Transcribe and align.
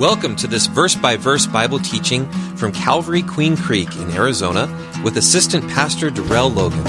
Welcome 0.00 0.34
to 0.36 0.46
this 0.46 0.66
verse 0.66 0.94
by 0.94 1.18
verse 1.18 1.46
Bible 1.46 1.78
teaching 1.78 2.26
from 2.56 2.72
Calvary 2.72 3.20
Queen 3.20 3.54
Creek 3.54 3.94
in 3.96 4.10
Arizona 4.12 4.66
with 5.04 5.18
Assistant 5.18 5.68
Pastor 5.68 6.08
Darrell 6.08 6.48
Logan. 6.48 6.82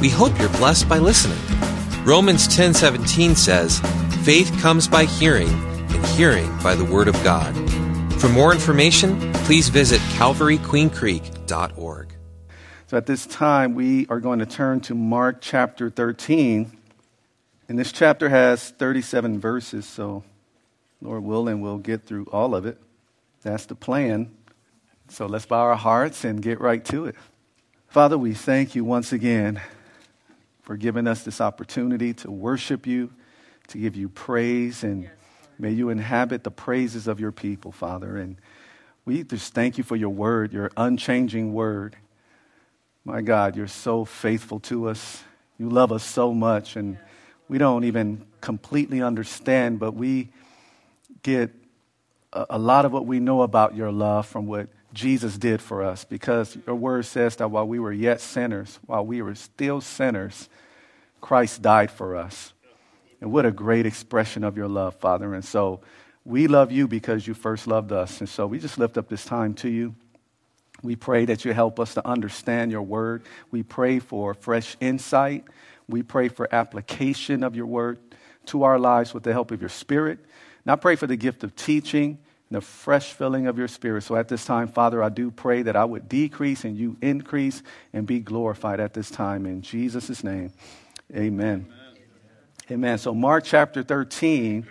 We 0.00 0.08
hope 0.08 0.36
you're 0.40 0.48
blessed 0.48 0.88
by 0.88 0.98
listening. 0.98 1.38
Romans 2.04 2.48
10:17 2.48 3.36
says, 3.36 3.78
"Faith 4.24 4.52
comes 4.60 4.88
by 4.88 5.04
hearing, 5.04 5.50
and 5.90 6.04
hearing 6.06 6.52
by 6.60 6.74
the 6.74 6.84
word 6.84 7.06
of 7.06 7.14
God." 7.22 7.54
For 8.20 8.28
more 8.28 8.52
information, 8.52 9.32
please 9.44 9.68
visit 9.68 10.00
calvaryqueencreek.org. 10.16 12.08
So 12.88 12.96
at 12.96 13.06
this 13.06 13.24
time, 13.24 13.76
we 13.76 14.04
are 14.10 14.18
going 14.18 14.40
to 14.40 14.46
turn 14.46 14.80
to 14.80 14.96
Mark 14.96 15.36
chapter 15.40 15.90
13. 15.90 16.72
And 17.68 17.78
this 17.78 17.92
chapter 17.92 18.30
has 18.30 18.70
37 18.70 19.38
verses, 19.38 19.86
so 19.86 20.24
Lord 21.00 21.22
willing, 21.24 21.60
we'll 21.60 21.78
get 21.78 22.06
through 22.06 22.26
all 22.32 22.54
of 22.54 22.66
it. 22.66 22.80
That's 23.42 23.66
the 23.66 23.74
plan. 23.74 24.30
So 25.08 25.26
let's 25.26 25.46
bow 25.46 25.60
our 25.60 25.76
hearts 25.76 26.24
and 26.24 26.42
get 26.42 26.60
right 26.60 26.84
to 26.86 27.06
it. 27.06 27.14
Father, 27.86 28.18
we 28.18 28.34
thank 28.34 28.74
you 28.74 28.84
once 28.84 29.12
again 29.12 29.60
for 30.62 30.76
giving 30.76 31.06
us 31.06 31.22
this 31.22 31.40
opportunity 31.40 32.12
to 32.14 32.30
worship 32.30 32.86
you, 32.86 33.10
to 33.68 33.78
give 33.78 33.96
you 33.96 34.08
praise, 34.08 34.84
and 34.84 35.08
may 35.58 35.70
you 35.70 35.88
inhabit 35.88 36.44
the 36.44 36.50
praises 36.50 37.06
of 37.08 37.20
your 37.20 37.32
people, 37.32 37.72
Father. 37.72 38.18
And 38.18 38.36
we 39.06 39.22
just 39.22 39.54
thank 39.54 39.78
you 39.78 39.84
for 39.84 39.96
your 39.96 40.10
word, 40.10 40.52
your 40.52 40.70
unchanging 40.76 41.54
word. 41.54 41.96
My 43.04 43.22
God, 43.22 43.56
you're 43.56 43.66
so 43.66 44.04
faithful 44.04 44.60
to 44.60 44.88
us. 44.88 45.22
You 45.58 45.70
love 45.70 45.92
us 45.92 46.04
so 46.04 46.34
much, 46.34 46.76
and 46.76 46.98
we 47.48 47.56
don't 47.56 47.84
even 47.84 48.26
completely 48.42 49.00
understand, 49.00 49.78
but 49.78 49.94
we 49.94 50.28
get 51.22 51.54
a, 52.32 52.46
a 52.50 52.58
lot 52.58 52.84
of 52.84 52.92
what 52.92 53.06
we 53.06 53.20
know 53.20 53.42
about 53.42 53.76
your 53.76 53.92
love 53.92 54.26
from 54.26 54.46
what 54.46 54.68
Jesus 54.92 55.36
did 55.36 55.60
for 55.60 55.82
us 55.82 56.04
because 56.04 56.56
your 56.66 56.76
word 56.76 57.04
says 57.04 57.36
that 57.36 57.50
while 57.50 57.66
we 57.66 57.78
were 57.78 57.92
yet 57.92 58.20
sinners, 58.20 58.78
while 58.86 59.04
we 59.04 59.20
were 59.22 59.34
still 59.34 59.80
sinners, 59.80 60.48
Christ 61.20 61.62
died 61.62 61.90
for 61.90 62.16
us. 62.16 62.52
And 63.20 63.32
what 63.32 63.44
a 63.44 63.50
great 63.50 63.84
expression 63.84 64.44
of 64.44 64.56
your 64.56 64.68
love, 64.68 64.94
Father. 64.94 65.34
And 65.34 65.44
so 65.44 65.80
we 66.24 66.46
love 66.46 66.70
you 66.70 66.86
because 66.86 67.26
you 67.26 67.34
first 67.34 67.66
loved 67.66 67.92
us. 67.92 68.20
And 68.20 68.28
so 68.28 68.46
we 68.46 68.58
just 68.58 68.78
lift 68.78 68.96
up 68.96 69.08
this 69.08 69.24
time 69.24 69.54
to 69.54 69.68
you. 69.68 69.94
We 70.82 70.94
pray 70.94 71.24
that 71.24 71.44
you 71.44 71.52
help 71.52 71.80
us 71.80 71.94
to 71.94 72.06
understand 72.06 72.70
your 72.70 72.82
word. 72.82 73.24
We 73.50 73.64
pray 73.64 73.98
for 73.98 74.34
fresh 74.34 74.76
insight. 74.80 75.44
We 75.88 76.02
pray 76.02 76.28
for 76.28 76.48
application 76.54 77.42
of 77.42 77.56
your 77.56 77.66
word 77.66 77.98
to 78.46 78.62
our 78.62 78.78
lives 78.78 79.12
with 79.12 79.24
the 79.24 79.32
help 79.32 79.50
of 79.50 79.60
your 79.60 79.70
spirit. 79.70 80.20
And 80.68 80.74
I 80.74 80.76
pray 80.76 80.96
for 80.96 81.06
the 81.06 81.16
gift 81.16 81.44
of 81.44 81.56
teaching 81.56 82.18
and 82.50 82.56
the 82.58 82.60
fresh 82.60 83.14
filling 83.14 83.46
of 83.46 83.56
your 83.56 83.68
spirit. 83.68 84.02
So 84.02 84.16
at 84.16 84.28
this 84.28 84.44
time, 84.44 84.68
Father, 84.68 85.02
I 85.02 85.08
do 85.08 85.30
pray 85.30 85.62
that 85.62 85.76
I 85.76 85.84
would 85.86 86.10
decrease 86.10 86.62
and 86.62 86.76
you 86.76 86.98
increase 87.00 87.62
and 87.94 88.06
be 88.06 88.20
glorified 88.20 88.78
at 88.78 88.92
this 88.92 89.10
time. 89.10 89.46
In 89.46 89.62
Jesus' 89.62 90.22
name, 90.22 90.52
amen. 91.10 91.72
Amen. 91.72 91.72
amen. 92.70 92.98
So, 92.98 93.14
Mark 93.14 93.44
chapter 93.44 93.82
13, 93.82 94.66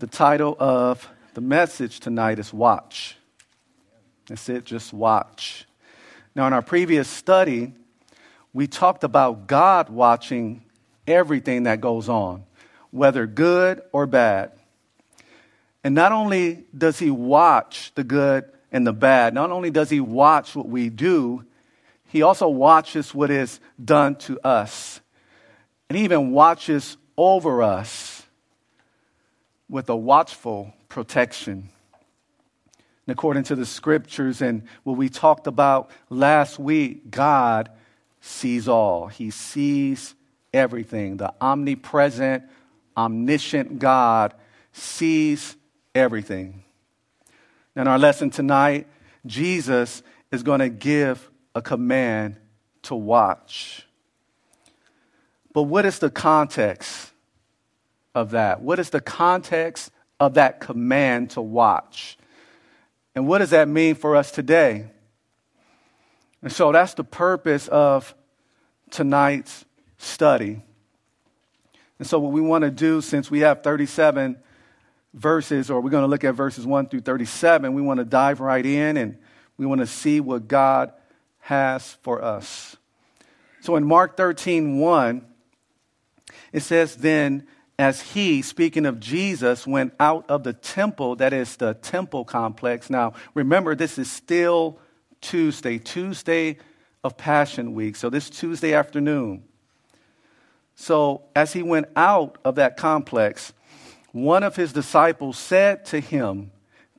the 0.00 0.08
title 0.08 0.56
of 0.58 1.08
the 1.34 1.40
message 1.40 2.00
tonight 2.00 2.40
is 2.40 2.52
Watch. 2.52 3.16
That's 4.26 4.48
it, 4.48 4.64
just 4.64 4.92
watch. 4.92 5.66
Now, 6.34 6.48
in 6.48 6.52
our 6.52 6.62
previous 6.62 7.06
study, 7.06 7.74
we 8.52 8.66
talked 8.66 9.04
about 9.04 9.46
God 9.46 9.88
watching 9.88 10.64
everything 11.06 11.62
that 11.62 11.80
goes 11.80 12.08
on, 12.08 12.42
whether 12.90 13.24
good 13.28 13.82
or 13.92 14.04
bad. 14.08 14.57
And 15.84 15.94
not 15.94 16.12
only 16.12 16.64
does 16.76 16.98
he 16.98 17.10
watch 17.10 17.92
the 17.94 18.04
good 18.04 18.44
and 18.72 18.86
the 18.86 18.92
bad, 18.92 19.34
not 19.34 19.50
only 19.50 19.70
does 19.70 19.90
he 19.90 20.00
watch 20.00 20.54
what 20.54 20.68
we 20.68 20.88
do, 20.88 21.44
he 22.08 22.22
also 22.22 22.48
watches 22.48 23.14
what 23.14 23.30
is 23.30 23.60
done 23.82 24.16
to 24.16 24.40
us. 24.40 25.00
And 25.88 25.96
he 25.96 26.04
even 26.04 26.32
watches 26.32 26.96
over 27.16 27.62
us 27.62 28.22
with 29.68 29.88
a 29.88 29.96
watchful 29.96 30.72
protection. 30.88 31.68
And 33.06 33.12
according 33.12 33.44
to 33.44 33.54
the 33.54 33.66
scriptures 33.66 34.42
and 34.42 34.64
what 34.84 34.96
we 34.96 35.08
talked 35.08 35.46
about 35.46 35.90
last 36.10 36.58
week, 36.58 37.10
God 37.10 37.70
sees 38.20 38.68
all. 38.68 39.06
He 39.06 39.30
sees 39.30 40.14
everything. 40.52 41.18
The 41.18 41.32
omnipresent, 41.40 42.44
omniscient 42.96 43.78
God 43.78 44.34
sees 44.72 45.56
everything. 45.94 46.62
In 47.76 47.86
our 47.86 47.98
lesson 47.98 48.30
tonight, 48.30 48.86
Jesus 49.26 50.02
is 50.30 50.42
going 50.42 50.60
to 50.60 50.68
give 50.68 51.30
a 51.54 51.62
command 51.62 52.36
to 52.82 52.94
watch. 52.94 53.86
But 55.52 55.64
what 55.64 55.86
is 55.86 55.98
the 55.98 56.10
context 56.10 57.12
of 58.14 58.30
that? 58.30 58.60
What 58.60 58.78
is 58.78 58.90
the 58.90 59.00
context 59.00 59.90
of 60.20 60.34
that 60.34 60.60
command 60.60 61.30
to 61.30 61.40
watch? 61.40 62.18
And 63.14 63.26
what 63.26 63.38
does 63.38 63.50
that 63.50 63.68
mean 63.68 63.94
for 63.94 64.16
us 64.16 64.30
today? 64.30 64.86
And 66.42 66.52
so 66.52 66.70
that's 66.72 66.94
the 66.94 67.04
purpose 67.04 67.68
of 67.68 68.14
tonight's 68.90 69.64
study. 69.96 70.62
And 71.98 72.06
so, 72.06 72.20
what 72.20 72.32
we 72.32 72.40
want 72.40 72.62
to 72.62 72.70
do, 72.70 73.00
since 73.00 73.30
we 73.30 73.40
have 73.40 73.62
37 73.62 74.38
verses, 75.14 75.70
or 75.70 75.80
we're 75.80 75.90
going 75.90 76.04
to 76.04 76.08
look 76.08 76.24
at 76.24 76.34
verses 76.34 76.66
1 76.66 76.88
through 76.88 77.00
37. 77.00 77.72
We 77.72 77.82
want 77.82 77.98
to 77.98 78.04
dive 78.04 78.40
right 78.40 78.64
in 78.64 78.96
and 78.96 79.18
we 79.56 79.66
want 79.66 79.80
to 79.80 79.86
see 79.86 80.20
what 80.20 80.48
God 80.48 80.92
has 81.40 81.94
for 82.02 82.22
us. 82.22 82.76
So 83.60 83.76
in 83.76 83.84
Mark 83.84 84.16
13, 84.16 84.78
1, 84.78 85.26
it 86.52 86.60
says, 86.60 86.96
Then 86.96 87.46
as 87.78 88.00
he, 88.00 88.42
speaking 88.42 88.86
of 88.86 89.00
Jesus, 89.00 89.66
went 89.66 89.94
out 90.00 90.28
of 90.28 90.44
the 90.44 90.52
temple, 90.52 91.16
that 91.16 91.32
is 91.32 91.56
the 91.56 91.74
temple 91.74 92.24
complex. 92.24 92.90
Now, 92.90 93.14
remember, 93.34 93.74
this 93.74 93.98
is 93.98 94.10
still 94.10 94.78
Tuesday, 95.20 95.78
Tuesday 95.78 96.58
of 97.02 97.16
Passion 97.16 97.74
Week. 97.74 97.96
So 97.96 98.10
this 98.10 98.30
Tuesday 98.30 98.74
afternoon. 98.74 99.44
So 100.74 101.22
as 101.34 101.52
he 101.52 101.62
went 101.62 101.86
out 101.96 102.38
of 102.44 102.56
that 102.56 102.76
complex, 102.76 103.52
one 104.22 104.42
of 104.42 104.56
his 104.56 104.72
disciples 104.72 105.38
said 105.38 105.84
to 105.86 106.00
him, 106.00 106.50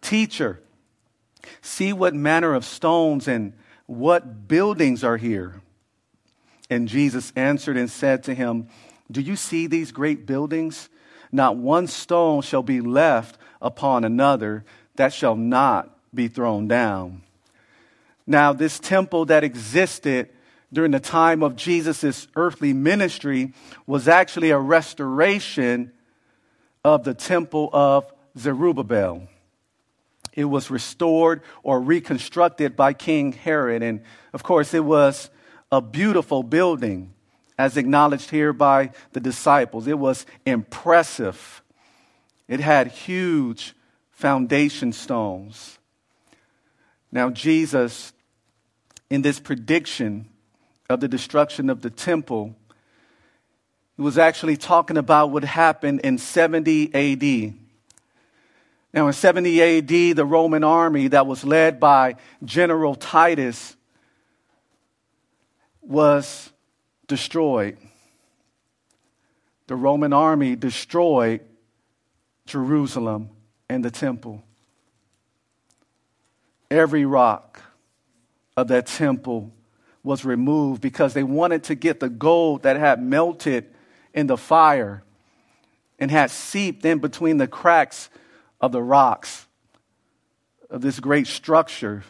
Teacher, 0.01 0.61
see 1.61 1.93
what 1.93 2.13
manner 2.13 2.53
of 2.53 2.65
stones 2.65 3.27
and 3.27 3.53
what 3.85 4.47
buildings 4.47 5.03
are 5.03 5.17
here. 5.17 5.61
And 6.69 6.87
Jesus 6.87 7.33
answered 7.35 7.77
and 7.77 7.89
said 7.89 8.23
to 8.23 8.35
him, 8.35 8.67
Do 9.11 9.21
you 9.21 9.35
see 9.35 9.67
these 9.67 9.91
great 9.91 10.25
buildings? 10.25 10.89
Not 11.31 11.57
one 11.57 11.87
stone 11.87 12.41
shall 12.41 12.63
be 12.63 12.81
left 12.81 13.37
upon 13.61 14.03
another 14.03 14.63
that 14.95 15.13
shall 15.13 15.35
not 15.35 15.95
be 16.13 16.27
thrown 16.27 16.67
down. 16.67 17.23
Now, 18.25 18.53
this 18.53 18.79
temple 18.79 19.25
that 19.25 19.43
existed 19.43 20.29
during 20.71 20.91
the 20.91 20.99
time 20.99 21.41
of 21.41 21.55
Jesus' 21.55 22.27
earthly 22.35 22.73
ministry 22.73 23.53
was 23.87 24.07
actually 24.07 24.51
a 24.51 24.59
restoration 24.59 25.91
of 26.83 27.03
the 27.03 27.13
temple 27.13 27.69
of 27.73 28.11
Zerubbabel. 28.37 29.27
It 30.33 30.45
was 30.45 30.71
restored 30.71 31.41
or 31.63 31.81
reconstructed 31.81 32.75
by 32.75 32.93
King 32.93 33.33
Herod. 33.33 33.83
And 33.83 34.01
of 34.33 34.43
course, 34.43 34.73
it 34.73 34.85
was 34.85 35.29
a 35.71 35.81
beautiful 35.81 36.43
building, 36.43 37.13
as 37.57 37.75
acknowledged 37.77 38.29
here 38.29 38.53
by 38.53 38.91
the 39.11 39.19
disciples. 39.19 39.87
It 39.87 39.99
was 39.99 40.25
impressive, 40.45 41.61
it 42.47 42.59
had 42.59 42.87
huge 42.87 43.75
foundation 44.11 44.93
stones. 44.93 45.77
Now, 47.11 47.29
Jesus, 47.29 48.13
in 49.09 49.21
this 49.23 49.39
prediction 49.39 50.29
of 50.89 50.99
the 50.99 51.07
destruction 51.07 51.69
of 51.69 51.81
the 51.81 51.89
temple, 51.89 52.55
was 54.01 54.17
actually 54.17 54.55
talking 54.55 54.95
about 54.97 55.31
what 55.31 55.43
happened 55.43 55.99
in 56.05 56.17
70 56.17 56.93
AD. 56.93 57.53
Now, 58.93 59.07
in 59.07 59.13
70 59.13 59.61
AD, 59.61 60.15
the 60.15 60.25
Roman 60.25 60.63
army 60.63 61.09
that 61.09 61.27
was 61.27 61.43
led 61.43 61.79
by 61.79 62.15
General 62.43 62.95
Titus 62.95 63.75
was 65.81 66.49
destroyed. 67.07 67.77
The 69.67 69.75
Roman 69.75 70.13
army 70.13 70.55
destroyed 70.55 71.41
Jerusalem 72.45 73.29
and 73.67 73.83
the 73.83 73.91
temple. 73.91 74.43
Every 76.71 77.05
rock 77.05 77.61
of 78.55 78.69
that 78.69 78.87
temple 78.87 79.51
was 80.03 80.23
removed 80.23 80.81
because 80.81 81.13
they 81.13 81.23
wanted 81.23 81.65
to 81.65 81.75
get 81.75 81.99
the 81.99 82.09
gold 82.09 82.63
that 82.63 82.77
had 82.77 83.03
melted 83.03 83.75
in 84.13 84.27
the 84.27 84.37
fire 84.37 85.03
and 85.99 86.09
had 86.09 86.31
seeped 86.31 86.85
in 86.85 86.99
between 86.99 87.37
the 87.37 87.47
cracks 87.47 88.09
of 88.61 88.71
the 88.71 88.81
rocks. 88.81 89.45
of 90.69 90.81
this 90.81 90.99
great 90.99 91.25
structure. 91.25 92.03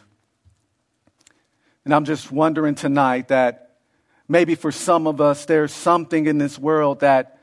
And 1.86 1.94
I'm 1.94 2.04
just 2.04 2.30
wondering 2.30 2.74
tonight 2.74 3.28
that 3.28 3.76
maybe 4.28 4.54
for 4.54 4.70
some 4.70 5.06
of 5.06 5.20
us, 5.20 5.46
there's 5.46 5.72
something 5.72 6.26
in 6.26 6.36
this 6.36 6.58
world 6.58 7.00
that 7.00 7.38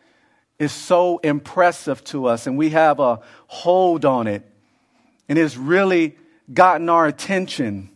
is 0.59 0.71
so 0.71 1.18
impressive 1.19 2.04
to 2.04 2.27
us 2.27 2.45
and 2.45 2.56
we 2.56 2.69
have 2.69 3.00
a 3.00 3.19
hold 3.48 4.06
on 4.06 4.27
it 4.27 4.44
and 5.27 5.38
it's 5.38 5.57
really 5.57 6.15
gotten 6.54 6.89
our 6.89 7.06
attention. 7.06 7.89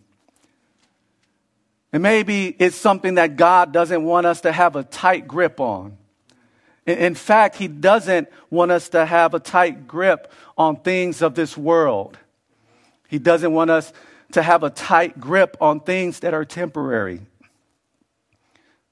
And 1.93 2.03
maybe 2.03 2.55
it's 2.59 2.75
something 2.75 3.15
that 3.15 3.35
God 3.35 3.71
doesn't 3.71 4.03
want 4.03 4.25
us 4.25 4.41
to 4.41 4.51
have 4.51 4.75
a 4.75 4.83
tight 4.83 5.27
grip 5.27 5.59
on. 5.59 5.97
In 6.85 7.15
fact, 7.15 7.55
He 7.55 7.67
doesn't 7.67 8.27
want 8.49 8.71
us 8.71 8.89
to 8.89 9.05
have 9.05 9.33
a 9.33 9.39
tight 9.39 9.87
grip 9.87 10.31
on 10.57 10.77
things 10.77 11.21
of 11.21 11.35
this 11.35 11.55
world. 11.55 12.17
He 13.07 13.19
doesn't 13.19 13.53
want 13.53 13.69
us 13.69 13.93
to 14.31 14.41
have 14.41 14.63
a 14.63 14.69
tight 14.69 15.19
grip 15.19 15.57
on 15.59 15.81
things 15.81 16.21
that 16.21 16.33
are 16.33 16.45
temporary. 16.45 17.21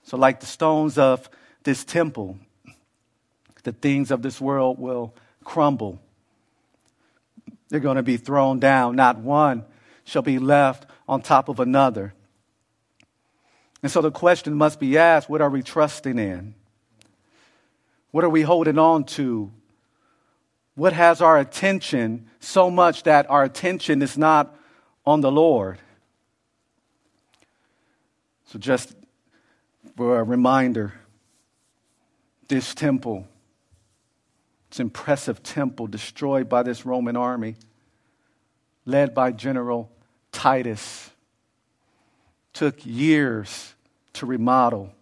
So, 0.04 0.18
like 0.18 0.40
the 0.40 0.46
stones 0.46 0.98
of 0.98 1.30
this 1.64 1.84
temple, 1.84 2.38
the 3.64 3.72
things 3.72 4.12
of 4.12 4.22
this 4.22 4.40
world 4.40 4.80
will 4.80 5.14
crumble. 5.44 6.00
They're 7.70 7.80
going 7.80 7.98
to 7.98 8.04
be 8.04 8.18
thrown 8.18 8.60
down. 8.60 8.96
Not 8.96 9.20
one 9.20 9.66
shall 10.04 10.22
be 10.22 10.40
left 10.40 10.86
on 11.08 11.22
top 11.22 11.50
of 11.50 11.60
another. 11.60 12.14
And 13.82 13.92
so 13.92 14.02
the 14.02 14.12
question 14.12 14.56
must 14.56 14.80
be 14.80 14.98
asked 14.98 15.30
what 15.30 15.42
are 15.42 15.50
we 15.50 15.62
trusting 15.62 16.20
in? 16.20 16.56
What 18.12 18.24
are 18.24 18.30
we 18.30 18.42
holding 18.42 18.78
on 18.78 19.04
to? 19.06 19.52
What 20.76 20.94
has 20.94 21.22
our 21.22 21.38
attention 21.38 22.28
so 22.40 22.72
much 22.72 23.04
that 23.04 23.30
our 23.30 23.44
attention 23.44 24.02
is 24.02 24.18
not 24.18 24.56
on 25.06 25.22
the 25.22 25.32
Lord? 25.32 25.80
So, 28.46 28.58
just 28.58 28.96
for 29.96 30.20
a 30.20 30.24
reminder, 30.24 30.94
this 32.48 32.74
temple 32.74 33.28
this 34.70 34.80
impressive 34.80 35.42
temple 35.42 35.88
destroyed 35.88 36.48
by 36.48 36.64
this 36.64 36.86
Roman 36.86 37.18
army, 37.18 37.56
led 38.86 39.14
by 39.14 39.32
General 39.32 39.90
Titus, 40.32 41.10
took 42.54 42.86
years 42.86 43.74
to 44.14 44.26
remodel. 44.26 44.94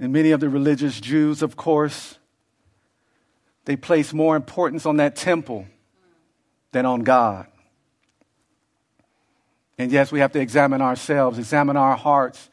And 0.00 0.12
many 0.12 0.32
of 0.32 0.40
the 0.40 0.48
religious 0.48 1.00
Jews, 1.00 1.42
of 1.42 1.56
course, 1.56 2.18
they 3.66 3.76
place 3.76 4.12
more 4.12 4.34
importance 4.34 4.86
on 4.86 4.96
that 4.96 5.14
temple 5.14 5.66
than 6.72 6.86
on 6.86 7.02
God. 7.02 7.46
And 9.78 9.92
yes, 9.92 10.10
we 10.10 10.18
have 10.18 10.32
to 10.32 10.40
examine 10.40 10.82
ourselves, 10.82 11.38
examine 11.38 11.76
our 11.76 11.96
hearts 11.96 12.50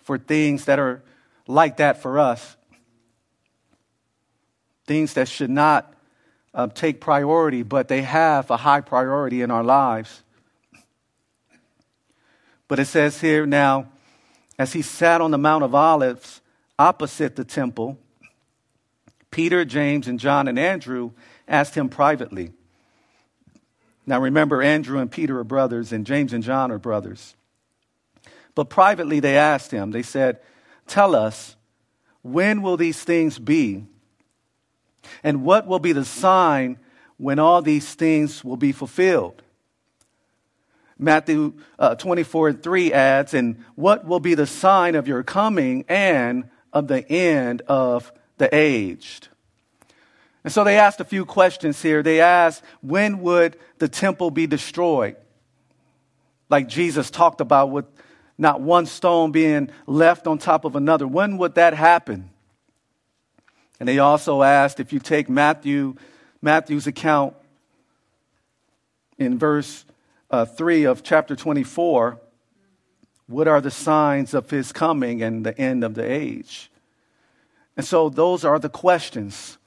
for 0.00 0.18
things 0.18 0.66
that 0.66 0.78
are 0.78 1.02
like 1.46 1.78
that 1.78 2.02
for 2.02 2.18
us 2.18 2.56
things 4.92 5.14
that 5.14 5.26
should 5.26 5.48
not 5.48 5.94
uh, 6.52 6.66
take 6.66 7.00
priority, 7.00 7.62
but 7.62 7.88
they 7.88 8.02
have 8.02 8.50
a 8.50 8.58
high 8.58 8.82
priority 8.82 9.40
in 9.40 9.50
our 9.50 9.64
lives. 9.64 10.22
But 12.68 12.78
it 12.78 12.84
says 12.84 13.18
here 13.18 13.46
now, 13.46 13.88
as 14.58 14.74
he 14.74 14.82
sat 14.82 15.22
on 15.22 15.30
the 15.30 15.38
Mount 15.38 15.64
of 15.64 15.74
Olives 15.74 16.41
opposite 16.82 17.36
the 17.36 17.44
temple, 17.44 17.96
Peter, 19.30 19.64
James, 19.64 20.08
and 20.08 20.18
John 20.18 20.48
and 20.48 20.58
Andrew 20.58 21.12
asked 21.46 21.76
him 21.76 21.88
privately. 21.88 22.50
Now 24.04 24.20
remember, 24.20 24.62
Andrew 24.62 24.98
and 24.98 25.10
Peter 25.10 25.38
are 25.38 25.44
brothers, 25.44 25.92
and 25.92 26.04
James 26.04 26.32
and 26.32 26.42
John 26.42 26.72
are 26.72 26.78
brothers. 26.78 27.36
But 28.56 28.68
privately 28.68 29.20
they 29.20 29.36
asked 29.36 29.70
him, 29.70 29.92
they 29.92 30.02
said, 30.02 30.40
Tell 30.88 31.14
us, 31.14 31.54
when 32.22 32.62
will 32.62 32.76
these 32.76 33.02
things 33.02 33.38
be? 33.38 33.86
And 35.22 35.44
what 35.44 35.68
will 35.68 35.78
be 35.78 35.92
the 35.92 36.04
sign 36.04 36.78
when 37.16 37.38
all 37.38 37.62
these 37.62 37.94
things 37.94 38.44
will 38.44 38.56
be 38.56 38.72
fulfilled? 38.72 39.40
Matthew 40.98 41.54
uh, 41.78 41.94
24 41.94 42.48
and 42.48 42.62
3 42.62 42.92
adds, 42.92 43.34
And 43.34 43.64
what 43.76 44.04
will 44.04 44.20
be 44.20 44.34
the 44.34 44.46
sign 44.46 44.96
of 44.96 45.06
your 45.06 45.22
coming 45.22 45.84
and 45.88 46.50
of 46.72 46.88
the 46.88 47.08
end 47.10 47.62
of 47.62 48.12
the 48.38 48.54
aged? 48.54 49.28
And 50.44 50.52
so 50.52 50.64
they 50.64 50.78
asked 50.78 51.00
a 51.00 51.04
few 51.04 51.24
questions 51.24 51.80
here. 51.80 52.02
They 52.02 52.20
asked, 52.20 52.62
When 52.80 53.20
would 53.20 53.56
the 53.78 53.88
temple 53.88 54.30
be 54.30 54.46
destroyed? 54.46 55.16
Like 56.48 56.68
Jesus 56.68 57.10
talked 57.10 57.40
about, 57.40 57.70
with 57.70 57.86
not 58.38 58.60
one 58.60 58.86
stone 58.86 59.30
being 59.30 59.70
left 59.86 60.26
on 60.26 60.38
top 60.38 60.64
of 60.64 60.74
another. 60.76 61.06
When 61.06 61.38
would 61.38 61.54
that 61.54 61.74
happen? 61.74 62.30
And 63.78 63.88
they 63.88 63.98
also 63.98 64.42
asked 64.42 64.80
if 64.80 64.92
you 64.92 64.98
take 64.98 65.28
Matthew, 65.28 65.94
Matthew's 66.40 66.86
account 66.86 67.34
in 69.18 69.38
verse 69.38 69.84
uh, 70.30 70.44
3 70.44 70.84
of 70.84 71.02
chapter 71.02 71.36
24, 71.36 72.20
what 73.32 73.48
are 73.48 73.60
the 73.60 73.70
signs 73.70 74.34
of 74.34 74.50
his 74.50 74.72
coming 74.72 75.22
and 75.22 75.44
the 75.44 75.58
end 75.58 75.82
of 75.82 75.94
the 75.94 76.08
age? 76.08 76.70
And 77.76 77.86
so 77.86 78.08
those 78.08 78.44
are 78.44 78.58
the 78.58 78.68
questions. 78.68 79.58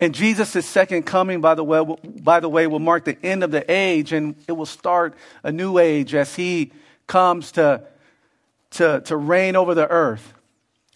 And 0.00 0.14
Jesus' 0.14 0.66
second 0.66 1.04
coming, 1.04 1.40
by 1.40 1.54
the, 1.54 1.64
way, 1.64 1.84
by 2.04 2.40
the 2.40 2.48
way, 2.48 2.66
will 2.66 2.78
mark 2.78 3.04
the 3.04 3.16
end 3.24 3.42
of 3.42 3.50
the 3.50 3.64
age 3.70 4.12
and 4.12 4.34
it 4.46 4.52
will 4.52 4.66
start 4.66 5.14
a 5.42 5.50
new 5.50 5.78
age 5.78 6.14
as 6.14 6.34
he 6.34 6.72
comes 7.06 7.52
to, 7.52 7.82
to, 8.72 9.00
to 9.06 9.16
reign 9.16 9.56
over 9.56 9.74
the 9.74 9.88
earth 9.88 10.34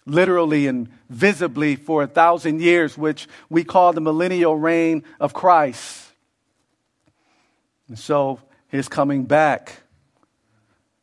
literally 0.05 0.67
and 0.67 0.89
visibly 1.09 1.75
for 1.75 2.03
a 2.03 2.07
thousand 2.07 2.61
years, 2.61 2.97
which 2.97 3.27
we 3.49 3.63
call 3.63 3.93
the 3.93 4.01
millennial 4.01 4.55
reign 4.55 5.03
of 5.19 5.33
Christ. 5.33 6.11
And 7.87 7.97
so 7.97 8.39
his 8.67 8.87
coming 8.87 9.25
back. 9.25 9.81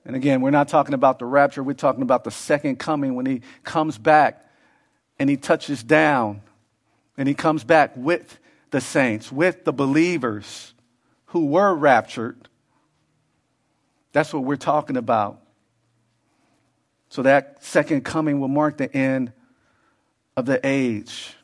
And 0.07 0.15
again, 0.15 0.41
we're 0.41 0.51
not 0.51 0.69
talking 0.69 0.95
about 0.95 1.19
the 1.19 1.25
rapture, 1.25 1.65
we're 1.65 1.75
talking 1.75 2.03
about 2.03 2.23
the 2.23 2.31
second 2.31 2.79
coming 2.79 3.17
when 3.17 3.27
he 3.27 3.43
comes 3.65 3.99
back 3.99 4.49
and 5.19 5.29
he 5.29 5.37
touches 5.37 5.83
down 5.83 6.43
and 7.19 7.27
he 7.27 7.35
comes 7.35 7.65
back 7.65 7.93
with 7.97 8.39
the 8.71 8.81
saints, 8.81 9.33
with 9.33 9.65
the 9.65 9.73
believers 9.73 10.75
who 11.27 11.47
were 11.47 11.75
raptured. 11.75 12.49
That's 14.13 14.33
what 14.33 14.45
we're 14.45 14.57
talking 14.57 14.97
about. 14.97 15.43
So 17.09 17.23
that 17.23 17.65
second 17.65 18.03
coming 18.03 18.39
will 18.39 18.49
mark 18.49 18.77
the 18.77 18.95
end 18.95 19.33
of 20.37 20.47
the 20.47 20.61
age. 20.65 21.35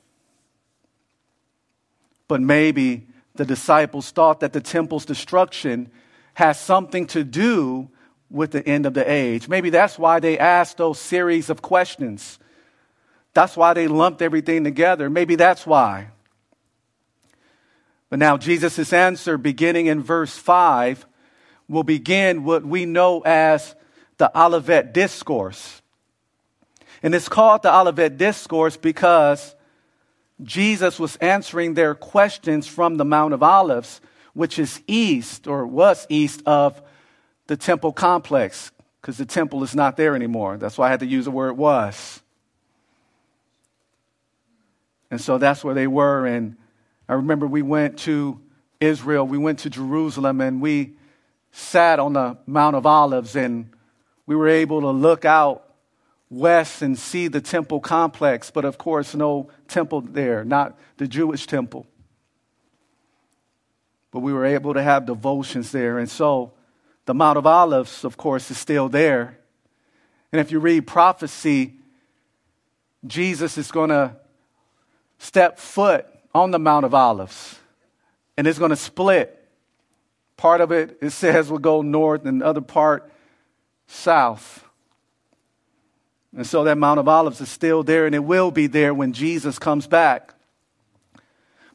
But 2.28 2.40
maybe 2.40 3.08
the 3.34 3.44
disciples 3.44 4.10
thought 4.10 4.40
that 4.40 4.52
the 4.52 4.60
temple's 4.60 5.04
destruction 5.04 5.90
has 6.34 6.60
something 6.60 7.06
to 7.08 7.24
do 7.24 7.90
with 8.32 8.50
the 8.50 8.66
end 8.66 8.86
of 8.86 8.94
the 8.94 9.08
age. 9.08 9.48
Maybe 9.48 9.70
that's 9.70 9.98
why 9.98 10.18
they 10.18 10.38
asked 10.38 10.78
those 10.78 10.98
series 10.98 11.50
of 11.50 11.62
questions. 11.62 12.38
That's 13.34 13.56
why 13.56 13.74
they 13.74 13.88
lumped 13.88 14.22
everything 14.22 14.64
together. 14.64 15.10
Maybe 15.10 15.36
that's 15.36 15.66
why. 15.66 16.08
But 18.10 18.18
now, 18.18 18.36
Jesus' 18.36 18.92
answer, 18.92 19.38
beginning 19.38 19.86
in 19.86 20.02
verse 20.02 20.36
5, 20.36 21.06
will 21.68 21.82
begin 21.82 22.44
what 22.44 22.64
we 22.64 22.84
know 22.84 23.20
as 23.20 23.74
the 24.18 24.30
Olivet 24.38 24.92
Discourse. 24.92 25.80
And 27.02 27.14
it's 27.14 27.28
called 27.28 27.62
the 27.62 27.74
Olivet 27.74 28.16
Discourse 28.18 28.76
because 28.76 29.54
Jesus 30.42 30.98
was 30.98 31.16
answering 31.16 31.74
their 31.74 31.94
questions 31.94 32.66
from 32.66 32.96
the 32.96 33.04
Mount 33.04 33.34
of 33.34 33.42
Olives, 33.42 34.00
which 34.34 34.58
is 34.58 34.80
east 34.86 35.46
or 35.46 35.66
was 35.66 36.06
east 36.08 36.42
of 36.46 36.82
the 37.52 37.56
temple 37.58 37.92
complex, 37.92 38.72
because 38.98 39.18
the 39.18 39.26
temple 39.26 39.62
is 39.62 39.74
not 39.74 39.98
there 39.98 40.16
anymore. 40.16 40.56
That's 40.56 40.78
why 40.78 40.86
I 40.86 40.90
had 40.90 41.00
to 41.00 41.06
use 41.06 41.26
the 41.26 41.30
word 41.30 41.52
was. 41.52 42.22
And 45.10 45.20
so 45.20 45.36
that's 45.36 45.62
where 45.62 45.74
they 45.74 45.86
were. 45.86 46.24
And 46.24 46.56
I 47.10 47.12
remember 47.12 47.46
we 47.46 47.60
went 47.60 47.98
to 47.98 48.40
Israel, 48.80 49.26
we 49.26 49.36
went 49.36 49.58
to 49.58 49.68
Jerusalem, 49.68 50.40
and 50.40 50.62
we 50.62 50.94
sat 51.50 51.98
on 51.98 52.14
the 52.14 52.38
Mount 52.46 52.74
of 52.74 52.86
Olives 52.86 53.36
and 53.36 53.68
we 54.24 54.34
were 54.34 54.48
able 54.48 54.80
to 54.80 54.90
look 54.90 55.26
out 55.26 55.74
west 56.30 56.80
and 56.80 56.98
see 56.98 57.28
the 57.28 57.42
temple 57.42 57.80
complex, 57.80 58.50
but 58.50 58.64
of 58.64 58.78
course, 58.78 59.14
no 59.14 59.50
temple 59.68 60.00
there, 60.00 60.42
not 60.42 60.78
the 60.96 61.06
Jewish 61.06 61.46
temple. 61.46 61.86
But 64.10 64.20
we 64.20 64.32
were 64.32 64.46
able 64.46 64.72
to 64.72 64.82
have 64.82 65.04
devotions 65.04 65.70
there. 65.70 65.98
And 65.98 66.08
so 66.08 66.54
the 67.04 67.14
Mount 67.14 67.38
of 67.38 67.46
Olives, 67.46 68.04
of 68.04 68.16
course, 68.16 68.50
is 68.50 68.58
still 68.58 68.88
there. 68.88 69.38
And 70.30 70.40
if 70.40 70.50
you 70.50 70.60
read 70.60 70.86
prophecy, 70.86 71.74
Jesus 73.06 73.58
is 73.58 73.70
going 73.70 73.90
to 73.90 74.16
step 75.18 75.58
foot 75.58 76.06
on 76.34 76.50
the 76.50 76.58
Mount 76.58 76.84
of 76.84 76.94
Olives. 76.94 77.58
and 78.36 78.46
it's 78.46 78.58
going 78.58 78.70
to 78.70 78.76
split. 78.76 79.38
Part 80.36 80.60
of 80.60 80.72
it, 80.72 80.98
it 81.00 81.10
says, 81.10 81.50
will 81.50 81.58
go 81.58 81.82
north, 81.82 82.24
and 82.26 82.40
the 82.40 82.46
other 82.46 82.60
part, 82.60 83.10
south. 83.86 84.64
And 86.36 86.46
so 86.46 86.64
that 86.64 86.78
Mount 86.78 86.98
of 86.98 87.08
Olives 87.08 87.40
is 87.40 87.48
still 87.48 87.82
there, 87.82 88.06
and 88.06 88.14
it 88.14 88.24
will 88.24 88.50
be 88.50 88.66
there 88.66 88.94
when 88.94 89.12
Jesus 89.12 89.58
comes 89.58 89.86
back. 89.86 90.34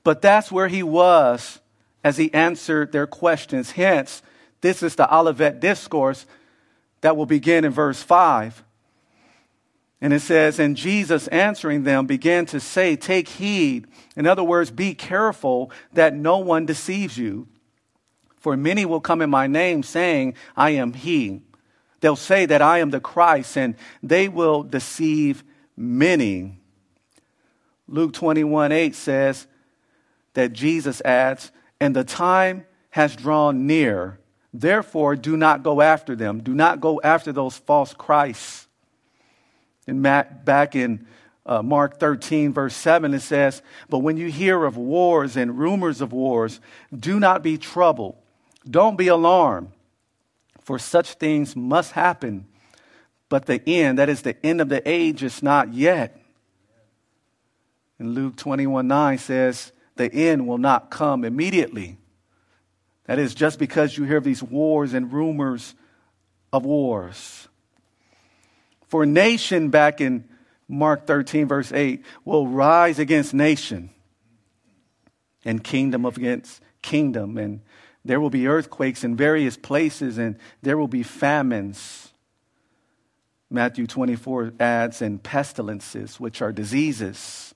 But 0.03 0.22
that's 0.22 0.51
where 0.51 0.67
he 0.67 0.84
was 0.84 1.60
as 2.03 2.17
he 2.17 2.34
answered 2.34 2.91
their 2.91 3.07
questions. 3.07 3.72
Hence, 3.72 4.22
this 4.62 4.84
is 4.84 4.96
the 4.96 5.14
Olivet 5.14 5.60
Discourse 5.60 6.26
that 7.02 7.16
will 7.16 7.26
begin 7.26 7.66
in 7.66 7.72
verse 7.72 8.02
5. 8.02 8.64
And 10.00 10.14
it 10.14 10.20
says, 10.20 10.60
And 10.60 10.76
Jesus 10.76 11.28
answering 11.28 11.84
them 11.84 12.06
began 12.06 12.46
to 12.48 12.60
say, 12.60 12.96
Take 12.96 13.28
heed. 13.28 13.88
In 14.16 14.28
other 14.28 14.44
words, 14.44 14.70
be 14.72 14.94
careful 14.94 15.72
that 15.94 16.14
no 16.14 16.38
one 16.38 16.66
deceives 16.66 17.18
you. 17.18 17.48
For 18.38 18.56
many 18.56 18.86
will 18.86 19.02
come 19.02 19.22
in 19.22 19.30
my 19.30 19.48
name, 19.48 19.84
saying, 19.84 20.36
I 20.56 20.72
am 20.72 20.94
he. 20.94 21.42
They'll 22.00 22.16
say 22.16 22.46
that 22.46 22.62
I 22.62 22.80
am 22.80 22.92
the 22.92 23.00
Christ, 23.00 23.58
and 23.58 23.76
they 24.04 24.30
will 24.30 24.62
deceive 24.62 25.44
many. 25.76 26.60
Luke 27.88 28.14
21 28.14 28.72
8 28.72 28.94
says 28.94 29.48
that 30.34 30.54
Jesus 30.54 31.02
adds, 31.02 31.52
And 31.80 31.96
the 31.96 32.04
time 32.04 32.66
has 32.92 33.16
drawn 33.16 33.66
near. 33.66 34.20
Therefore, 34.60 35.16
do 35.16 35.38
not 35.38 35.64
go 35.64 35.82
after 35.82 36.16
them. 36.16 36.42
Do 36.42 36.54
not 36.54 36.82
go 36.82 37.00
after 37.04 37.32
those 37.32 37.58
false 37.58 37.94
Christs 37.94 38.68
in 39.88 40.02
Matt, 40.02 40.44
back 40.44 40.76
in 40.76 41.08
uh, 41.46 41.62
Mark 41.62 41.98
13, 41.98 42.52
verse 42.52 42.76
7, 42.76 43.14
it 43.14 43.22
says, 43.22 43.62
But 43.90 44.00
when 44.00 44.18
you 44.18 44.28
hear 44.28 44.66
of 44.66 44.76
wars 44.76 45.38
and 45.38 45.58
rumors 45.58 46.02
of 46.02 46.12
wars, 46.12 46.60
do 46.98 47.20
not 47.20 47.42
be 47.42 47.58
troubled. 47.58 48.18
Don't 48.70 48.98
be 48.98 49.08
alarmed, 49.08 49.72
for 50.60 50.78
such 50.78 51.14
things 51.14 51.56
must 51.56 51.94
happen. 51.94 52.46
But 53.30 53.46
the 53.46 53.62
end, 53.66 53.98
that 53.98 54.10
is 54.10 54.24
the 54.24 54.36
end 54.46 54.60
of 54.60 54.68
the 54.68 54.82
age, 54.88 55.24
is 55.24 55.42
not 55.42 55.74
yet. 55.74 56.22
And 57.98 58.14
Luke 58.14 58.36
21 58.36 58.88
9 58.88 59.18
says, 59.18 59.72
The 59.96 60.14
end 60.14 60.48
will 60.48 60.58
not 60.58 60.90
come 60.90 61.24
immediately. 61.24 61.98
That 63.08 63.20
is 63.20 63.34
just 63.34 63.58
because 63.58 63.98
you 63.98 64.04
hear 64.04 64.18
of 64.18 64.24
these 64.24 64.44
wars 64.44 64.94
and 64.94 65.12
rumors 65.12 65.74
of 66.54 66.66
wars. 66.66 67.48
For 68.88 69.06
nation, 69.06 69.70
back 69.70 70.00
in 70.00 70.26
Mark 70.68 71.08
13, 71.08 71.48
verse 71.48 71.72
8, 71.72 72.04
will 72.26 72.48
rise 72.48 73.00
against 73.00 73.34
nation 73.34 73.90
and 75.46 75.64
kingdom 75.64 76.06
against 76.06 76.62
kingdom. 76.82 77.38
And 77.38 77.62
there 78.04 78.20
will 78.20 78.30
be 78.30 78.48
earthquakes 78.48 79.04
in 79.04 79.16
various 79.16 79.58
places 79.58 80.18
and 80.18 80.38
there 80.62 80.78
will 80.78 80.88
be 80.88 81.04
famines. 81.04 82.14
Matthew 83.50 83.88
24 83.88 84.54
adds, 84.60 85.02
and 85.02 85.24
pestilences, 85.24 86.20
which 86.20 86.42
are 86.42 86.52
diseases. 86.52 87.56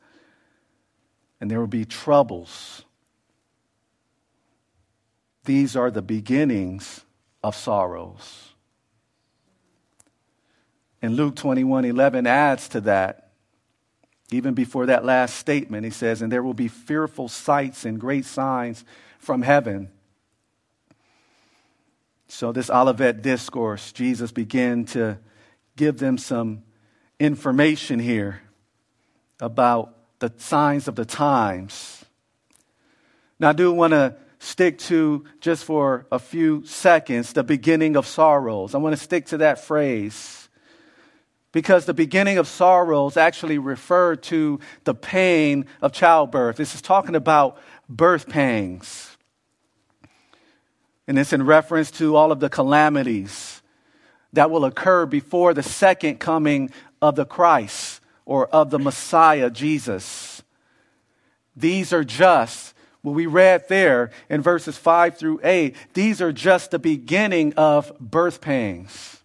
And 1.41 1.51
there 1.51 1.59
will 1.59 1.67
be 1.67 1.83
troubles. 1.83 2.85
These 5.45 5.75
are 5.75 5.89
the 5.89 6.01
beginnings 6.01 7.03
of 7.43 7.55
sorrows. 7.55 8.51
And 11.01 11.15
Luke 11.15 11.35
21 11.35 11.85
11 11.85 12.27
adds 12.27 12.67
to 12.69 12.81
that. 12.81 13.31
Even 14.31 14.53
before 14.53 14.85
that 14.85 15.03
last 15.03 15.35
statement, 15.35 15.83
he 15.83 15.91
says, 15.91 16.21
And 16.21 16.31
there 16.31 16.43
will 16.43 16.53
be 16.53 16.67
fearful 16.67 17.27
sights 17.27 17.85
and 17.85 17.99
great 17.99 18.25
signs 18.25 18.85
from 19.19 19.41
heaven. 19.41 19.89
So, 22.27 22.53
this 22.53 22.69
Olivet 22.69 23.21
discourse, 23.21 23.91
Jesus 23.91 24.31
began 24.31 24.85
to 24.85 25.19
give 25.75 25.97
them 25.97 26.17
some 26.17 26.63
information 27.19 27.99
here 27.99 28.41
about 29.41 29.97
the 30.19 30.31
signs 30.37 30.87
of 30.87 30.95
the 30.95 31.03
times. 31.03 32.05
Now, 33.37 33.49
I 33.49 33.53
do 33.53 33.73
want 33.73 33.91
to 33.91 34.15
stick 34.41 34.79
to, 34.79 35.23
just 35.39 35.63
for 35.63 36.07
a 36.11 36.17
few 36.17 36.65
seconds, 36.65 37.33
the 37.33 37.43
beginning 37.43 37.95
of 37.95 38.07
sorrows. 38.07 38.73
I 38.73 38.79
want 38.79 38.97
to 38.97 39.01
stick 39.01 39.27
to 39.27 39.37
that 39.37 39.63
phrase 39.63 40.49
because 41.51 41.85
the 41.85 41.93
beginning 41.93 42.39
of 42.39 42.47
sorrows 42.47 43.17
actually 43.17 43.59
refer 43.59 44.15
to 44.15 44.59
the 44.83 44.95
pain 44.95 45.65
of 45.79 45.91
childbirth. 45.91 46.57
This 46.57 46.73
is 46.73 46.81
talking 46.81 47.15
about 47.15 47.59
birth 47.87 48.27
pangs. 48.27 49.15
And 51.07 51.19
it's 51.19 51.33
in 51.33 51.45
reference 51.45 51.91
to 51.91 52.15
all 52.15 52.31
of 52.31 52.39
the 52.39 52.49
calamities 52.49 53.61
that 54.33 54.49
will 54.49 54.65
occur 54.65 55.05
before 55.05 55.53
the 55.53 55.61
second 55.61 56.19
coming 56.19 56.71
of 56.99 57.15
the 57.15 57.25
Christ 57.25 58.01
or 58.25 58.47
of 58.47 58.71
the 58.71 58.79
Messiah, 58.79 59.51
Jesus. 59.51 60.41
These 61.55 61.93
are 61.93 62.03
just, 62.03 62.73
what 63.01 63.13
we 63.13 63.25
read 63.25 63.67
there 63.67 64.11
in 64.29 64.41
verses 64.41 64.77
5 64.77 65.17
through 65.17 65.39
8, 65.43 65.75
these 65.93 66.21
are 66.21 66.31
just 66.31 66.71
the 66.71 66.79
beginning 66.79 67.53
of 67.55 67.97
birth 67.99 68.41
pangs. 68.41 69.21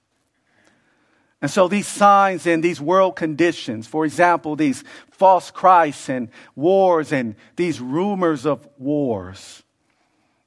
And 1.42 1.50
so 1.50 1.68
these 1.68 1.86
signs 1.86 2.46
and 2.46 2.62
these 2.62 2.80
world 2.80 3.16
conditions, 3.16 3.86
for 3.86 4.04
example, 4.04 4.56
these 4.56 4.82
false 5.10 5.50
Christs 5.50 6.08
and 6.08 6.30
wars 6.54 7.12
and 7.12 7.34
these 7.56 7.80
rumors 7.80 8.46
of 8.46 8.66
wars. 8.78 9.62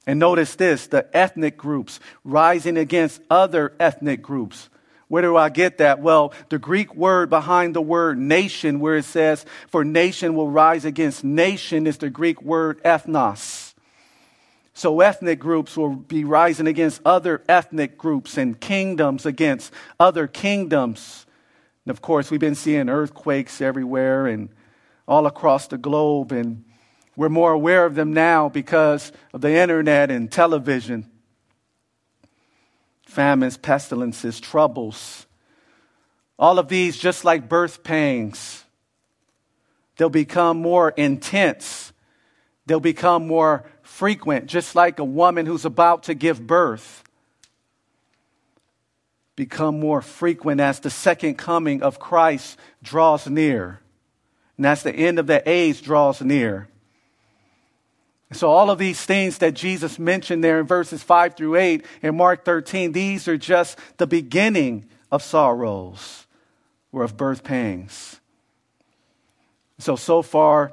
And 0.06 0.18
notice 0.18 0.56
this 0.56 0.88
the 0.88 1.08
ethnic 1.16 1.56
groups 1.56 2.00
rising 2.24 2.76
against 2.76 3.20
other 3.30 3.74
ethnic 3.78 4.22
groups. 4.22 4.68
Where 5.10 5.22
do 5.22 5.36
I 5.36 5.48
get 5.48 5.78
that? 5.78 5.98
Well, 5.98 6.32
the 6.50 6.58
Greek 6.60 6.94
word 6.94 7.30
behind 7.30 7.74
the 7.74 7.82
word 7.82 8.16
nation, 8.16 8.78
where 8.78 8.96
it 8.96 9.04
says, 9.04 9.44
for 9.66 9.84
nation 9.84 10.36
will 10.36 10.48
rise 10.48 10.84
against 10.84 11.24
nation, 11.24 11.88
is 11.88 11.98
the 11.98 12.10
Greek 12.10 12.40
word 12.42 12.80
ethnos. 12.84 13.74
So 14.72 15.00
ethnic 15.00 15.40
groups 15.40 15.76
will 15.76 15.96
be 15.96 16.22
rising 16.22 16.68
against 16.68 17.00
other 17.04 17.42
ethnic 17.48 17.98
groups 17.98 18.38
and 18.38 18.60
kingdoms 18.60 19.26
against 19.26 19.72
other 19.98 20.28
kingdoms. 20.28 21.26
And 21.84 21.90
of 21.90 22.00
course, 22.00 22.30
we've 22.30 22.38
been 22.38 22.54
seeing 22.54 22.88
earthquakes 22.88 23.60
everywhere 23.60 24.28
and 24.28 24.48
all 25.08 25.26
across 25.26 25.66
the 25.66 25.76
globe, 25.76 26.30
and 26.30 26.64
we're 27.16 27.28
more 27.28 27.50
aware 27.50 27.84
of 27.84 27.96
them 27.96 28.12
now 28.12 28.48
because 28.48 29.10
of 29.34 29.40
the 29.40 29.50
internet 29.50 30.08
and 30.08 30.30
television. 30.30 31.10
Famines, 33.10 33.56
pestilences, 33.56 34.38
troubles. 34.38 35.26
All 36.38 36.60
of 36.60 36.68
these, 36.68 36.96
just 36.96 37.24
like 37.24 37.48
birth 37.48 37.82
pangs, 37.82 38.62
they'll 39.96 40.08
become 40.08 40.62
more 40.62 40.90
intense. 40.90 41.92
They'll 42.66 42.78
become 42.78 43.26
more 43.26 43.64
frequent, 43.82 44.46
just 44.46 44.76
like 44.76 45.00
a 45.00 45.04
woman 45.04 45.44
who's 45.44 45.64
about 45.64 46.04
to 46.04 46.14
give 46.14 46.46
birth, 46.46 47.02
become 49.34 49.80
more 49.80 50.02
frequent 50.02 50.60
as 50.60 50.78
the 50.78 50.88
second 50.88 51.34
coming 51.34 51.82
of 51.82 51.98
Christ 51.98 52.58
draws 52.80 53.26
near. 53.26 53.80
And 54.56 54.66
as 54.66 54.84
the 54.84 54.92
end 54.94 55.18
of 55.18 55.26
the 55.26 55.42
age 55.50 55.82
draws 55.82 56.22
near. 56.22 56.68
So, 58.32 58.48
all 58.48 58.70
of 58.70 58.78
these 58.78 59.04
things 59.04 59.38
that 59.38 59.54
Jesus 59.54 59.98
mentioned 59.98 60.44
there 60.44 60.60
in 60.60 60.66
verses 60.66 61.02
5 61.02 61.36
through 61.36 61.56
8 61.56 61.84
in 62.02 62.16
Mark 62.16 62.44
13, 62.44 62.92
these 62.92 63.26
are 63.26 63.36
just 63.36 63.76
the 63.96 64.06
beginning 64.06 64.86
of 65.10 65.22
sorrows 65.22 66.26
or 66.92 67.02
of 67.02 67.16
birth 67.16 67.42
pangs. 67.42 68.20
So, 69.78 69.96
so 69.96 70.22
far, 70.22 70.72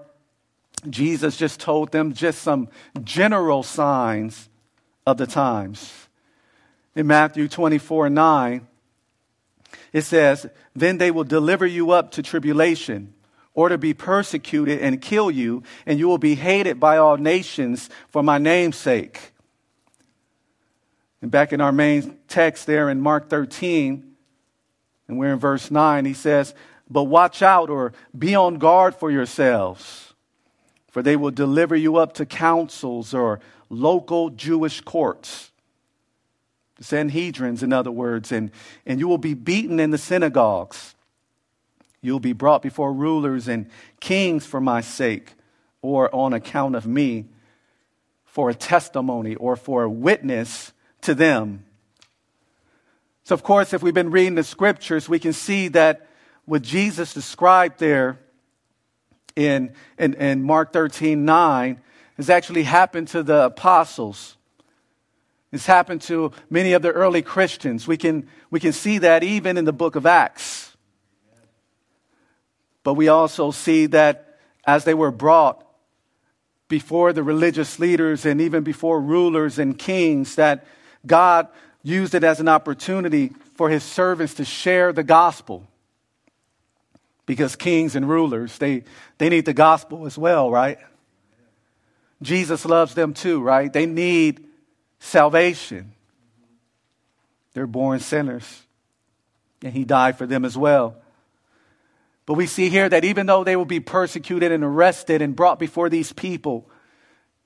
Jesus 0.87 1.35
just 1.35 1.59
told 1.59 1.91
them 1.91 2.13
just 2.13 2.41
some 2.41 2.69
general 3.03 3.63
signs 3.63 4.49
of 5.07 5.17
the 5.17 5.25
times. 5.25 6.07
In 6.95 7.07
Matthew 7.07 7.47
24 7.47 8.09
9, 8.09 8.67
it 9.93 10.01
says, 10.01 10.47
Then 10.75 10.97
they 10.97 11.09
will 11.09 11.23
deliver 11.23 11.65
you 11.65 11.91
up 11.91 12.11
to 12.11 12.21
tribulation, 12.21 13.13
or 13.57 13.67
to 13.67 13.77
be 13.77 13.93
persecuted 13.93 14.79
and 14.79 15.01
kill 15.01 15.29
you, 15.29 15.63
and 15.85 15.99
you 15.99 16.07
will 16.07 16.17
be 16.17 16.35
hated 16.35 16.79
by 16.79 16.95
all 16.95 17.17
nations 17.17 17.89
for 18.07 18.23
my 18.23 18.37
name's 18.37 18.77
sake. 18.77 19.33
And 21.21 21.29
back 21.29 21.51
in 21.51 21.59
our 21.59 21.73
main 21.73 22.17
text 22.29 22.67
there 22.67 22.89
in 22.89 23.01
Mark 23.01 23.29
13, 23.29 24.13
and 25.09 25.17
we're 25.17 25.33
in 25.33 25.39
verse 25.39 25.69
9, 25.71 26.05
he 26.05 26.13
says, 26.13 26.53
But 26.89 27.03
watch 27.03 27.41
out 27.41 27.69
or 27.69 27.91
be 28.17 28.35
on 28.35 28.59
guard 28.59 28.95
for 28.95 29.11
yourselves 29.11 30.07
for 30.97 31.03
they 31.03 31.15
will 31.15 31.29
deliver 31.29 31.75
you 31.75 31.97
up 31.97 32.13
to 32.13 32.25
councils 32.25 33.13
or 33.13 33.39
local 33.69 34.31
Jewish 34.31 34.81
courts. 34.81 35.51
Sanhedrins, 36.81 37.61
in 37.61 37.71
other 37.71 37.91
words, 37.91 38.31
and, 38.31 38.49
and 38.83 38.99
you 38.99 39.07
will 39.07 39.19
be 39.19 39.35
beaten 39.35 39.79
in 39.79 39.91
the 39.91 39.99
synagogues. 39.99 40.95
You'll 42.01 42.19
be 42.19 42.33
brought 42.33 42.61
before 42.61 42.93
rulers 42.93 43.47
and 43.47 43.69
kings 43.99 44.45
for 44.45 44.61
my 44.61 44.81
sake 44.81 45.33
or 45.81 46.13
on 46.13 46.33
account 46.33 46.75
of 46.75 46.85
me. 46.85 47.25
for 48.25 48.51
a 48.51 48.53
testimony 48.53 49.33
or 49.33 49.55
for 49.55 49.81
a 49.81 49.89
witness 49.89 50.71
to 51.01 51.15
them. 51.15 51.65
So, 53.23 53.33
of 53.33 53.41
course, 53.41 53.73
if 53.73 53.81
we've 53.81 53.95
been 53.95 54.11
reading 54.11 54.35
the 54.35 54.43
scriptures, 54.43 55.09
we 55.09 55.17
can 55.17 55.33
see 55.33 55.69
that 55.69 56.07
what 56.45 56.61
Jesus 56.61 57.15
described 57.15 57.79
there 57.79 58.19
in, 59.35 59.73
in, 59.97 60.13
in 60.13 60.43
Mark 60.43 60.71
13 60.71 61.25
9 61.25 61.81
has 62.17 62.29
actually 62.29 62.63
happened 62.63 63.07
to 63.09 63.23
the 63.23 63.45
apostles. 63.45 64.37
It's 65.51 65.65
happened 65.65 66.01
to 66.03 66.31
many 66.49 66.73
of 66.73 66.81
the 66.81 66.91
early 66.91 67.21
Christians. 67.21 67.87
We 67.87 67.97
can, 67.97 68.27
we 68.51 68.59
can 68.59 68.71
see 68.71 68.99
that 68.99 69.23
even 69.23 69.57
in 69.57 69.65
the 69.65 69.73
book 69.73 69.95
of 69.95 70.05
Acts. 70.05 70.66
But 72.87 72.93
we 72.93 73.09
also 73.09 73.51
see 73.51 73.87
that 73.87 74.37
as 74.65 74.85
they 74.85 74.93
were 74.93 75.11
brought 75.11 75.61
before 76.69 77.11
the 77.11 77.21
religious 77.21 77.79
leaders 77.79 78.25
and 78.25 78.39
even 78.39 78.63
before 78.63 79.01
rulers 79.01 79.59
and 79.59 79.77
kings, 79.77 80.35
that 80.35 80.65
God 81.05 81.49
used 81.83 82.15
it 82.15 82.23
as 82.23 82.39
an 82.39 82.47
opportunity 82.47 83.33
for 83.55 83.69
his 83.69 83.83
servants 83.83 84.35
to 84.35 84.45
share 84.45 84.93
the 84.93 85.03
gospel. 85.03 85.67
Because 87.25 87.57
kings 87.57 87.97
and 87.97 88.07
rulers, 88.07 88.57
they, 88.57 88.85
they 89.17 89.27
need 89.27 89.43
the 89.43 89.53
gospel 89.53 90.05
as 90.05 90.17
well, 90.17 90.49
right? 90.49 90.77
Jesus 92.21 92.63
loves 92.63 92.93
them 92.93 93.13
too, 93.13 93.41
right? 93.41 93.73
They 93.73 93.85
need 93.85 94.45
salvation. 94.99 95.91
They're 97.51 97.67
born 97.67 97.99
sinners, 97.99 98.61
and 99.61 99.73
He 99.73 99.83
died 99.83 100.17
for 100.17 100.25
them 100.25 100.45
as 100.45 100.57
well. 100.57 100.95
But 102.27 102.33
we 102.33 102.45
see 102.45 102.69
here 102.69 102.89
that 102.89 103.05
even 103.05 103.25
though 103.25 103.45
they 103.45 103.55
will 103.55 103.65
be 103.65 103.79
persecuted 103.79 104.51
and 104.51 104.63
arrested 104.63 105.21
and 105.21 105.35
brought 105.35 105.57
before 105.57 105.89
these 105.89 106.11
people, 106.11 106.69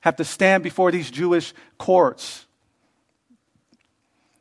have 0.02 0.16
to 0.16 0.26
stand 0.26 0.64
before 0.64 0.92
these 0.92 1.12
Jewish 1.12 1.54
courts, 1.78 2.48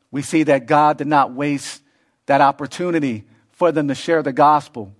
we 0.09 0.23
see 0.23 0.41
that 0.43 0.65
God 0.65 0.97
did 0.97 1.05
not 1.05 1.31
waste 1.31 1.83
that 2.25 2.41
opportunity 2.41 3.23
for 3.51 3.71
them 3.71 3.87
to 3.87 3.95
share 3.95 4.23
the 4.23 4.33
gospel. 4.33 4.91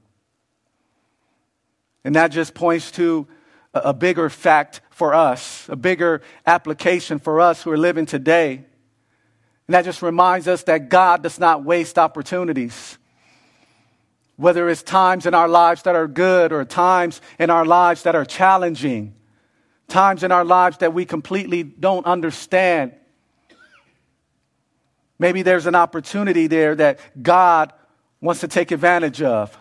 And 2.04 2.16
that 2.16 2.28
just 2.28 2.54
points 2.54 2.92
to 2.92 3.28
a 3.74 3.94
bigger 3.96 4.30
fact 4.30 4.82
for 4.92 5.16
us, 5.16 5.68
a 5.70 5.76
bigger 5.76 6.22
application 6.46 7.18
for 7.18 7.42
us 7.42 7.64
who 7.64 7.72
are 7.72 7.78
living 7.78 8.06
today. 8.06 8.64
And 9.68 9.74
that 9.74 9.86
just 9.86 10.04
reminds 10.04 10.48
us 10.48 10.64
that 10.64 10.90
God 10.90 11.24
does 11.24 11.40
not 11.40 11.64
waste 11.64 11.98
opportunities. 11.98 13.00
Whether 14.42 14.68
it's 14.70 14.82
times 14.82 15.28
in 15.28 15.36
our 15.36 15.48
lives 15.48 15.84
that 15.84 15.96
are 15.96 16.08
good 16.08 16.52
or 16.52 16.66
times 16.66 17.22
in 17.38 17.52
our 17.52 17.64
lives 17.64 18.02
that 18.04 18.16
are 18.16 18.26
challenging, 18.26 19.14
times 19.88 20.24
in 20.24 20.32
our 20.32 20.44
lives 20.44 20.80
that 20.80 20.96
we 20.96 21.06
completely 21.06 21.62
don't 21.62 22.08
understand. 22.08 22.94
Maybe 25.20 25.44
there's 25.44 25.68
an 25.68 25.76
opportunity 25.76 26.48
there 26.48 26.74
that 26.74 26.98
God 27.22 27.72
wants 28.20 28.42
to 28.42 28.48
take 28.48 28.72
advantage 28.72 29.22
of. 29.22 29.56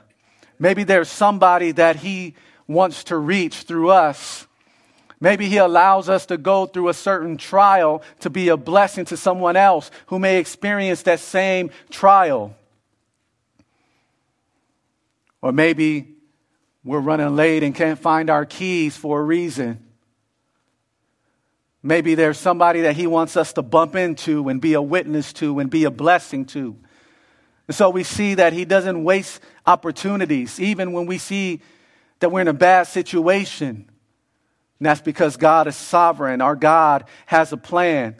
Maybe 0.59 0.85
there's 0.85 1.11
somebody 1.11 1.73
that 1.73 1.97
He 1.97 2.35
wants 2.67 3.05
to 3.05 3.19
reach 3.19 3.65
through 3.65 3.91
us. 3.91 4.47
Maybe 5.21 5.51
He 5.51 5.59
allows 5.59 6.09
us 6.09 6.25
to 6.25 6.39
go 6.39 6.65
through 6.65 6.89
a 6.89 6.95
certain 6.95 7.37
trial 7.37 8.03
to 8.21 8.31
be 8.31 8.49
a 8.49 8.57
blessing 8.57 9.05
to 9.05 9.19
someone 9.19 9.57
else 9.57 9.91
who 10.07 10.19
may 10.19 10.39
experience 10.39 11.03
that 11.03 11.21
same 11.21 11.69
trial. 11.91 12.57
Or 15.43 15.53
maybe 15.53 16.17
we're 16.85 17.01
running 17.01 17.37
late 17.37 17.63
and 17.63 17.75
can't 17.75 17.99
find 17.99 18.31
our 18.31 18.45
keys 18.45 18.97
for 18.97 19.21
a 19.21 19.23
reason. 19.23 19.87
Maybe 21.83 22.15
there's 22.15 22.39
somebody 22.39 22.83
that 22.83 22.97
He 22.97 23.07
wants 23.07 23.37
us 23.37 23.55
to 23.55 23.63
bump 23.63 23.97
into 23.97 24.49
and 24.49 24.61
be 24.61 24.75
a 24.75 24.83
witness 24.83 25.33
to 25.35 25.59
and 25.59 25.71
be 25.71 25.85
a 25.85 25.91
blessing 25.91 26.45
to. 26.47 26.77
And 27.69 27.75
so 27.75 27.89
we 27.89 28.03
see 28.03 28.35
that 28.35 28.53
He 28.53 28.65
doesn't 28.65 29.03
waste 29.03 29.41
opportunities, 29.67 30.61
even 30.61 30.93
when 30.93 31.07
we 31.07 31.19
see 31.19 31.61
that 32.21 32.31
we're 32.31 32.43
in 32.43 32.49
a 32.49 32.53
bad 32.53 32.85
situation. 32.85 33.89
And 34.79 34.87
that's 34.87 35.01
because 35.01 35.37
God 35.37 35.69
is 35.69 35.77
sovereign. 35.77 36.41
Our 36.41 36.57
God 36.57 37.05
has 37.27 37.53
a 37.53 37.57
plan. 37.57 38.17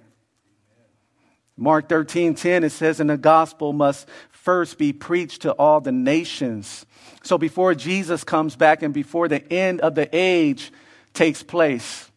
Mark 1.57 1.89
13 1.89 2.35
10, 2.35 2.65
it 2.65 2.71
says, 2.71 3.01
And 3.01 3.11
the 3.11 3.19
gospel 3.19 3.75
must 3.75 4.09
first 4.31 4.79
be 4.79 4.93
preached 4.95 5.43
to 5.43 5.53
all 5.53 5.83
the 5.83 5.93
nations. 5.93 6.87
So 7.23 7.39
before 7.39 7.75
Jesus 7.75 8.25
comes 8.25 8.57
back 8.57 8.83
and 8.83 8.95
before 8.95 9.29
the 9.29 9.51
end 9.53 9.81
of 9.81 9.95
the 9.95 10.09
age 10.13 10.73
takes 11.13 11.43
place, 11.43 12.11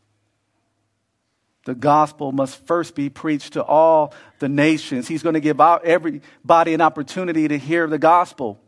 the 1.66 1.76
gospel 1.76 2.32
must 2.32 2.66
first 2.66 2.94
be 2.94 3.10
preached 3.10 3.54
to 3.54 3.63
all 3.63 4.13
the 4.39 4.50
nations. 4.50 5.08
He's 5.08 5.24
going 5.24 5.34
to 5.34 5.39
give 5.39 5.60
everybody 5.60 6.74
an 6.74 6.82
opportunity 6.82 7.48
to 7.48 7.58
hear 7.58 7.88
the 7.88 7.98
gospel. 7.98 8.60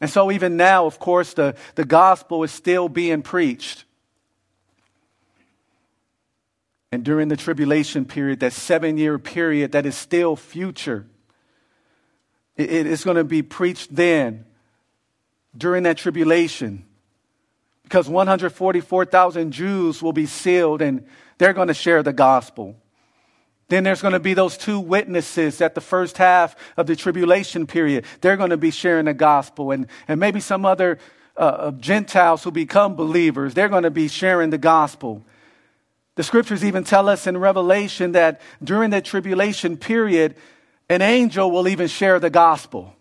And 0.00 0.10
so, 0.10 0.30
even 0.30 0.56
now, 0.56 0.86
of 0.86 0.98
course, 0.98 1.34
the, 1.34 1.56
the 1.74 1.84
gospel 1.84 2.42
is 2.42 2.52
still 2.52 2.88
being 2.88 3.22
preached. 3.22 3.84
And 6.92 7.04
during 7.04 7.28
the 7.28 7.36
tribulation 7.36 8.04
period, 8.04 8.40
that 8.40 8.52
seven 8.52 8.98
year 8.98 9.18
period 9.18 9.72
that 9.72 9.86
is 9.86 9.96
still 9.96 10.36
future, 10.36 11.06
it, 12.56 12.70
it 12.70 12.86
is 12.86 13.04
going 13.04 13.16
to 13.16 13.24
be 13.24 13.42
preached 13.42 13.94
then 13.94 14.45
during 15.56 15.84
that 15.84 15.96
tribulation. 15.96 16.84
Because 17.82 18.08
144,000 18.08 19.52
Jews 19.52 20.02
will 20.02 20.12
be 20.12 20.26
sealed 20.26 20.82
and 20.82 21.06
they're 21.38 21.52
going 21.52 21.68
to 21.68 21.74
share 21.74 22.02
the 22.02 22.12
gospel. 22.12 22.76
Then 23.68 23.84
there's 23.84 24.02
going 24.02 24.12
to 24.12 24.20
be 24.20 24.34
those 24.34 24.56
two 24.56 24.78
witnesses 24.78 25.60
at 25.60 25.74
the 25.74 25.80
first 25.80 26.18
half 26.18 26.56
of 26.76 26.86
the 26.86 26.94
tribulation 26.94 27.66
period. 27.66 28.04
They're 28.20 28.36
going 28.36 28.50
to 28.50 28.56
be 28.56 28.70
sharing 28.70 29.06
the 29.06 29.14
gospel. 29.14 29.72
And, 29.72 29.88
and 30.06 30.20
maybe 30.20 30.40
some 30.40 30.64
other 30.64 30.98
uh, 31.36 31.72
Gentiles 31.72 32.44
who 32.44 32.50
become 32.50 32.94
believers, 32.94 33.54
they're 33.54 33.68
going 33.68 33.82
to 33.82 33.90
be 33.90 34.08
sharing 34.08 34.50
the 34.50 34.58
gospel. 34.58 35.24
The 36.14 36.22
scriptures 36.22 36.64
even 36.64 36.84
tell 36.84 37.08
us 37.08 37.26
in 37.26 37.36
Revelation 37.36 38.12
that 38.12 38.40
during 38.64 38.90
the 38.90 39.02
tribulation 39.02 39.76
period, 39.76 40.36
an 40.88 41.02
angel 41.02 41.50
will 41.50 41.68
even 41.68 41.88
share 41.88 42.18
the 42.18 42.30
gospel. 42.30 42.95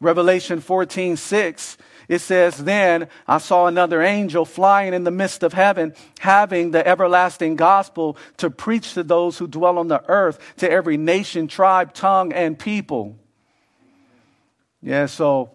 Revelation 0.00 0.60
14 0.60 1.16
6 1.16 1.76
it 2.08 2.20
says, 2.20 2.58
Then 2.58 3.08
I 3.26 3.38
saw 3.38 3.66
another 3.66 4.02
angel 4.02 4.44
flying 4.44 4.94
in 4.94 5.04
the 5.04 5.10
midst 5.10 5.42
of 5.42 5.52
heaven, 5.52 5.94
having 6.20 6.70
the 6.70 6.86
everlasting 6.86 7.56
gospel 7.56 8.16
to 8.36 8.50
preach 8.50 8.94
to 8.94 9.02
those 9.02 9.38
who 9.38 9.48
dwell 9.48 9.78
on 9.78 9.88
the 9.88 10.02
earth, 10.08 10.38
to 10.58 10.70
every 10.70 10.96
nation, 10.96 11.48
tribe, 11.48 11.94
tongue, 11.94 12.32
and 12.32 12.58
people. 12.58 13.16
Yeah, 14.82 15.06
so 15.06 15.50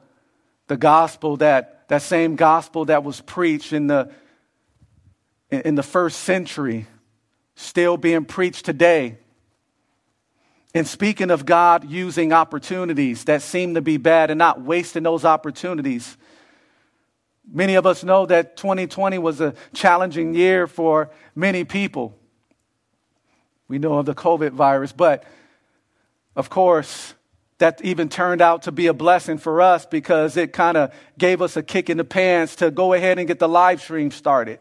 the 0.68 0.78
gospel 0.78 1.38
that, 1.38 1.88
that 1.88 2.02
same 2.02 2.36
gospel 2.36 2.86
that 2.86 3.04
was 3.04 3.22
preached 3.22 3.72
in 3.72 3.88
the, 3.88 4.12
in 5.50 5.76
the 5.76 5.84
first 5.84 6.22
century, 6.22 6.86
still 7.56 7.96
being 7.96 8.26
preached 8.26 8.66
today. 8.66 9.18
And 10.74 10.88
speaking 10.88 11.32
of 11.32 11.46
God 11.46 11.90
using 11.90 12.32
opportunities 12.32 13.26
that 13.26 13.42
seem 13.42 13.74
to 13.74 13.82
be 13.82 13.98
bad 13.98 14.32
and 14.32 14.38
not 14.38 14.62
wasting 14.62 15.04
those 15.04 15.26
opportunities, 15.26 16.18
Many 17.54 17.76
of 17.76 17.86
us 17.86 18.04
know 18.04 18.26
that 18.28 18.56
2020 18.56 19.18
was 19.18 19.42
a 19.42 19.54
challenging 19.74 20.34
year 20.34 20.68
for 20.68 21.12
many 21.36 21.66
people. 21.66 22.18
We 23.68 23.78
know 23.78 23.98
of 23.98 24.06
the 24.06 24.16
COVID 24.16 24.52
virus, 24.52 24.94
but 24.94 25.26
of 26.36 26.50
course, 26.50 27.14
that 27.58 27.82
even 27.84 28.10
turned 28.10 28.42
out 28.42 28.64
to 28.64 28.72
be 28.72 28.88
a 28.88 28.94
blessing 28.94 29.38
for 29.38 29.62
us 29.62 29.86
because 29.86 30.38
it 30.38 30.54
kind 30.54 30.78
of 30.78 30.94
gave 31.18 31.42
us 31.42 31.58
a 31.58 31.64
kick 31.64 31.90
in 31.90 31.98
the 31.98 32.04
pants 32.06 32.58
to 32.58 32.72
go 32.72 32.94
ahead 32.94 33.20
and 33.20 33.28
get 33.28 33.40
the 33.40 33.50
live 33.50 33.82
stream 33.82 34.12
started 34.12 34.60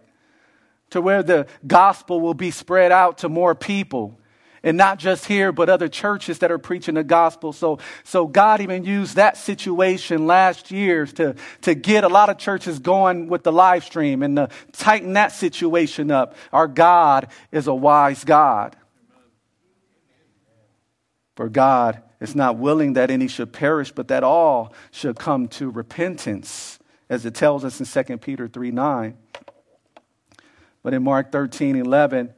to 0.91 1.01
where 1.01 1.23
the 1.23 1.47
gospel 1.67 2.21
will 2.21 2.35
be 2.35 2.51
spread 2.51 2.91
out 2.91 3.19
to 3.19 3.29
more 3.29 3.55
people 3.55 4.20
and 4.63 4.77
not 4.77 4.99
just 4.99 5.27
here, 5.27 5.53
but 5.53 5.69
other 5.69 5.89
churches 5.89 6.39
that 6.41 6.51
are 6.51 6.59
preaching 6.59 6.95
the 6.95 7.05
gospel. 7.05 7.53
So, 7.53 7.79
so 8.05 8.27
God 8.27 8.61
even 8.61 8.85
used 8.85 9.17
that 9.17 9.37
situation 9.37 10.27
last 10.27 10.71
year 10.71 11.07
to, 11.07 11.35
to 11.63 11.75
get 11.75 12.05
a 12.05 12.09
lot 12.09 12.29
of 12.29 12.39
churches 12.39 12.79
going 12.79 13.29
with 13.29 13.43
the 13.43 13.53
live 13.53 13.85
stream 13.85 14.23
and 14.23 14.37
to 14.37 14.49
tighten 14.73 15.15
that 15.15 15.33
situation 15.33 16.11
up. 16.11 16.37
Our 16.53 16.69
God 16.69 17.29
is 17.53 17.67
a 17.67 17.75
wise 17.75 18.25
God. 18.25 18.77
For 21.37 21.49
God 21.49 22.03
is 22.21 22.35
not 22.35 22.59
willing 22.59 22.93
that 22.95 23.11
any 23.11 23.27
should 23.27 23.53
perish, 23.53 23.93
but 23.93 24.09
that 24.09 24.23
all 24.23 24.75
should 24.91 25.17
come 25.19 25.49
to 25.49 25.71
repentance, 25.71 26.79
as 27.09 27.25
it 27.25 27.35
tells 27.35 27.65
us 27.65 27.81
in 27.81 28.05
2 28.05 28.19
Peter 28.19 28.47
3 28.47 28.71
9. 28.71 29.17
But 30.83 30.95
in 30.95 31.03
Mark 31.03 31.33
13 31.33 31.77
11, 31.77 32.35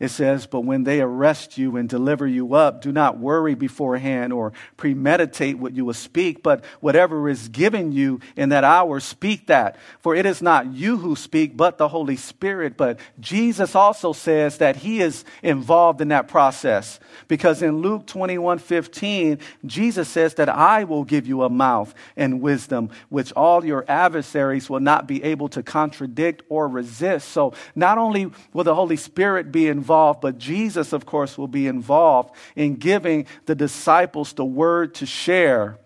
It 0.00 0.10
says, 0.10 0.46
But 0.46 0.60
when 0.60 0.84
they 0.84 1.00
arrest 1.00 1.58
you 1.58 1.76
and 1.76 1.88
deliver 1.88 2.26
you 2.26 2.54
up, 2.54 2.82
do 2.82 2.92
not 2.92 3.18
worry 3.18 3.54
beforehand 3.54 4.32
or 4.32 4.52
premeditate 4.76 5.58
what 5.58 5.74
you 5.74 5.84
will 5.84 5.94
speak, 5.94 6.42
but 6.42 6.64
whatever 6.80 7.28
is 7.28 7.48
given 7.48 7.90
you 7.90 8.20
in 8.36 8.50
that 8.50 8.62
hour, 8.62 9.00
speak 9.00 9.48
that. 9.48 9.76
For 9.98 10.14
it 10.14 10.24
is 10.24 10.40
not 10.40 10.72
you 10.72 10.98
who 10.98 11.16
speak, 11.16 11.56
but 11.56 11.78
the 11.78 11.88
Holy 11.88 12.14
Spirit. 12.14 12.76
But 12.76 13.00
Jesus 13.18 13.74
also 13.74 14.12
says 14.12 14.58
that 14.58 14.76
he 14.76 15.00
is 15.00 15.24
involved 15.42 16.00
in 16.00 16.08
that 16.08 16.28
process. 16.28 17.00
Because 17.26 17.60
in 17.60 17.78
Luke 17.78 18.06
21 18.06 18.58
15, 18.58 19.40
Jesus 19.66 20.08
says 20.08 20.34
that 20.34 20.48
I 20.48 20.84
will 20.84 21.04
give 21.04 21.26
you 21.26 21.42
a 21.42 21.50
mouth 21.50 21.92
and 22.16 22.40
wisdom, 22.40 22.90
which 23.08 23.32
all 23.32 23.64
your 23.64 23.84
adversaries 23.88 24.70
will 24.70 24.80
not 24.80 25.08
be 25.08 25.24
able 25.24 25.48
to 25.48 25.62
contradict 25.64 26.42
or 26.48 26.68
resist. 26.68 27.30
So 27.30 27.54
not 27.74 27.98
only 27.98 28.30
will 28.52 28.64
the 28.64 28.76
Holy 28.76 28.96
Spirit 28.96 29.50
be 29.50 29.66
involved, 29.66 29.87
involved, 29.88 30.20
but 30.20 30.36
Jesus, 30.36 30.92
of 30.92 31.06
course, 31.06 31.38
will 31.38 31.48
be 31.48 31.66
involved 31.66 32.34
in 32.54 32.76
giving 32.76 33.26
the 33.46 33.54
disciples 33.54 34.34
the 34.34 34.44
word 34.44 34.94
to 34.96 35.06
share 35.06 35.78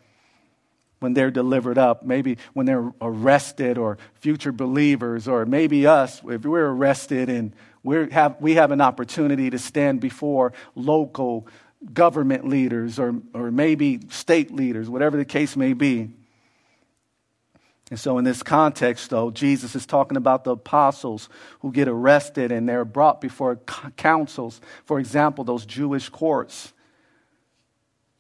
when 0.99 1.15
they're 1.15 1.31
delivered 1.31 1.79
up, 1.79 2.03
maybe 2.03 2.37
when 2.53 2.67
they're 2.67 2.93
arrested 3.01 3.79
or 3.79 3.99
future 4.15 4.51
believers, 4.51 5.29
or 5.29 5.47
maybe 5.47 5.87
us, 5.87 6.21
if 6.25 6.45
we're 6.45 6.67
arrested 6.67 7.29
and 7.29 7.55
we 7.85 8.11
have, 8.11 8.37
we 8.41 8.55
have 8.55 8.73
an 8.73 8.81
opportunity 8.81 9.51
to 9.51 9.59
stand 9.59 10.01
before 10.01 10.53
local 10.75 11.47
government 11.93 12.49
leaders 12.49 12.99
or, 12.99 13.15
or 13.35 13.53
maybe 13.53 14.01
state 14.11 14.53
leaders, 14.53 14.91
whatever 14.91 15.17
the 15.17 15.25
case 15.25 15.57
may 15.57 15.75
be. 15.75 16.11
And 17.93 18.01
so, 18.01 18.17
in 18.17 18.25
this 18.25 18.43
context, 18.43 19.11
though, 19.11 19.31
Jesus 19.31 19.75
is 19.75 19.85
talking 19.85 20.17
about 20.17 20.45
the 20.45 20.53
apostles 20.53 21.29
who 21.61 21.71
get 21.71 21.89
arrested 21.89 22.51
and 22.51 22.67
they're 22.67 22.87
brought 22.87 23.21
before 23.21 23.57
councils. 23.99 24.63
For 24.87 24.99
example, 24.99 25.45
those 25.45 25.67
Jewish 25.67 26.09
courts 26.09 26.73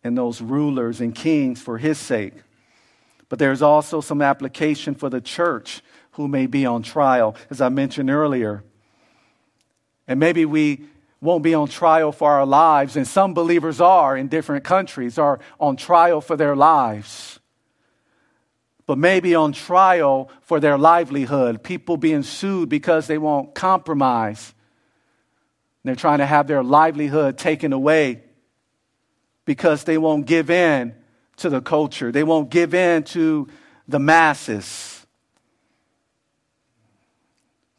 and 0.04 0.14
those 0.14 0.42
rulers 0.42 1.00
and 1.00 1.14
kings 1.14 1.62
for 1.62 1.78
his 1.78 1.96
sake. 1.96 2.34
But 3.30 3.38
there's 3.38 3.62
also 3.62 4.02
some 4.02 4.20
application 4.20 4.94
for 4.94 5.08
the 5.08 5.22
church 5.22 5.80
who 6.10 6.28
may 6.28 6.46
be 6.46 6.66
on 6.66 6.82
trial, 6.82 7.34
as 7.48 7.62
I 7.62 7.70
mentioned 7.70 8.10
earlier. 8.10 8.62
And 10.06 10.20
maybe 10.20 10.44
we 10.44 10.84
won't 11.22 11.42
be 11.42 11.54
on 11.54 11.68
trial 11.68 12.12
for 12.12 12.30
our 12.30 12.44
lives, 12.44 12.94
and 12.94 13.08
some 13.08 13.32
believers 13.32 13.80
are 13.80 14.18
in 14.18 14.28
different 14.28 14.64
countries, 14.64 15.16
are 15.16 15.40
on 15.58 15.76
trial 15.76 16.20
for 16.20 16.36
their 16.36 16.54
lives 16.54 17.38
but 18.86 18.98
maybe 18.98 19.34
on 19.34 19.52
trial 19.52 20.30
for 20.42 20.60
their 20.60 20.76
livelihood. 20.76 21.62
People 21.62 21.96
being 21.96 22.22
sued 22.22 22.68
because 22.68 23.06
they 23.06 23.18
won't 23.18 23.54
compromise. 23.54 24.54
They're 25.84 25.96
trying 25.96 26.18
to 26.18 26.26
have 26.26 26.46
their 26.46 26.62
livelihood 26.62 27.38
taken 27.38 27.72
away 27.72 28.22
because 29.44 29.84
they 29.84 29.98
won't 29.98 30.26
give 30.26 30.50
in 30.50 30.94
to 31.36 31.48
the 31.48 31.60
culture, 31.60 32.12
they 32.12 32.24
won't 32.24 32.50
give 32.50 32.74
in 32.74 33.02
to 33.02 33.48
the 33.88 33.98
masses. 33.98 35.04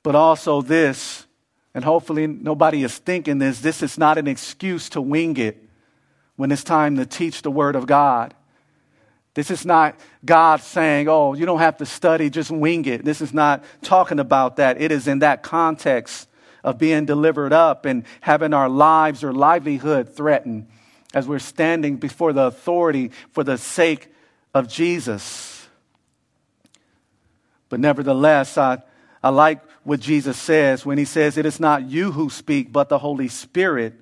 But 0.01 0.15
also, 0.15 0.61
this, 0.61 1.25
and 1.73 1.85
hopefully 1.85 2.27
nobody 2.27 2.83
is 2.83 2.97
thinking 2.97 3.37
this, 3.37 3.61
this 3.61 3.81
is 3.81 3.97
not 3.97 4.17
an 4.17 4.27
excuse 4.27 4.89
to 4.89 5.01
wing 5.01 5.37
it 5.37 5.63
when 6.35 6.51
it's 6.51 6.63
time 6.63 6.97
to 6.97 7.05
teach 7.05 7.41
the 7.41 7.51
Word 7.51 7.75
of 7.75 7.87
God. 7.87 8.33
This 9.33 9.49
is 9.49 9.65
not 9.65 9.99
God 10.23 10.61
saying, 10.61 11.07
oh, 11.07 11.33
you 11.33 11.45
don't 11.45 11.59
have 11.59 11.77
to 11.77 11.85
study, 11.85 12.29
just 12.29 12.51
wing 12.51 12.85
it. 12.85 13.03
This 13.03 13.19
is 13.19 13.33
not 13.33 13.63
talking 13.81 14.19
about 14.19 14.57
that. 14.57 14.79
It 14.79 14.91
is 14.91 15.07
in 15.07 15.19
that 15.19 15.41
context 15.41 16.29
of 16.63 16.77
being 16.77 17.05
delivered 17.05 17.51
up 17.51 17.85
and 17.85 18.05
having 18.21 18.53
our 18.53 18.69
lives 18.69 19.23
or 19.23 19.33
livelihood 19.33 20.15
threatened 20.15 20.67
as 21.13 21.27
we're 21.27 21.39
standing 21.39 21.97
before 21.97 22.31
the 22.31 22.43
authority 22.43 23.11
for 23.31 23.43
the 23.43 23.57
sake 23.57 24.13
of 24.53 24.67
Jesus. 24.67 25.67
But 27.69 27.79
nevertheless, 27.79 28.57
I, 28.57 28.83
I 29.21 29.29
like 29.29 29.61
what 29.83 29.99
Jesus 29.99 30.37
says 30.37 30.85
when 30.85 30.97
he 30.97 31.05
says, 31.05 31.37
It 31.37 31.45
is 31.45 31.59
not 31.59 31.89
you 31.89 32.11
who 32.11 32.29
speak, 32.29 32.71
but 32.71 32.87
the 32.87 32.99
Holy 32.99 33.27
Spirit 33.27 33.99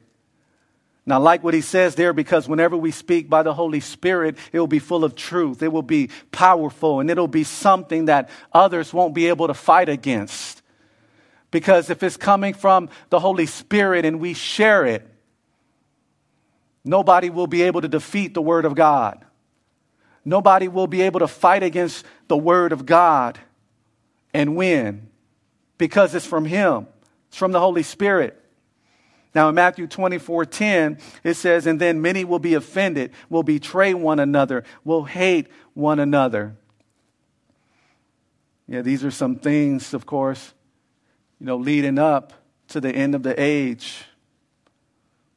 now, 1.12 1.18
I 1.18 1.20
like 1.20 1.44
what 1.44 1.54
he 1.54 1.60
says 1.60 1.96
there 1.96 2.14
because 2.14 2.48
whenever 2.48 2.78
we 2.78 2.90
speak 2.90 3.30
by 3.30 3.44
the 3.44 3.54
Holy 3.54 3.82
Spirit, 3.82 4.38
it 4.54 4.60
will 4.62 4.66
be 4.66 4.80
full 4.80 5.04
of 5.04 5.14
truth. 5.14 5.62
It 5.62 5.68
will 5.68 5.82
be 5.82 6.10
powerful 6.32 7.02
and 7.02 7.10
it'll 7.10 7.28
be 7.28 7.44
something 7.44 8.06
that 8.06 8.30
others 8.54 8.94
won't 8.94 9.14
be 9.14 9.28
able 9.28 9.48
to 9.48 9.54
fight 9.54 9.90
against. 9.90 10.62
Because 11.52 11.90
if 11.90 12.02
it's 12.02 12.16
coming 12.16 12.54
from 12.54 12.88
the 13.10 13.20
Holy 13.20 13.46
Spirit 13.46 14.06
and 14.06 14.22
we 14.22 14.34
share 14.34 14.86
it, 14.86 15.06
nobody 16.86 17.30
will 17.30 17.46
be 17.46 17.64
able 17.64 17.82
to 17.82 17.90
defeat 17.90 18.34
the 18.34 18.42
Word 18.42 18.64
of 18.64 18.74
God. 18.74 19.26
Nobody 20.24 20.70
will 20.70 20.88
be 20.88 21.02
able 21.02 21.20
to 21.20 21.28
fight 21.28 21.62
against 21.62 22.06
the 22.30 22.38
Word 22.38 22.72
of 22.72 22.86
God 22.86 23.38
and 24.34 24.56
win 24.56 25.10
because 25.78 26.16
it's 26.16 26.26
from 26.26 26.46
Him, 26.46 26.88
it's 27.28 27.36
from 27.36 27.52
the 27.52 27.60
Holy 27.60 27.84
Spirit. 27.84 28.41
Now, 29.34 29.50
in 29.50 29.56
Matthew 29.56 29.88
24 29.88 30.46
10, 30.46 30.98
it 31.24 31.36
says, 31.36 31.66
And 31.66 31.80
then 31.80 32.02
many 32.02 32.26
will 32.26 32.40
be 32.40 32.54
offended, 32.54 33.12
will 33.30 33.44
betray 33.44 33.94
one 33.94 34.20
another, 34.20 34.64
will 34.84 35.06
hate 35.06 35.48
one 35.74 36.00
another. 36.00 36.56
Yeah, 38.68 38.82
these 38.82 39.04
are 39.04 39.12
some 39.12 39.36
things, 39.36 39.94
of 39.94 40.06
course, 40.06 40.54
you 41.40 41.46
know, 41.46 41.58
leading 41.58 41.98
up 41.98 42.34
to 42.70 42.80
the 42.80 42.92
end 42.92 43.16
of 43.16 43.24
the 43.24 43.40
age. 43.42 44.06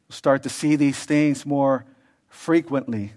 We'll 0.09 0.17
start 0.17 0.43
to 0.45 0.49
see 0.49 0.77
these 0.77 1.05
things 1.05 1.45
more 1.47 1.85
frequently. 2.29 3.13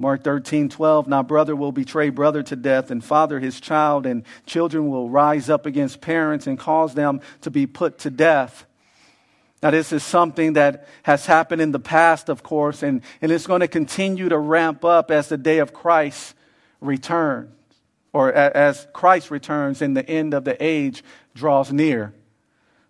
Mark 0.00 0.24
13, 0.24 0.70
12. 0.70 1.08
Now, 1.08 1.22
brother 1.22 1.54
will 1.54 1.72
betray 1.72 2.08
brother 2.08 2.42
to 2.44 2.56
death, 2.56 2.90
and 2.90 3.04
father 3.04 3.38
his 3.38 3.60
child, 3.60 4.06
and 4.06 4.24
children 4.46 4.88
will 4.88 5.10
rise 5.10 5.50
up 5.50 5.66
against 5.66 6.00
parents 6.00 6.46
and 6.46 6.58
cause 6.58 6.94
them 6.94 7.20
to 7.42 7.50
be 7.50 7.66
put 7.66 7.98
to 7.98 8.10
death. 8.10 8.64
Now, 9.62 9.70
this 9.70 9.92
is 9.92 10.02
something 10.02 10.54
that 10.54 10.88
has 11.02 11.26
happened 11.26 11.60
in 11.60 11.70
the 11.70 11.80
past, 11.80 12.30
of 12.30 12.42
course, 12.42 12.82
and, 12.82 13.02
and 13.20 13.30
it's 13.30 13.46
going 13.46 13.60
to 13.60 13.68
continue 13.68 14.28
to 14.30 14.38
ramp 14.38 14.84
up 14.84 15.10
as 15.10 15.28
the 15.28 15.36
day 15.36 15.58
of 15.58 15.74
Christ 15.74 16.34
returns, 16.80 17.50
or 18.14 18.32
as 18.32 18.86
Christ 18.94 19.30
returns 19.30 19.82
and 19.82 19.94
the 19.94 20.08
end 20.08 20.32
of 20.32 20.44
the 20.44 20.56
age 20.64 21.04
draws 21.34 21.70
near. 21.70 22.14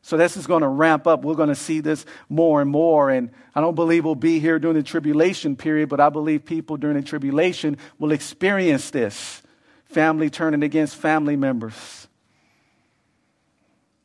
So, 0.02 0.16
this 0.16 0.37
is 0.37 0.46
going 0.46 0.62
to 0.62 0.68
ramp 0.68 1.09
up. 1.09 1.24
We're 1.24 1.35
going 1.35 1.48
to 1.48 1.54
see 1.54 1.80
this 1.80 2.06
more 2.28 2.62
and 2.62 2.70
more. 2.70 3.11
And 3.11 3.30
I 3.54 3.61
don't 3.61 3.74
believe 3.74 4.04
we'll 4.04 4.14
be 4.14 4.38
here 4.38 4.59
during 4.59 4.76
the 4.76 4.83
tribulation 4.83 5.56
period, 5.56 5.88
but 5.88 6.00
I 6.00 6.09
believe 6.09 6.44
people 6.44 6.76
during 6.76 6.96
the 6.96 7.02
tribulation 7.02 7.76
will 7.98 8.12
experience 8.12 8.90
this 8.90 9.42
family 9.87 10.30
turning 10.30 10.62
against 10.62 10.96
family 10.96 11.37
members. 11.37 12.06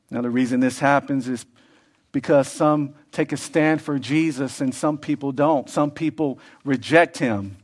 Now, 0.09 0.21
the 0.21 0.29
reason 0.29 0.59
this 0.59 0.79
happens 0.79 1.27
is 1.27 1.45
because 2.15 2.47
some 2.47 2.95
take 3.11 3.33
a 3.33 3.37
stand 3.37 3.81
for 3.81 3.99
Jesus 3.99 4.61
and 4.61 4.73
some 4.73 4.97
people 4.97 5.33
don't. 5.33 5.69
Some 5.69 5.91
people 5.91 6.39
reject 6.63 7.17
him. 7.17 7.57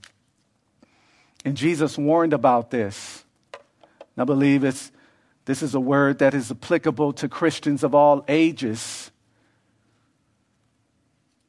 And 1.45 1.55
Jesus 1.55 1.97
warned 1.97 2.33
about 2.33 2.69
this. 2.69 3.23
I 4.17 4.25
believe 4.25 4.65
it's, 4.65 4.91
this 5.45 5.63
is 5.63 5.73
a 5.73 5.79
word 5.79 6.19
that 6.19 6.33
is 6.33 6.51
applicable 6.51 7.13
to 7.13 7.29
Christians 7.29 7.81
of 7.81 7.95
all 7.95 8.25
ages. 8.27 9.09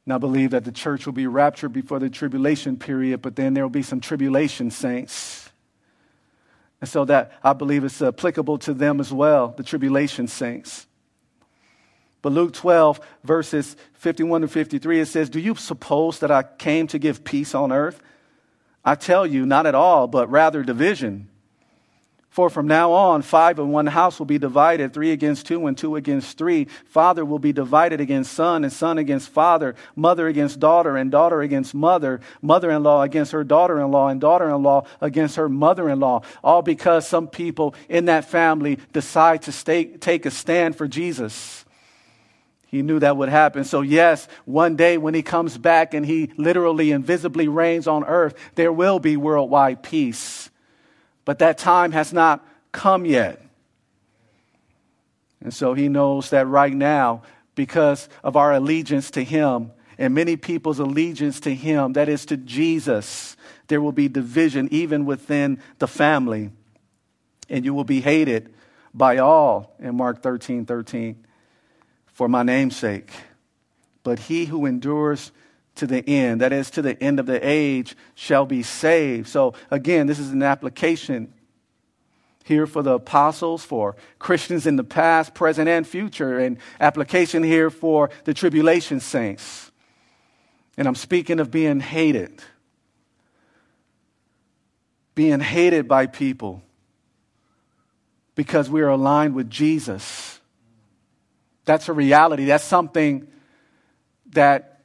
And 0.05 0.13
I 0.13 0.17
believe 0.17 0.51
that 0.51 0.63
the 0.63 0.71
church 0.71 1.05
will 1.05 1.11
be 1.11 1.27
raptured 1.27 1.73
before 1.73 1.99
the 1.99 2.09
tribulation 2.09 2.77
period, 2.77 3.21
but 3.21 3.35
then 3.35 3.53
there 3.53 3.65
will 3.65 3.69
be 3.69 3.83
some 3.83 3.99
tribulation 3.99 4.71
saints. 4.71 5.49
And 6.79 6.89
so 6.89 7.03
that 7.03 7.33
I 7.43 7.51
believe 7.51 7.83
it's 7.83 8.01
applicable 8.01 8.59
to 8.59 8.73
them 8.73 9.01
as 9.01 9.11
well, 9.11 9.49
the 9.57 9.63
tribulation 9.63 10.29
saints. 10.29 10.87
But 12.23 12.31
Luke 12.31 12.53
12, 12.53 13.01
verses 13.25 13.75
51 13.95 14.41
to 14.41 14.47
53, 14.47 15.01
it 15.01 15.05
says, 15.07 15.29
Do 15.29 15.41
you 15.41 15.55
suppose 15.55 16.19
that 16.19 16.31
I 16.31 16.43
came 16.43 16.87
to 16.87 16.97
give 16.97 17.25
peace 17.25 17.53
on 17.53 17.71
earth? 17.71 18.01
I 18.83 18.95
tell 18.95 19.27
you, 19.27 19.45
not 19.45 19.65
at 19.65 19.75
all, 19.75 20.07
but 20.07 20.31
rather 20.31 20.63
division. 20.63 21.27
For 22.29 22.49
from 22.49 22.65
now 22.65 22.93
on, 22.93 23.23
five 23.23 23.59
in 23.59 23.69
one 23.69 23.87
house 23.87 24.19
will 24.19 24.25
be 24.25 24.37
divided, 24.37 24.93
three 24.93 25.11
against 25.11 25.45
two, 25.45 25.67
and 25.67 25.77
two 25.77 25.97
against 25.97 26.37
three. 26.37 26.65
Father 26.85 27.25
will 27.25 27.39
be 27.39 27.51
divided 27.51 27.99
against 27.99 28.31
son, 28.31 28.63
and 28.63 28.71
son 28.71 28.97
against 28.97 29.29
father, 29.29 29.75
mother 29.93 30.27
against 30.27 30.61
daughter, 30.61 30.95
and 30.95 31.11
daughter 31.11 31.41
against 31.41 31.75
mother, 31.75 32.21
mother 32.41 32.71
in 32.71 32.83
law 32.83 33.01
against 33.01 33.33
her 33.33 33.43
daughter 33.43 33.81
in 33.81 33.91
law, 33.91 34.07
and 34.07 34.21
daughter 34.21 34.49
in 34.49 34.63
law 34.63 34.85
against 35.01 35.35
her 35.35 35.49
mother 35.49 35.89
in 35.89 35.99
law. 35.99 36.21
All 36.41 36.61
because 36.61 37.05
some 37.05 37.27
people 37.27 37.75
in 37.89 38.05
that 38.05 38.25
family 38.25 38.79
decide 38.93 39.41
to 39.43 39.51
stay, 39.51 39.85
take 39.85 40.25
a 40.25 40.31
stand 40.31 40.77
for 40.77 40.87
Jesus. 40.87 41.62
He 42.73 42.81
knew 42.81 42.97
that 43.01 43.17
would 43.17 43.29
happen. 43.29 43.65
So, 43.65 43.81
yes, 43.81 44.27
one 44.45 44.75
day 44.75 44.97
when 44.97 45.13
he 45.13 45.21
comes 45.21 45.59
back 45.59 45.93
and 45.93 46.03
he 46.03 46.31
literally 46.37 46.89
invisibly 46.89 47.47
reigns 47.47 47.85
on 47.85 48.03
earth, 48.03 48.33
there 48.55 48.73
will 48.73 48.97
be 48.97 49.15
worldwide 49.15 49.83
peace. 49.83 50.49
But 51.23 51.37
that 51.37 51.59
time 51.59 51.91
has 51.91 52.11
not 52.11 52.43
come 52.71 53.05
yet. 53.05 53.39
And 55.39 55.53
so 55.53 55.75
he 55.75 55.87
knows 55.87 56.31
that 56.31 56.47
right 56.47 56.73
now, 56.73 57.21
because 57.53 58.09
of 58.23 58.35
our 58.35 58.51
allegiance 58.53 59.11
to 59.11 59.23
Him 59.23 59.71
and 59.99 60.15
many 60.15 60.35
people's 60.35 60.79
allegiance 60.79 61.39
to 61.41 61.53
Him, 61.53 61.93
that 61.93 62.09
is 62.09 62.25
to 62.25 62.37
Jesus. 62.37 63.37
There 63.67 63.81
will 63.81 63.91
be 63.91 64.07
division 64.07 64.67
even 64.71 65.05
within 65.05 65.61
the 65.77 65.87
family, 65.87 66.49
and 67.49 67.65
you 67.65 67.75
will 67.75 67.83
be 67.83 68.01
hated 68.01 68.51
by 68.95 69.19
all 69.19 69.75
in 69.77 69.95
Mark 69.95 70.23
13 70.23 70.65
13 70.65 71.22
for 72.13 72.29
my 72.29 72.43
name's 72.43 72.77
sake. 72.77 73.11
But 74.03 74.19
he 74.19 74.45
who 74.45 74.65
endures 74.65 75.31
to 75.75 75.87
the 75.87 76.07
end, 76.07 76.41
that 76.41 76.53
is, 76.53 76.69
to 76.71 76.81
the 76.81 77.01
end 77.01 77.19
of 77.19 77.25
the 77.25 77.39
age, 77.45 77.95
shall 78.15 78.45
be 78.45 78.63
saved. 78.63 79.27
So, 79.27 79.53
again, 79.71 80.07
this 80.07 80.19
is 80.19 80.31
an 80.31 80.43
application 80.43 81.33
here 82.43 82.67
for 82.67 82.83
the 82.83 82.93
apostles, 82.93 83.63
for 83.63 83.95
Christians 84.19 84.67
in 84.67 84.75
the 84.75 84.83
past, 84.83 85.33
present, 85.33 85.67
and 85.67 85.87
future, 85.87 86.37
and 86.39 86.57
application 86.79 87.41
here 87.41 87.69
for 87.69 88.09
the 88.25 88.33
tribulation 88.33 88.99
saints. 88.99 89.71
And 90.77 90.87
I'm 90.87 90.95
speaking 90.95 91.39
of 91.39 91.49
being 91.49 91.79
hated. 91.79 92.41
Being 95.15 95.39
hated 95.39 95.87
by 95.87 96.07
people 96.07 96.61
because 98.35 98.69
we 98.69 98.81
are 98.81 98.89
aligned 98.89 99.35
with 99.35 99.49
Jesus. 99.49 100.32
That's 101.65 101.89
a 101.89 101.93
reality. 101.93 102.45
That's 102.45 102.63
something 102.63 103.27
that 104.31 104.81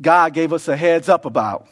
God 0.00 0.34
gave 0.34 0.52
us 0.52 0.68
a 0.68 0.76
heads 0.76 1.08
up 1.08 1.24
about. 1.24 1.68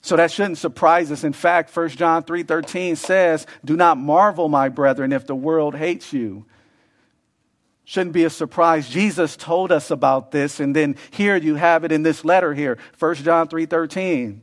So 0.00 0.16
that 0.16 0.30
shouldn't 0.30 0.58
surprise 0.58 1.10
us. 1.10 1.24
In 1.24 1.32
fact, 1.32 1.68
1 1.68 1.96
John 1.96 2.22
3:13 2.22 2.94
says, 2.94 3.46
"Do 3.64 3.76
not 3.76 3.98
marvel, 3.98 4.48
my 4.48 4.68
brethren, 4.68 5.12
if 5.12 5.26
the 5.26 5.34
world 5.34 5.74
hates 5.74 6.12
you." 6.12 6.46
Shouldn't 7.84 8.12
be 8.12 8.24
a 8.24 8.30
surprise. 8.30 8.88
Jesus 8.88 9.36
told 9.36 9.70
us 9.70 9.90
about 9.90 10.30
this 10.30 10.58
and 10.58 10.74
then 10.74 10.96
here 11.10 11.36
you 11.36 11.56
have 11.56 11.84
it 11.84 11.92
in 11.92 12.02
this 12.02 12.24
letter 12.24 12.54
here, 12.54 12.78
1 12.98 13.24
John 13.24 13.48
3:13. 13.48 14.42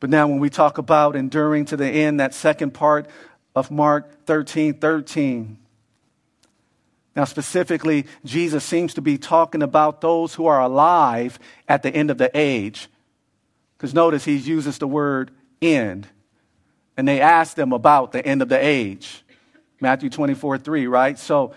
But 0.00 0.10
now 0.10 0.28
when 0.28 0.38
we 0.38 0.50
talk 0.50 0.78
about 0.78 1.16
enduring 1.16 1.64
to 1.66 1.76
the 1.76 1.88
end, 1.88 2.20
that 2.20 2.34
second 2.34 2.74
part 2.74 3.08
of 3.56 3.70
Mark 3.70 4.24
13:13, 4.24 5.58
now, 7.18 7.24
specifically, 7.24 8.06
Jesus 8.24 8.62
seems 8.62 8.94
to 8.94 9.00
be 9.00 9.18
talking 9.18 9.64
about 9.64 10.00
those 10.00 10.34
who 10.34 10.46
are 10.46 10.60
alive 10.60 11.40
at 11.66 11.82
the 11.82 11.90
end 11.90 12.12
of 12.12 12.18
the 12.18 12.30
age. 12.32 12.86
Because 13.76 13.92
notice 13.92 14.24
he 14.24 14.36
uses 14.36 14.78
the 14.78 14.86
word 14.86 15.32
end. 15.60 16.06
And 16.96 17.08
they 17.08 17.20
ask 17.20 17.56
them 17.56 17.72
about 17.72 18.12
the 18.12 18.24
end 18.24 18.40
of 18.40 18.48
the 18.48 18.64
age. 18.64 19.24
Matthew 19.80 20.10
24, 20.10 20.58
3, 20.58 20.86
right? 20.86 21.18
So 21.18 21.54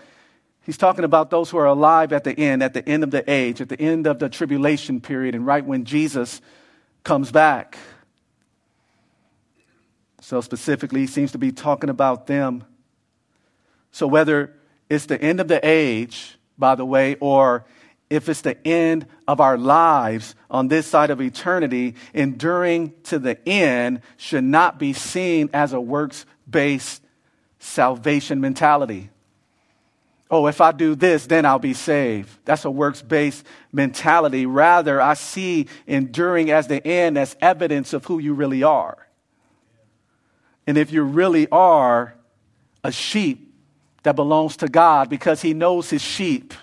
he's 0.62 0.76
talking 0.76 1.04
about 1.04 1.30
those 1.30 1.48
who 1.50 1.58
are 1.58 1.66
alive 1.66 2.12
at 2.12 2.24
the 2.24 2.36
end, 2.36 2.64
at 2.64 2.74
the 2.74 2.84
end 2.88 3.04
of 3.04 3.12
the 3.12 3.22
age, 3.30 3.60
at 3.60 3.68
the 3.68 3.80
end 3.80 4.08
of 4.08 4.18
the 4.18 4.28
tribulation 4.28 5.00
period, 5.00 5.36
and 5.36 5.46
right 5.46 5.64
when 5.64 5.84
Jesus 5.84 6.40
comes 7.04 7.30
back. 7.30 7.78
So 10.20 10.40
specifically, 10.40 11.02
he 11.02 11.06
seems 11.06 11.30
to 11.30 11.38
be 11.38 11.52
talking 11.52 11.88
about 11.88 12.26
them. 12.26 12.64
So 13.92 14.08
whether 14.08 14.56
it's 14.92 15.06
the 15.06 15.20
end 15.20 15.40
of 15.40 15.48
the 15.48 15.58
age, 15.66 16.36
by 16.58 16.74
the 16.74 16.84
way, 16.84 17.16
or 17.18 17.64
if 18.10 18.28
it's 18.28 18.42
the 18.42 18.66
end 18.66 19.06
of 19.26 19.40
our 19.40 19.56
lives 19.56 20.34
on 20.50 20.68
this 20.68 20.86
side 20.86 21.08
of 21.08 21.18
eternity, 21.18 21.94
enduring 22.12 22.92
to 23.04 23.18
the 23.18 23.38
end 23.48 24.02
should 24.18 24.44
not 24.44 24.78
be 24.78 24.92
seen 24.92 25.48
as 25.54 25.72
a 25.72 25.80
works 25.80 26.26
based 26.48 27.02
salvation 27.58 28.38
mentality. 28.38 29.08
Oh, 30.30 30.46
if 30.46 30.60
I 30.60 30.72
do 30.72 30.94
this, 30.94 31.26
then 31.26 31.46
I'll 31.46 31.58
be 31.58 31.72
saved. 31.72 32.28
That's 32.44 32.66
a 32.66 32.70
works 32.70 33.00
based 33.00 33.46
mentality. 33.72 34.44
Rather, 34.44 35.00
I 35.00 35.14
see 35.14 35.68
enduring 35.86 36.50
as 36.50 36.66
the 36.66 36.86
end 36.86 37.16
as 37.16 37.34
evidence 37.40 37.94
of 37.94 38.04
who 38.04 38.18
you 38.18 38.34
really 38.34 38.62
are. 38.62 39.06
And 40.66 40.76
if 40.76 40.92
you 40.92 41.02
really 41.02 41.48
are 41.48 42.14
a 42.84 42.92
sheep 42.92 43.51
that 44.02 44.16
belongs 44.16 44.56
to 44.58 44.68
God 44.68 45.08
because 45.08 45.42
he 45.42 45.54
knows 45.54 45.90
his 45.90 46.02
sheep, 46.02 46.54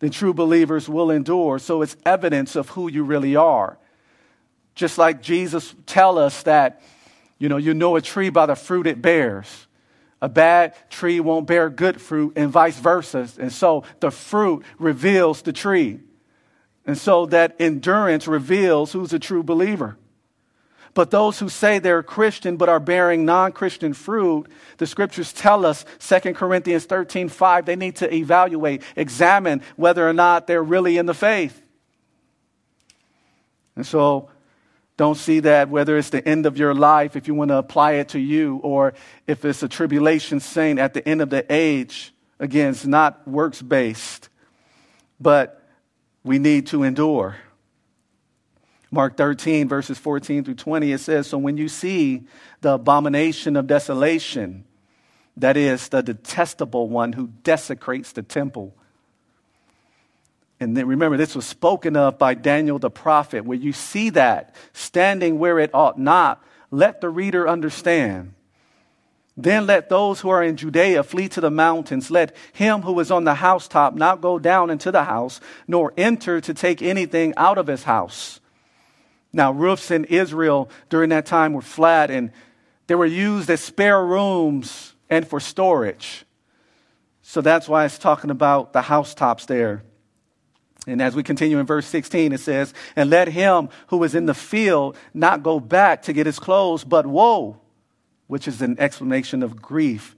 then 0.00 0.10
true 0.10 0.34
believers 0.34 0.88
will 0.88 1.10
endure. 1.10 1.58
So 1.58 1.82
it's 1.82 1.96
evidence 2.04 2.56
of 2.56 2.70
who 2.70 2.88
you 2.88 3.04
really 3.04 3.36
are. 3.36 3.78
Just 4.74 4.98
like 4.98 5.22
Jesus 5.22 5.74
tell 5.86 6.18
us 6.18 6.42
that, 6.42 6.82
you 7.38 7.48
know, 7.48 7.56
you 7.56 7.74
know 7.74 7.96
a 7.96 8.02
tree 8.02 8.28
by 8.28 8.46
the 8.46 8.56
fruit 8.56 8.86
it 8.86 9.00
bears. 9.00 9.66
A 10.20 10.28
bad 10.28 10.74
tree 10.90 11.20
won't 11.20 11.46
bear 11.46 11.70
good 11.70 12.00
fruit 12.00 12.32
and 12.36 12.50
vice 12.50 12.78
versa. 12.78 13.28
And 13.38 13.52
so 13.52 13.84
the 14.00 14.10
fruit 14.10 14.64
reveals 14.78 15.42
the 15.42 15.52
tree. 15.52 16.00
And 16.86 16.98
so 16.98 17.26
that 17.26 17.56
endurance 17.58 18.26
reveals 18.26 18.92
who's 18.92 19.12
a 19.12 19.18
true 19.18 19.42
believer. 19.42 19.96
But 20.94 21.10
those 21.10 21.40
who 21.40 21.48
say 21.48 21.80
they're 21.80 22.04
Christian 22.04 22.56
but 22.56 22.68
are 22.68 22.80
bearing 22.80 23.24
non 23.24 23.52
Christian 23.52 23.92
fruit, 23.92 24.46
the 24.78 24.86
scriptures 24.86 25.32
tell 25.32 25.66
us, 25.66 25.84
2 25.98 26.34
Corinthians 26.34 26.84
13 26.84 27.28
5, 27.28 27.66
they 27.66 27.76
need 27.76 27.96
to 27.96 28.14
evaluate, 28.14 28.82
examine 28.94 29.60
whether 29.76 30.08
or 30.08 30.12
not 30.12 30.46
they're 30.46 30.62
really 30.62 30.96
in 30.96 31.06
the 31.06 31.14
faith. 31.14 31.60
And 33.76 33.84
so 33.84 34.30
don't 34.96 35.16
see 35.16 35.40
that 35.40 35.68
whether 35.68 35.98
it's 35.98 36.10
the 36.10 36.26
end 36.26 36.46
of 36.46 36.56
your 36.56 36.74
life, 36.74 37.16
if 37.16 37.26
you 37.26 37.34
want 37.34 37.48
to 37.48 37.56
apply 37.56 37.94
it 37.94 38.10
to 38.10 38.20
you, 38.20 38.56
or 38.58 38.94
if 39.26 39.44
it's 39.44 39.64
a 39.64 39.68
tribulation 39.68 40.38
saint 40.38 40.78
at 40.78 40.94
the 40.94 41.06
end 41.06 41.20
of 41.20 41.30
the 41.30 41.44
age. 41.52 42.12
Again, 42.38 42.70
it's 42.70 42.86
not 42.86 43.26
works 43.26 43.60
based, 43.62 44.28
but 45.20 45.68
we 46.22 46.38
need 46.38 46.68
to 46.68 46.84
endure. 46.84 47.36
Mark 48.94 49.16
13, 49.16 49.68
verses 49.68 49.98
14 49.98 50.44
through 50.44 50.54
20, 50.54 50.92
it 50.92 50.98
says, 50.98 51.26
So 51.26 51.36
when 51.36 51.56
you 51.56 51.68
see 51.68 52.22
the 52.60 52.74
abomination 52.74 53.56
of 53.56 53.66
desolation, 53.66 54.64
that 55.36 55.56
is, 55.56 55.88
the 55.88 56.02
detestable 56.02 56.88
one 56.88 57.12
who 57.12 57.26
desecrates 57.42 58.12
the 58.12 58.22
temple. 58.22 58.74
And 60.60 60.76
then 60.76 60.86
remember, 60.86 61.16
this 61.16 61.34
was 61.34 61.44
spoken 61.44 61.96
of 61.96 62.18
by 62.18 62.34
Daniel 62.34 62.78
the 62.78 62.88
prophet. 62.88 63.44
When 63.44 63.60
you 63.60 63.72
see 63.72 64.10
that 64.10 64.54
standing 64.72 65.40
where 65.40 65.58
it 65.58 65.74
ought 65.74 65.98
not, 65.98 66.42
let 66.70 67.00
the 67.00 67.10
reader 67.10 67.48
understand. 67.48 68.34
Then 69.36 69.66
let 69.66 69.88
those 69.88 70.20
who 70.20 70.28
are 70.28 70.44
in 70.44 70.56
Judea 70.56 71.02
flee 71.02 71.28
to 71.30 71.40
the 71.40 71.50
mountains. 71.50 72.12
Let 72.12 72.36
him 72.52 72.82
who 72.82 73.00
is 73.00 73.10
on 73.10 73.24
the 73.24 73.34
housetop 73.34 73.94
not 73.94 74.20
go 74.20 74.38
down 74.38 74.70
into 74.70 74.92
the 74.92 75.02
house, 75.02 75.40
nor 75.66 75.92
enter 75.96 76.40
to 76.40 76.54
take 76.54 76.80
anything 76.80 77.34
out 77.36 77.58
of 77.58 77.66
his 77.66 77.82
house. 77.82 78.38
Now, 79.34 79.50
roofs 79.52 79.90
in 79.90 80.04
Israel 80.04 80.70
during 80.88 81.10
that 81.10 81.26
time 81.26 81.52
were 81.52 81.60
flat 81.60 82.10
and 82.10 82.30
they 82.86 82.94
were 82.94 83.04
used 83.04 83.50
as 83.50 83.60
spare 83.60 84.04
rooms 84.04 84.94
and 85.10 85.26
for 85.26 85.40
storage. 85.40 86.24
So 87.20 87.40
that's 87.40 87.68
why 87.68 87.84
it's 87.84 87.98
talking 87.98 88.30
about 88.30 88.72
the 88.72 88.82
housetops 88.82 89.46
there. 89.46 89.82
And 90.86 91.02
as 91.02 91.16
we 91.16 91.22
continue 91.22 91.58
in 91.58 91.66
verse 91.66 91.86
16, 91.86 92.32
it 92.32 92.40
says, 92.40 92.74
And 92.94 93.10
let 93.10 93.28
him 93.28 93.70
who 93.88 94.04
is 94.04 94.14
in 94.14 94.26
the 94.26 94.34
field 94.34 94.96
not 95.12 95.42
go 95.42 95.58
back 95.58 96.02
to 96.02 96.12
get 96.12 96.26
his 96.26 96.38
clothes, 96.38 96.84
but 96.84 97.06
woe, 97.06 97.58
which 98.28 98.46
is 98.46 98.62
an 98.62 98.78
explanation 98.78 99.42
of 99.42 99.60
grief 99.60 100.13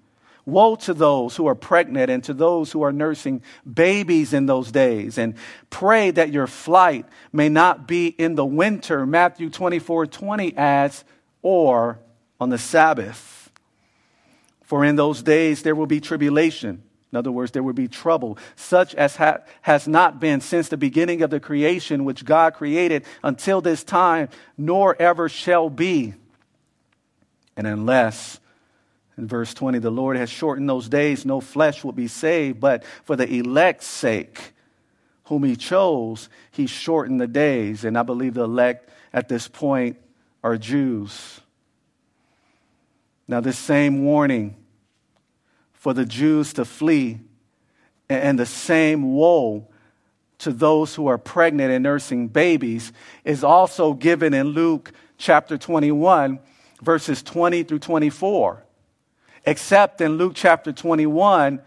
Woe 0.47 0.77
to 0.77 0.95
those 0.95 1.35
who 1.35 1.47
are 1.49 1.57
pregnant 1.57 2.09
and 2.09 2.23
to 2.25 2.33
those 2.33 2.71
who 2.71 2.83
are 2.83 2.93
nursing 2.93 3.43
babies 3.71 4.33
in 4.33 4.47
those 4.47 4.71
days. 4.71 5.19
And 5.19 5.35
pray 5.71 6.13
that 6.13 6.33
your 6.33 6.47
flight 6.47 7.05
may 7.33 7.49
not 7.49 7.89
be 7.89 8.07
in 8.07 8.37
the 8.37 8.47
winter. 8.47 9.05
Matthew 9.05 9.51
24 9.51 10.07
20 10.07 10.57
adds, 10.57 11.05
or 11.43 11.99
on 12.41 12.51
the 12.51 12.59
Sabbath. 12.59 13.51
For 14.63 14.85
in 14.85 14.95
those 14.95 15.23
days 15.23 15.63
there 15.63 15.75
will 15.75 15.87
be 15.87 16.01
tribulation. 16.01 16.83
In 17.13 17.19
other 17.19 17.33
words, 17.33 17.53
there 17.53 17.63
will 17.63 17.73
be 17.73 17.89
trouble, 17.89 18.37
such 18.57 18.95
as 18.95 19.17
ha- 19.17 19.39
has 19.63 19.89
not 19.89 20.21
been 20.21 20.41
since 20.41 20.69
the 20.69 20.77
beginning 20.77 21.23
of 21.23 21.31
the 21.31 21.41
creation 21.41 22.05
which 22.05 22.25
God 22.25 22.55
created 22.55 23.05
until 23.23 23.61
this 23.61 23.85
time, 23.85 24.29
nor 24.59 25.01
ever 25.01 25.29
shall 25.29 25.71
be. 25.71 26.15
And 27.57 27.67
unless 27.67 28.39
in 29.19 29.27
verse 29.27 29.55
20, 29.55 29.79
the 29.79 29.91
Lord 29.91 30.17
has 30.17 30.29
shortened 30.29 30.69
those 30.69 30.89
days, 30.89 31.25
no 31.25 31.41
flesh 31.41 31.83
will 31.83 31.93
be 31.93 32.09
saved, 32.09 32.61
but 32.61 32.85
for 33.05 33.17
the 33.17 33.39
elect's 33.39 33.87
sake, 33.87 34.53
whom 35.25 35.43
he 35.45 35.57
chose, 35.57 36.29
he 36.51 36.67
shortened 36.67 37.21
the 37.21 37.27
days. 37.27 37.85
And 37.85 37.97
I 37.97 38.03
believe 38.03 38.35
the 38.35 38.45
elect 38.45 38.91
at 39.13 39.29
this 39.29 39.49
point 39.49 39.97
are 40.45 40.59
Jews. 40.59 41.41
Now, 43.27 43.41
this 43.41 43.59
same 43.59 44.05
warning 44.05 44.55
for 45.73 45.95
the 45.95 46.05
Jews 46.05 46.53
to 46.55 46.65
flee 46.65 47.19
and 48.09 48.39
the 48.39 48.47
same 48.47 49.15
woe 49.15 49.67
to 50.39 50.53
those 50.53 50.95
who 50.95 51.07
are 51.07 51.19
pregnant 51.19 51.73
and 51.73 51.83
nursing 51.83 52.29
babies 52.29 52.93
is 53.25 53.43
also 53.43 53.95
given 53.95 54.35
in 54.35 54.49
Luke 54.49 54.93
chapter 55.17 55.57
21, 55.57 56.39
verses 56.83 57.23
20 57.23 57.63
through 57.63 57.79
24 57.79 58.66
except 59.47 60.01
in 60.01 60.19
Luke 60.19 60.33
chapter 60.35 60.73
21, 60.73 61.61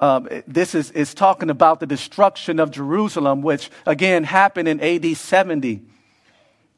um, 0.00 0.28
this 0.46 0.74
is, 0.74 0.92
is 0.92 1.12
talking 1.12 1.50
about 1.50 1.80
the 1.80 1.86
destruction 1.86 2.60
of 2.60 2.70
Jerusalem, 2.70 3.42
which 3.42 3.70
again 3.84 4.24
happened 4.24 4.68
in 4.68 4.80
AD 4.80 5.16
70 5.16 5.82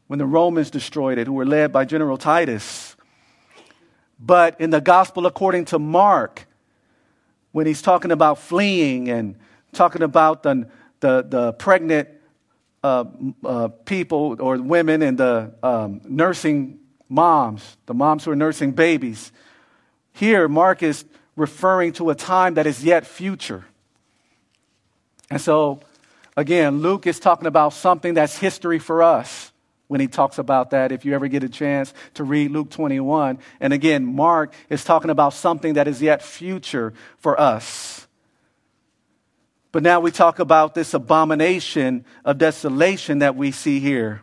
when 0.06 0.18
the 0.18 0.26
Romans 0.26 0.70
destroyed 0.70 1.18
it, 1.18 1.26
who 1.26 1.34
were 1.34 1.46
led 1.46 1.72
by 1.72 1.84
General 1.84 2.16
Titus. 2.16 2.96
But 4.18 4.60
in 4.60 4.70
the 4.70 4.80
gospel 4.80 5.26
according 5.26 5.66
to 5.66 5.78
Mark, 5.78 6.46
when 7.52 7.66
he's 7.66 7.82
talking 7.82 8.10
about 8.10 8.38
fleeing 8.38 9.08
and 9.08 9.36
talking 9.72 10.02
about 10.02 10.42
the, 10.42 10.68
the, 11.00 11.24
the 11.28 11.52
pregnant 11.52 12.08
uh, 12.82 13.04
uh, 13.44 13.68
people 13.84 14.36
or 14.40 14.56
women 14.56 15.02
and 15.02 15.18
the 15.18 15.52
um, 15.62 16.00
nursing 16.04 16.78
moms, 17.08 17.76
the 17.86 17.94
moms 17.94 18.24
who 18.24 18.30
are 18.30 18.36
nursing 18.36 18.72
babies. 18.72 19.32
Here, 20.12 20.48
Mark 20.48 20.82
is 20.82 21.04
referring 21.36 21.92
to 21.94 22.10
a 22.10 22.14
time 22.14 22.54
that 22.54 22.66
is 22.66 22.84
yet 22.84 23.06
future. 23.06 23.64
And 25.30 25.40
so, 25.40 25.80
again, 26.36 26.80
Luke 26.80 27.06
is 27.06 27.20
talking 27.20 27.46
about 27.46 27.72
something 27.72 28.14
that's 28.14 28.36
history 28.36 28.78
for 28.78 29.02
us 29.02 29.52
when 29.86 30.00
he 30.00 30.06
talks 30.06 30.38
about 30.38 30.70
that, 30.70 30.92
if 30.92 31.04
you 31.04 31.14
ever 31.14 31.26
get 31.26 31.42
a 31.42 31.48
chance 31.48 31.92
to 32.14 32.22
read 32.22 32.50
Luke 32.52 32.70
21. 32.70 33.38
And 33.60 33.72
again, 33.72 34.06
Mark 34.06 34.54
is 34.68 34.84
talking 34.84 35.10
about 35.10 35.32
something 35.32 35.74
that 35.74 35.88
is 35.88 36.00
yet 36.00 36.22
future 36.22 36.92
for 37.18 37.40
us. 37.40 38.06
But 39.72 39.82
now 39.82 40.00
we 40.00 40.10
talk 40.10 40.38
about 40.38 40.74
this 40.74 40.94
abomination 40.94 42.04
of 42.24 42.38
desolation 42.38 43.20
that 43.20 43.36
we 43.36 43.50
see 43.52 43.80
here. 43.80 44.22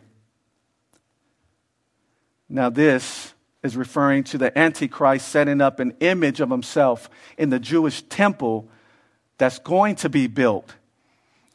Now, 2.48 2.70
this 2.70 3.34
is 3.62 3.76
referring 3.76 4.24
to 4.24 4.38
the 4.38 4.56
Antichrist 4.56 5.28
setting 5.28 5.60
up 5.60 5.80
an 5.80 5.94
image 6.00 6.40
of 6.40 6.50
himself 6.50 7.10
in 7.36 7.50
the 7.50 7.58
Jewish 7.58 8.02
temple 8.02 8.68
that's 9.36 9.58
going 9.58 9.96
to 9.96 10.08
be 10.08 10.26
built. 10.26 10.74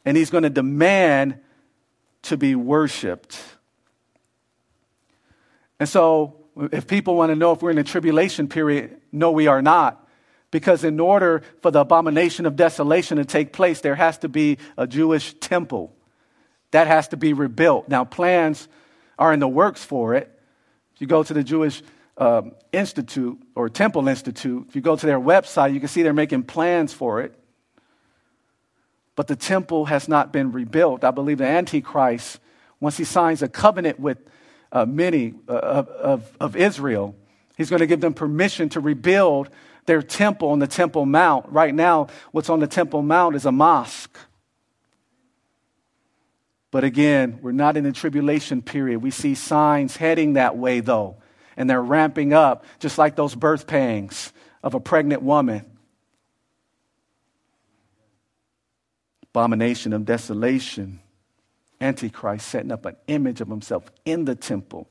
And 0.04 0.16
he's 0.16 0.30
going 0.30 0.42
to 0.42 0.50
demand 0.50 1.38
to 2.22 2.36
be 2.36 2.54
worshiped. 2.54 3.42
And 5.80 5.88
so, 5.88 6.36
if 6.72 6.86
people 6.86 7.16
want 7.16 7.30
to 7.30 7.36
know 7.36 7.52
if 7.52 7.62
we're 7.62 7.70
in 7.70 7.78
a 7.78 7.84
tribulation 7.84 8.48
period, 8.48 9.00
no, 9.12 9.30
we 9.32 9.46
are 9.46 9.62
not. 9.62 10.06
Because 10.50 10.84
in 10.84 11.00
order 11.00 11.42
for 11.62 11.70
the 11.70 11.80
abomination 11.80 12.46
of 12.46 12.54
desolation 12.54 13.16
to 13.16 13.24
take 13.24 13.52
place, 13.52 13.80
there 13.80 13.96
has 13.96 14.18
to 14.18 14.28
be 14.28 14.58
a 14.78 14.86
Jewish 14.86 15.34
temple. 15.40 15.92
That 16.70 16.86
has 16.86 17.08
to 17.08 17.16
be 17.16 17.32
rebuilt. 17.32 17.88
Now, 17.88 18.04
plans 18.04 18.68
are 19.18 19.32
in 19.32 19.40
the 19.40 19.48
works 19.48 19.82
for 19.82 20.14
it. 20.14 20.30
If 20.94 21.00
you 21.00 21.06
go 21.08 21.24
to 21.24 21.34
the 21.34 21.42
Jewish 21.42 21.82
um, 22.16 22.52
Institute 22.72 23.38
or 23.54 23.68
Temple 23.68 24.08
Institute, 24.08 24.66
if 24.68 24.76
you 24.76 24.82
go 24.82 24.96
to 24.96 25.06
their 25.06 25.20
website, 25.20 25.74
you 25.74 25.80
can 25.80 25.88
see 25.88 26.02
they're 26.02 26.12
making 26.12 26.44
plans 26.44 26.92
for 26.92 27.20
it. 27.20 27.34
But 29.16 29.28
the 29.28 29.36
temple 29.36 29.84
has 29.86 30.08
not 30.08 30.32
been 30.32 30.52
rebuilt. 30.52 31.04
I 31.04 31.10
believe 31.10 31.38
the 31.38 31.46
Antichrist, 31.46 32.40
once 32.80 32.96
he 32.96 33.04
signs 33.04 33.42
a 33.42 33.48
covenant 33.48 34.00
with 34.00 34.18
uh, 34.72 34.86
many 34.86 35.34
uh, 35.48 35.52
of, 35.52 35.88
of, 35.88 36.36
of 36.40 36.56
Israel, 36.56 37.14
he's 37.56 37.70
going 37.70 37.80
to 37.80 37.86
give 37.86 38.00
them 38.00 38.14
permission 38.14 38.68
to 38.70 38.80
rebuild 38.80 39.50
their 39.86 40.02
temple 40.02 40.48
on 40.48 40.58
the 40.58 40.66
Temple 40.66 41.06
Mount. 41.06 41.46
Right 41.48 41.74
now, 41.74 42.08
what's 42.32 42.48
on 42.48 42.58
the 42.58 42.66
Temple 42.66 43.02
Mount 43.02 43.36
is 43.36 43.46
a 43.46 43.52
mosque. 43.52 44.18
But 46.70 46.82
again, 46.82 47.38
we're 47.40 47.52
not 47.52 47.76
in 47.76 47.84
the 47.84 47.92
tribulation 47.92 48.62
period. 48.62 49.00
We 49.00 49.12
see 49.12 49.36
signs 49.36 49.96
heading 49.96 50.32
that 50.32 50.56
way, 50.56 50.80
though, 50.80 51.18
and 51.56 51.68
they're 51.68 51.82
ramping 51.82 52.32
up, 52.32 52.64
just 52.78 52.98
like 52.98 53.16
those 53.16 53.34
birth 53.34 53.66
pangs 53.66 54.32
of 54.62 54.74
a 54.74 54.80
pregnant 54.80 55.22
woman. 55.22 55.64
Abomination 59.30 59.92
of 59.92 60.04
desolation. 60.04 61.00
Antichrist 61.80 62.48
setting 62.48 62.72
up 62.72 62.86
an 62.86 62.96
image 63.08 63.40
of 63.40 63.48
himself 63.48 63.90
in 64.04 64.24
the 64.24 64.34
temple 64.34 64.88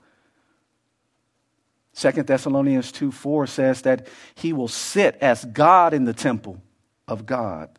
2 1.95 2.11
Thessalonians 2.23 2.91
2 2.91 3.11
4 3.11 3.47
says 3.47 3.81
that 3.83 4.07
he 4.35 4.51
will 4.51 4.67
sit 4.67 5.15
as 5.21 5.45
God 5.45 5.93
in 5.93 6.05
the 6.05 6.13
temple 6.13 6.61
of 7.07 7.25
God. 7.25 7.69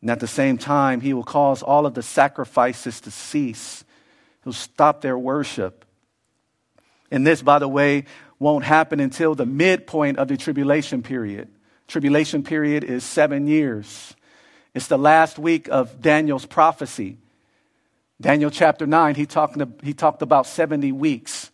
And 0.00 0.10
at 0.10 0.20
the 0.20 0.26
same 0.26 0.58
time, 0.58 1.00
he 1.00 1.14
will 1.14 1.22
cause 1.22 1.62
all 1.62 1.86
of 1.86 1.94
the 1.94 2.02
sacrifices 2.02 3.00
to 3.02 3.10
cease. 3.10 3.84
He'll 4.44 4.52
stop 4.52 5.00
their 5.00 5.16
worship. 5.16 5.84
And 7.12 7.26
this, 7.26 7.42
by 7.42 7.58
the 7.58 7.68
way, 7.68 8.06
won't 8.38 8.64
happen 8.64 8.98
until 8.98 9.34
the 9.34 9.44
midpoint 9.44 10.18
of 10.18 10.28
the 10.28 10.36
tribulation 10.38 11.02
period. 11.02 11.48
Tribulation 11.86 12.42
period 12.42 12.82
is 12.82 13.04
seven 13.04 13.46
years. 13.46 14.16
It's 14.74 14.86
the 14.86 14.96
last 14.96 15.38
week 15.38 15.68
of 15.68 16.00
Daniel's 16.00 16.46
prophecy. 16.46 17.18
Daniel 18.18 18.50
chapter 18.50 18.86
9, 18.86 19.14
he 19.14 19.26
talked, 19.26 19.60
he 19.84 19.92
talked 19.92 20.22
about 20.22 20.46
70 20.46 20.90
weeks. 20.92 21.50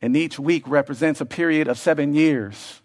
And 0.00 0.16
each 0.16 0.38
week 0.38 0.68
represents 0.68 1.20
a 1.20 1.26
period 1.26 1.66
of 1.66 1.76
seven 1.76 2.14
years. 2.14 2.80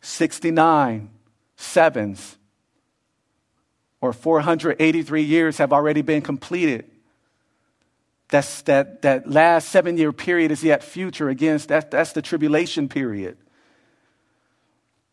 69 0.00 1.10
sevens 1.56 2.36
or 4.00 4.12
483 4.12 5.22
years 5.22 5.58
have 5.58 5.72
already 5.72 6.02
been 6.02 6.22
completed. 6.22 6.90
That's, 8.34 8.62
that, 8.62 9.02
that 9.02 9.30
last 9.30 9.68
seven 9.68 9.96
year 9.96 10.12
period 10.12 10.50
is 10.50 10.64
yet 10.64 10.82
future. 10.82 11.28
Again, 11.28 11.56
that, 11.68 11.92
that's 11.92 12.14
the 12.14 12.20
tribulation 12.20 12.88
period. 12.88 13.36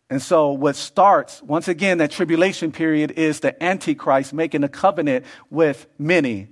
And 0.09 0.19
so, 0.19 0.53
what 0.53 0.75
starts, 0.75 1.39
once 1.43 1.67
again, 1.67 1.99
that 1.99 2.09
tribulation 2.09 2.71
period 2.71 3.11
is 3.11 3.41
the 3.41 3.63
Antichrist 3.63 4.33
making 4.33 4.63
a 4.63 4.67
covenant 4.67 5.25
with 5.51 5.85
many 5.99 6.47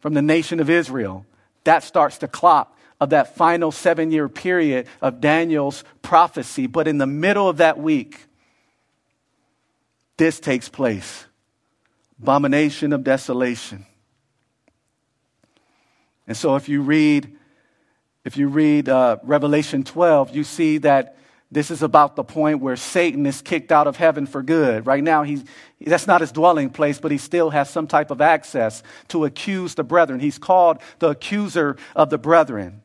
from 0.00 0.12
the 0.12 0.20
nation 0.20 0.60
of 0.60 0.68
Israel. 0.68 1.24
That 1.64 1.84
starts 1.84 2.18
the 2.18 2.28
clock 2.28 2.76
of 3.00 3.08
that 3.08 3.34
final 3.34 3.72
seven 3.72 4.10
year 4.10 4.28
period 4.28 4.88
of 5.00 5.22
Daniel's 5.22 5.84
prophecy. 6.02 6.66
But 6.66 6.86
in 6.86 6.98
the 6.98 7.06
middle 7.06 7.48
of 7.48 7.56
that 7.56 7.78
week, 7.78 8.26
this 10.18 10.38
takes 10.38 10.68
place 10.68 11.24
abomination 12.20 12.92
of 12.92 13.04
desolation. 13.04 13.86
And 16.32 16.36
so 16.38 16.56
if 16.56 16.66
you 16.66 16.80
read, 16.80 17.36
if 18.24 18.38
you 18.38 18.48
read 18.48 18.88
uh, 18.88 19.18
Revelation 19.22 19.84
12, 19.84 20.34
you 20.34 20.44
see 20.44 20.78
that 20.78 21.18
this 21.50 21.70
is 21.70 21.82
about 21.82 22.16
the 22.16 22.24
point 22.24 22.60
where 22.60 22.74
Satan 22.74 23.26
is 23.26 23.42
kicked 23.42 23.70
out 23.70 23.86
of 23.86 23.98
heaven 23.98 24.24
for 24.24 24.42
good. 24.42 24.86
Right 24.86 25.04
now, 25.04 25.24
he's, 25.24 25.44
that's 25.78 26.06
not 26.06 26.22
his 26.22 26.32
dwelling 26.32 26.70
place, 26.70 26.98
but 26.98 27.10
he 27.10 27.18
still 27.18 27.50
has 27.50 27.68
some 27.68 27.86
type 27.86 28.10
of 28.10 28.22
access 28.22 28.82
to 29.08 29.26
accuse 29.26 29.74
the 29.74 29.84
brethren. 29.84 30.20
He's 30.20 30.38
called 30.38 30.78
the 31.00 31.10
accuser 31.10 31.76
of 31.94 32.08
the 32.08 32.16
brethren. 32.16 32.80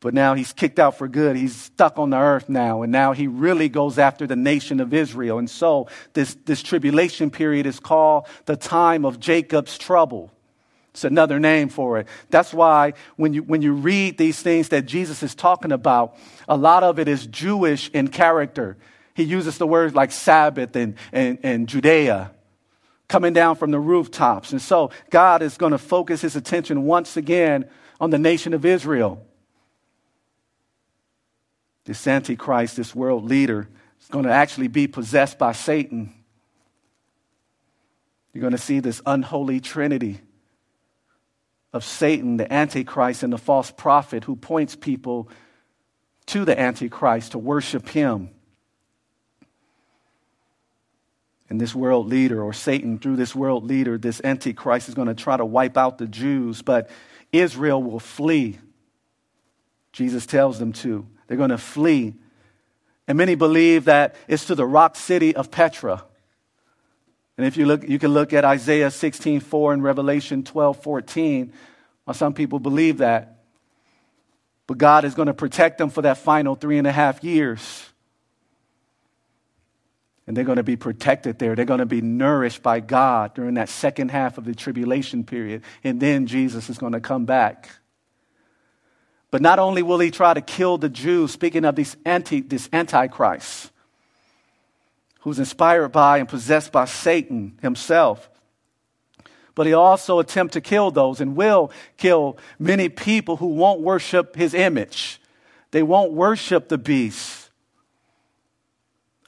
But 0.00 0.12
now 0.12 0.34
he's 0.34 0.52
kicked 0.52 0.78
out 0.78 0.98
for 0.98 1.08
good. 1.08 1.34
He's 1.34 1.56
stuck 1.56 1.98
on 1.98 2.10
the 2.10 2.18
earth 2.18 2.50
now. 2.50 2.82
And 2.82 2.92
now 2.92 3.12
he 3.12 3.26
really 3.26 3.70
goes 3.70 3.98
after 3.98 4.26
the 4.26 4.36
nation 4.36 4.80
of 4.80 4.92
Israel. 4.92 5.38
And 5.38 5.48
so 5.48 5.88
this, 6.12 6.36
this 6.44 6.62
tribulation 6.62 7.30
period 7.30 7.64
is 7.64 7.80
called 7.80 8.26
the 8.44 8.56
time 8.56 9.06
of 9.06 9.18
Jacob's 9.18 9.78
trouble. 9.78 10.30
It's 10.92 11.04
another 11.04 11.40
name 11.40 11.70
for 11.70 11.98
it. 11.98 12.06
That's 12.28 12.52
why 12.52 12.92
when 13.16 13.32
you, 13.32 13.42
when 13.42 13.62
you 13.62 13.72
read 13.72 14.18
these 14.18 14.42
things 14.42 14.68
that 14.68 14.82
Jesus 14.82 15.22
is 15.22 15.34
talking 15.34 15.72
about, 15.72 16.16
a 16.46 16.56
lot 16.56 16.82
of 16.82 16.98
it 16.98 17.08
is 17.08 17.26
Jewish 17.26 17.88
in 17.90 18.08
character. 18.08 18.76
He 19.14 19.22
uses 19.22 19.56
the 19.56 19.66
words 19.66 19.94
like 19.94 20.12
Sabbath 20.12 20.76
and, 20.76 20.96
and, 21.10 21.38
and 21.42 21.66
Judea 21.66 22.32
coming 23.08 23.32
down 23.32 23.56
from 23.56 23.70
the 23.70 23.80
rooftops. 23.80 24.52
And 24.52 24.60
so 24.60 24.90
God 25.08 25.42
is 25.42 25.56
going 25.56 25.72
to 25.72 25.78
focus 25.78 26.20
his 26.20 26.36
attention 26.36 26.84
once 26.84 27.16
again 27.16 27.68
on 27.98 28.10
the 28.10 28.18
nation 28.18 28.52
of 28.52 28.66
Israel. 28.66 29.26
This 31.84 32.06
Antichrist, 32.06 32.76
this 32.76 32.94
world 32.94 33.24
leader, 33.24 33.68
is 34.00 34.08
going 34.08 34.24
to 34.26 34.32
actually 34.32 34.68
be 34.68 34.86
possessed 34.86 35.38
by 35.38 35.52
Satan. 35.52 36.12
You're 38.34 38.42
going 38.42 38.52
to 38.52 38.58
see 38.58 38.80
this 38.80 39.00
unholy 39.06 39.60
trinity 39.60 40.20
of 41.72 41.84
Satan, 41.84 42.36
the 42.36 42.52
Antichrist, 42.52 43.22
and 43.22 43.32
the 43.32 43.38
false 43.38 43.70
prophet 43.70 44.24
who 44.24 44.36
points 44.36 44.76
people 44.76 45.28
to 46.26 46.44
the 46.44 46.58
Antichrist 46.58 47.32
to 47.32 47.38
worship 47.38 47.88
him. 47.88 48.30
And 51.48 51.60
this 51.60 51.74
world 51.74 52.06
leader, 52.08 52.42
or 52.42 52.52
Satan, 52.52 52.98
through 52.98 53.16
this 53.16 53.34
world 53.34 53.64
leader, 53.64 53.98
this 53.98 54.20
Antichrist 54.24 54.88
is 54.88 54.94
going 54.94 55.08
to 55.08 55.14
try 55.14 55.36
to 55.36 55.44
wipe 55.44 55.76
out 55.76 55.98
the 55.98 56.06
Jews, 56.06 56.62
but 56.62 56.88
Israel 57.30 57.82
will 57.82 58.00
flee. 58.00 58.58
Jesus 59.92 60.24
tells 60.24 60.58
them 60.58 60.72
to. 60.72 61.06
They're 61.26 61.36
going 61.36 61.50
to 61.50 61.58
flee. 61.58 62.14
And 63.06 63.18
many 63.18 63.34
believe 63.34 63.86
that 63.86 64.14
it's 64.28 64.46
to 64.46 64.54
the 64.54 64.66
rock 64.66 64.96
city 64.96 65.36
of 65.36 65.50
Petra. 65.50 66.04
And 67.36 67.46
if 67.46 67.56
you 67.56 67.66
look, 67.66 67.88
you 67.88 67.98
can 67.98 68.12
look 68.12 68.32
at 68.32 68.44
Isaiah 68.44 68.90
16 68.90 69.40
4 69.40 69.72
and 69.72 69.82
Revelation 69.82 70.44
12 70.44 70.82
14. 70.82 71.52
Some 72.12 72.34
people 72.34 72.58
believe 72.58 72.98
that. 72.98 73.38
But 74.66 74.78
God 74.78 75.04
is 75.04 75.14
going 75.14 75.26
to 75.26 75.34
protect 75.34 75.78
them 75.78 75.90
for 75.90 76.02
that 76.02 76.18
final 76.18 76.54
three 76.54 76.78
and 76.78 76.86
a 76.86 76.92
half 76.92 77.24
years. 77.24 77.88
And 80.26 80.36
they're 80.36 80.44
going 80.44 80.56
to 80.56 80.62
be 80.62 80.76
protected 80.76 81.38
there. 81.38 81.56
They're 81.56 81.64
going 81.64 81.80
to 81.80 81.86
be 81.86 82.00
nourished 82.00 82.62
by 82.62 82.80
God 82.80 83.34
during 83.34 83.54
that 83.54 83.68
second 83.68 84.10
half 84.10 84.38
of 84.38 84.44
the 84.44 84.54
tribulation 84.54 85.24
period. 85.24 85.62
And 85.82 86.00
then 86.00 86.26
Jesus 86.26 86.70
is 86.70 86.78
going 86.78 86.92
to 86.92 87.00
come 87.00 87.24
back. 87.24 87.70
But 89.32 89.42
not 89.42 89.58
only 89.58 89.82
will 89.82 89.98
he 89.98 90.10
try 90.10 90.32
to 90.34 90.40
kill 90.40 90.78
the 90.78 90.88
Jews, 90.88 91.32
speaking 91.32 91.64
of 91.64 91.74
this, 91.74 91.96
anti, 92.04 92.40
this 92.40 92.68
Antichrist, 92.72 93.71
who's 95.22 95.38
inspired 95.38 95.88
by 95.88 96.18
and 96.18 96.28
possessed 96.28 96.72
by 96.72 96.84
Satan 96.84 97.58
himself, 97.62 98.28
but 99.54 99.66
he 99.66 99.72
also 99.72 100.18
attempt 100.18 100.54
to 100.54 100.60
kill 100.60 100.90
those 100.90 101.20
and 101.20 101.36
will 101.36 101.70
kill 101.96 102.38
many 102.58 102.88
people 102.88 103.36
who 103.36 103.46
won't 103.46 103.80
worship 103.80 104.34
his 104.34 104.54
image. 104.54 105.20
They 105.70 105.82
won't 105.82 106.12
worship 106.12 106.68
the 106.68 106.78
beast. 106.78 107.50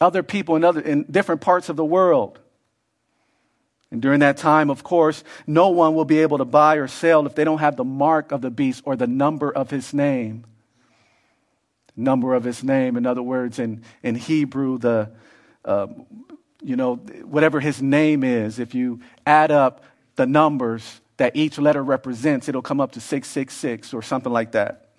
Other 0.00 0.22
people 0.22 0.56
in, 0.56 0.64
other, 0.64 0.80
in 0.80 1.04
different 1.04 1.40
parts 1.40 1.68
of 1.68 1.76
the 1.76 1.84
world. 1.84 2.38
And 3.90 4.02
during 4.02 4.20
that 4.20 4.36
time, 4.36 4.70
of 4.70 4.82
course, 4.82 5.22
no 5.46 5.68
one 5.68 5.94
will 5.94 6.04
be 6.04 6.18
able 6.18 6.38
to 6.38 6.44
buy 6.44 6.76
or 6.76 6.88
sell 6.88 7.26
if 7.26 7.36
they 7.36 7.44
don't 7.44 7.58
have 7.58 7.76
the 7.76 7.84
mark 7.84 8.32
of 8.32 8.40
the 8.40 8.50
beast 8.50 8.82
or 8.84 8.96
the 8.96 9.06
number 9.06 9.50
of 9.50 9.70
his 9.70 9.94
name. 9.94 10.44
Number 11.96 12.34
of 12.34 12.42
his 12.42 12.64
name, 12.64 12.96
in 12.96 13.06
other 13.06 13.22
words, 13.22 13.60
in, 13.60 13.84
in 14.02 14.16
Hebrew, 14.16 14.78
the, 14.78 15.12
uh, 15.64 15.86
you 16.62 16.76
know, 16.76 16.96
whatever 16.96 17.60
his 17.60 17.82
name 17.82 18.24
is, 18.24 18.58
if 18.58 18.74
you 18.74 19.00
add 19.26 19.50
up 19.50 19.84
the 20.16 20.26
numbers 20.26 21.00
that 21.16 21.36
each 21.36 21.58
letter 21.58 21.82
represents, 21.82 22.48
it'll 22.48 22.62
come 22.62 22.80
up 22.80 22.92
to 22.92 23.00
666 23.00 23.94
or 23.94 24.02
something 24.02 24.32
like 24.32 24.52
that. 24.52 24.90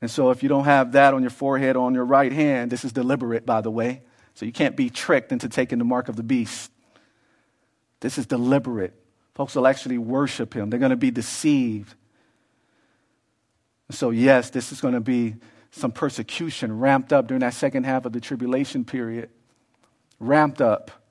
And 0.00 0.10
so 0.10 0.30
if 0.30 0.42
you 0.42 0.48
don't 0.48 0.64
have 0.64 0.92
that 0.92 1.14
on 1.14 1.22
your 1.22 1.30
forehead 1.30 1.76
or 1.76 1.86
on 1.86 1.94
your 1.94 2.04
right 2.04 2.32
hand, 2.32 2.70
this 2.70 2.84
is 2.84 2.92
deliberate, 2.92 3.46
by 3.46 3.60
the 3.60 3.70
way. 3.70 4.02
So 4.34 4.44
you 4.44 4.52
can't 4.52 4.76
be 4.76 4.90
tricked 4.90 5.32
into 5.32 5.48
taking 5.48 5.78
the 5.78 5.84
mark 5.84 6.08
of 6.08 6.16
the 6.16 6.22
beast. 6.22 6.70
This 8.00 8.18
is 8.18 8.26
deliberate. 8.26 8.94
Folks 9.34 9.54
will 9.54 9.66
actually 9.66 9.98
worship 9.98 10.54
him, 10.54 10.70
they're 10.70 10.80
going 10.80 10.90
to 10.90 10.96
be 10.96 11.10
deceived. 11.10 11.94
So, 13.90 14.10
yes, 14.10 14.50
this 14.50 14.72
is 14.72 14.80
going 14.80 14.94
to 14.94 15.00
be 15.00 15.36
some 15.72 15.90
persecution 15.90 16.78
ramped 16.78 17.12
up 17.12 17.26
during 17.26 17.40
that 17.40 17.54
second 17.54 17.84
half 17.84 18.04
of 18.06 18.12
the 18.12 18.20
tribulation 18.20 18.84
period. 18.84 19.28
Ramped 20.20 20.60
up 20.60 21.02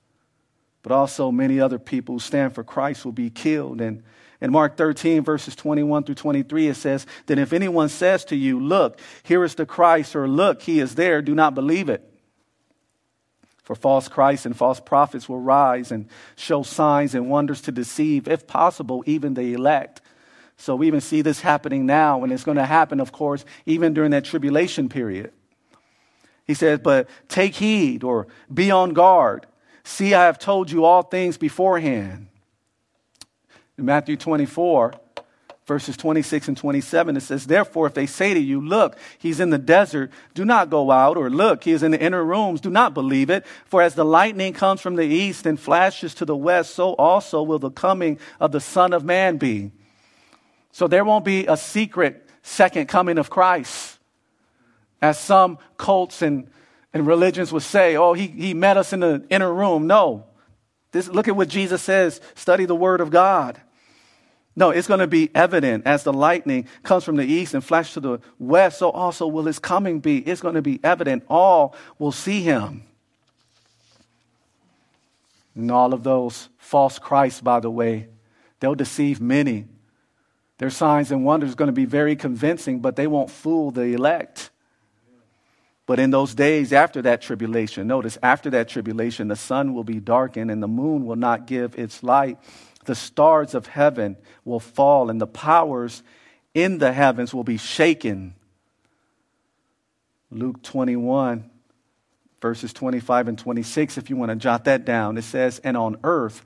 but 0.82 0.92
also 0.92 1.30
many 1.30 1.60
other 1.60 1.78
people 1.78 2.16
who 2.16 2.18
stand 2.18 2.54
for 2.54 2.64
Christ 2.64 3.04
will 3.04 3.12
be 3.12 3.30
killed. 3.30 3.80
And 3.80 4.02
in 4.40 4.50
Mark 4.50 4.76
13, 4.76 5.22
verses 5.22 5.54
21 5.54 6.04
through 6.04 6.16
23, 6.16 6.68
it 6.68 6.74
says, 6.74 7.06
Then 7.26 7.38
if 7.38 7.52
anyone 7.52 7.88
says 7.88 8.24
to 8.26 8.36
you, 8.36 8.58
Look, 8.58 8.98
here 9.22 9.44
is 9.44 9.54
the 9.54 9.66
Christ, 9.66 10.16
or 10.16 10.28
Look, 10.28 10.62
he 10.62 10.80
is 10.80 10.96
there, 10.96 11.22
do 11.22 11.34
not 11.34 11.54
believe 11.54 11.88
it. 11.88 12.08
For 13.62 13.76
false 13.76 14.08
Christs 14.08 14.44
and 14.44 14.56
false 14.56 14.80
prophets 14.80 15.28
will 15.28 15.38
rise 15.38 15.92
and 15.92 16.08
show 16.34 16.64
signs 16.64 17.14
and 17.14 17.30
wonders 17.30 17.60
to 17.62 17.72
deceive, 17.72 18.26
if 18.26 18.48
possible, 18.48 19.04
even 19.06 19.34
the 19.34 19.54
elect. 19.54 20.01
So 20.62 20.76
we 20.76 20.86
even 20.86 21.00
see 21.00 21.22
this 21.22 21.40
happening 21.40 21.86
now, 21.86 22.22
and 22.22 22.32
it's 22.32 22.44
going 22.44 22.56
to 22.56 22.64
happen, 22.64 23.00
of 23.00 23.10
course, 23.10 23.44
even 23.66 23.94
during 23.94 24.12
that 24.12 24.24
tribulation 24.24 24.88
period. 24.88 25.32
He 26.46 26.54
says, 26.54 26.78
But 26.78 27.08
take 27.26 27.56
heed 27.56 28.04
or 28.04 28.28
be 28.52 28.70
on 28.70 28.92
guard. 28.92 29.46
See, 29.82 30.14
I 30.14 30.26
have 30.26 30.38
told 30.38 30.70
you 30.70 30.84
all 30.84 31.02
things 31.02 31.36
beforehand. 31.36 32.28
In 33.76 33.86
Matthew 33.86 34.16
24, 34.16 34.94
verses 35.66 35.96
26 35.96 36.46
and 36.46 36.56
27, 36.56 37.16
it 37.16 37.22
says, 37.22 37.44
Therefore, 37.44 37.88
if 37.88 37.94
they 37.94 38.06
say 38.06 38.32
to 38.32 38.40
you, 38.40 38.60
Look, 38.60 38.96
he's 39.18 39.40
in 39.40 39.50
the 39.50 39.58
desert, 39.58 40.12
do 40.34 40.44
not 40.44 40.70
go 40.70 40.92
out, 40.92 41.16
or 41.16 41.28
Look, 41.28 41.64
he 41.64 41.72
is 41.72 41.82
in 41.82 41.90
the 41.90 42.00
inner 42.00 42.24
rooms, 42.24 42.60
do 42.60 42.70
not 42.70 42.94
believe 42.94 43.30
it. 43.30 43.44
For 43.64 43.82
as 43.82 43.96
the 43.96 44.04
lightning 44.04 44.52
comes 44.52 44.80
from 44.80 44.94
the 44.94 45.06
east 45.06 45.44
and 45.44 45.58
flashes 45.58 46.14
to 46.14 46.24
the 46.24 46.36
west, 46.36 46.72
so 46.72 46.92
also 46.92 47.42
will 47.42 47.58
the 47.58 47.72
coming 47.72 48.20
of 48.38 48.52
the 48.52 48.60
Son 48.60 48.92
of 48.92 49.02
Man 49.04 49.38
be. 49.38 49.72
So 50.72 50.88
there 50.88 51.04
won't 51.04 51.24
be 51.24 51.46
a 51.46 51.56
secret 51.56 52.28
second 52.42 52.88
coming 52.88 53.18
of 53.18 53.30
Christ. 53.30 53.98
As 55.00 55.18
some 55.18 55.58
cults 55.76 56.22
and 56.22 56.48
and 56.92 57.06
religions 57.06 57.52
would 57.52 57.62
say, 57.62 57.96
oh, 57.96 58.12
he, 58.12 58.26
he 58.26 58.54
met 58.54 58.76
us 58.76 58.92
in 58.92 59.00
the 59.00 59.24
inner 59.30 59.52
room. 59.52 59.86
No. 59.86 60.26
This, 60.90 61.08
look 61.08 61.26
at 61.28 61.36
what 61.36 61.48
Jesus 61.48 61.82
says 61.82 62.20
study 62.34 62.66
the 62.66 62.74
word 62.74 63.00
of 63.00 63.10
God. 63.10 63.60
No, 64.54 64.68
it's 64.68 64.86
going 64.86 65.00
to 65.00 65.06
be 65.06 65.30
evident 65.34 65.86
as 65.86 66.04
the 66.04 66.12
lightning 66.12 66.68
comes 66.82 67.04
from 67.04 67.16
the 67.16 67.24
east 67.24 67.54
and 67.54 67.64
flashes 67.64 67.94
to 67.94 68.00
the 68.00 68.18
west, 68.38 68.78
so 68.78 68.90
also 68.90 69.26
will 69.26 69.44
his 69.44 69.58
coming 69.58 70.00
be. 70.00 70.18
It's 70.18 70.42
going 70.42 70.56
to 70.56 70.62
be 70.62 70.78
evident. 70.84 71.24
All 71.30 71.74
will 71.98 72.12
see 72.12 72.42
him. 72.42 72.82
And 75.54 75.70
all 75.70 75.94
of 75.94 76.02
those 76.02 76.50
false 76.58 76.98
Christs, 76.98 77.40
by 77.40 77.60
the 77.60 77.70
way, 77.70 78.08
they'll 78.60 78.74
deceive 78.74 79.22
many. 79.22 79.64
Their 80.62 80.70
signs 80.70 81.10
and 81.10 81.24
wonders 81.24 81.54
are 81.54 81.56
going 81.56 81.66
to 81.66 81.72
be 81.72 81.86
very 81.86 82.14
convincing, 82.14 82.78
but 82.78 82.94
they 82.94 83.08
won't 83.08 83.30
fool 83.30 83.72
the 83.72 83.94
elect. 83.94 84.50
But 85.86 85.98
in 85.98 86.12
those 86.12 86.36
days 86.36 86.72
after 86.72 87.02
that 87.02 87.20
tribulation, 87.20 87.88
notice, 87.88 88.16
after 88.22 88.48
that 88.50 88.68
tribulation, 88.68 89.26
the 89.26 89.34
sun 89.34 89.74
will 89.74 89.82
be 89.82 89.98
darkened 89.98 90.52
and 90.52 90.62
the 90.62 90.68
moon 90.68 91.04
will 91.04 91.16
not 91.16 91.48
give 91.48 91.76
its 91.76 92.04
light. 92.04 92.38
The 92.84 92.94
stars 92.94 93.56
of 93.56 93.66
heaven 93.66 94.16
will 94.44 94.60
fall 94.60 95.10
and 95.10 95.20
the 95.20 95.26
powers 95.26 96.04
in 96.54 96.78
the 96.78 96.92
heavens 96.92 97.34
will 97.34 97.42
be 97.42 97.56
shaken. 97.56 98.36
Luke 100.30 100.62
21, 100.62 101.50
verses 102.40 102.72
25 102.72 103.26
and 103.26 103.36
26, 103.36 103.98
if 103.98 104.10
you 104.10 104.14
want 104.14 104.30
to 104.30 104.36
jot 104.36 104.66
that 104.66 104.84
down, 104.84 105.18
it 105.18 105.22
says, 105.22 105.58
And 105.64 105.76
on 105.76 105.96
earth, 106.04 106.44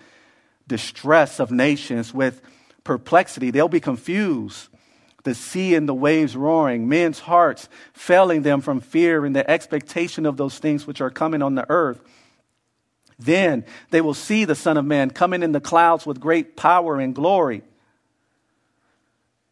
distress 0.66 1.38
of 1.38 1.50
nations 1.50 2.14
with 2.14 2.40
perplexity, 2.86 3.50
they'll 3.50 3.68
be 3.68 3.80
confused 3.80 4.68
the 5.26 5.34
sea 5.34 5.74
and 5.74 5.88
the 5.88 5.94
waves 5.94 6.36
roaring, 6.36 6.88
men's 6.88 7.18
hearts 7.18 7.68
failing 7.92 8.42
them 8.42 8.60
from 8.60 8.80
fear 8.80 9.26
and 9.26 9.34
the 9.34 9.50
expectation 9.50 10.24
of 10.24 10.36
those 10.36 10.58
things 10.58 10.86
which 10.86 11.00
are 11.00 11.10
coming 11.10 11.42
on 11.42 11.56
the 11.56 11.68
earth. 11.68 12.00
Then 13.18 13.64
they 13.90 14.00
will 14.00 14.14
see 14.14 14.44
the 14.44 14.54
Son 14.54 14.76
of 14.76 14.84
Man 14.84 15.10
coming 15.10 15.42
in 15.42 15.50
the 15.50 15.60
clouds 15.60 16.06
with 16.06 16.20
great 16.20 16.56
power 16.56 17.00
and 17.00 17.12
glory. 17.12 17.62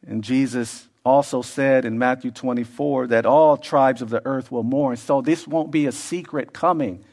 And 0.07 0.23
Jesus 0.23 0.87
also 1.05 1.43
said 1.43 1.85
in 1.85 1.99
Matthew 1.99 2.31
24 2.31 3.09
that 3.09 3.27
all 3.27 3.57
tribes 3.57 4.01
of 4.01 4.11
the 4.11 4.25
earth 4.25 4.53
will 4.53 4.63
mourn. 4.63 4.97
So 4.97 5.23
this 5.23 5.47
won't 5.47 5.73
be 5.73 5.87
a 5.87 5.93
secret 5.93 6.53
coming. 6.53 7.05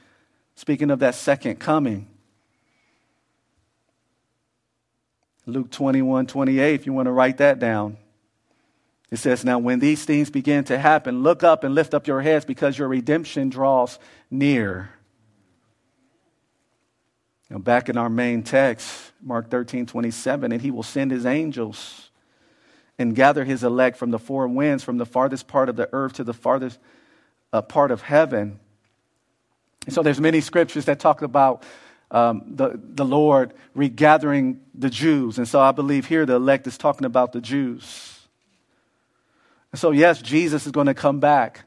Speaking 0.56 0.92
of 0.92 1.00
that 1.00 1.16
second 1.16 1.56
coming. 1.56 2.11
Luke 5.46 5.72
21 5.72 6.28
28, 6.28 6.74
if 6.74 6.86
you 6.86 6.94
want 6.94 7.08
to 7.08 7.12
write 7.12 7.38
that 7.38 7.60
down. 7.60 7.98
It 9.10 9.18
says, 9.18 9.44
Now 9.44 9.60
when 9.60 9.80
these 9.80 10.06
things 10.06 10.30
begin 10.30 10.64
to 10.66 10.78
happen, 10.78 11.24
look 11.24 11.44
up 11.44 11.64
and 11.64 11.76
lift 11.76 11.94
up 11.94 12.08
your 12.08 12.22
heads 12.22 12.46
because 12.46 12.78
your 12.78 12.88
redemption 12.88 13.50
draws 13.50 14.00
near. 14.30 14.90
Now, 17.50 17.58
back 17.58 17.90
in 17.90 17.98
our 17.98 18.10
main 18.10 18.44
text, 18.44 19.12
Mark 19.22 19.50
13, 19.50 19.86
27, 19.86 20.54
and 20.54 20.62
he 20.62 20.72
will 20.72 20.84
send 20.84 21.12
his 21.12 21.26
angels 21.26 22.10
and 22.98 23.14
gather 23.14 23.44
his 23.44 23.64
elect 23.64 23.98
from 23.98 24.12
the 24.12 24.20
four 24.20 24.48
winds, 24.48 24.84
from 24.84 24.98
the 24.98 25.06
farthest 25.06 25.48
part 25.48 25.68
of 25.68 25.76
the 25.76 25.90
earth 25.92 26.14
to 26.14 26.24
the 26.24 26.34
farthest 26.34 26.80
uh, 27.52 27.62
part 27.62 27.92
of 27.92 28.04
heaven. 28.04 28.58
And 29.86 29.94
so 29.94 30.02
there's 30.02 30.22
many 30.22 30.40
scriptures 30.40 30.86
that 30.86 31.02
talk 31.02 31.22
about 31.22 31.64
um, 32.12 32.44
the, 32.46 32.78
the 32.78 33.06
Lord 33.06 33.54
regathering 33.74 34.60
the 34.76 34.90
Jews. 34.90 35.38
And 35.38 35.48
so 35.48 35.60
I 35.60 35.72
believe 35.72 36.06
here 36.06 36.26
the 36.26 36.36
elect 36.36 36.68
is 36.68 36.78
talking 36.78 37.06
about 37.06 37.32
the 37.32 37.42
Jews. 37.42 38.20
And 39.72 39.80
So, 39.80 39.92
yes, 39.92 40.22
Jesus 40.22 40.66
is 40.66 40.72
going 40.72 40.88
to 40.88 40.94
come 40.94 41.20
back. 41.20 41.66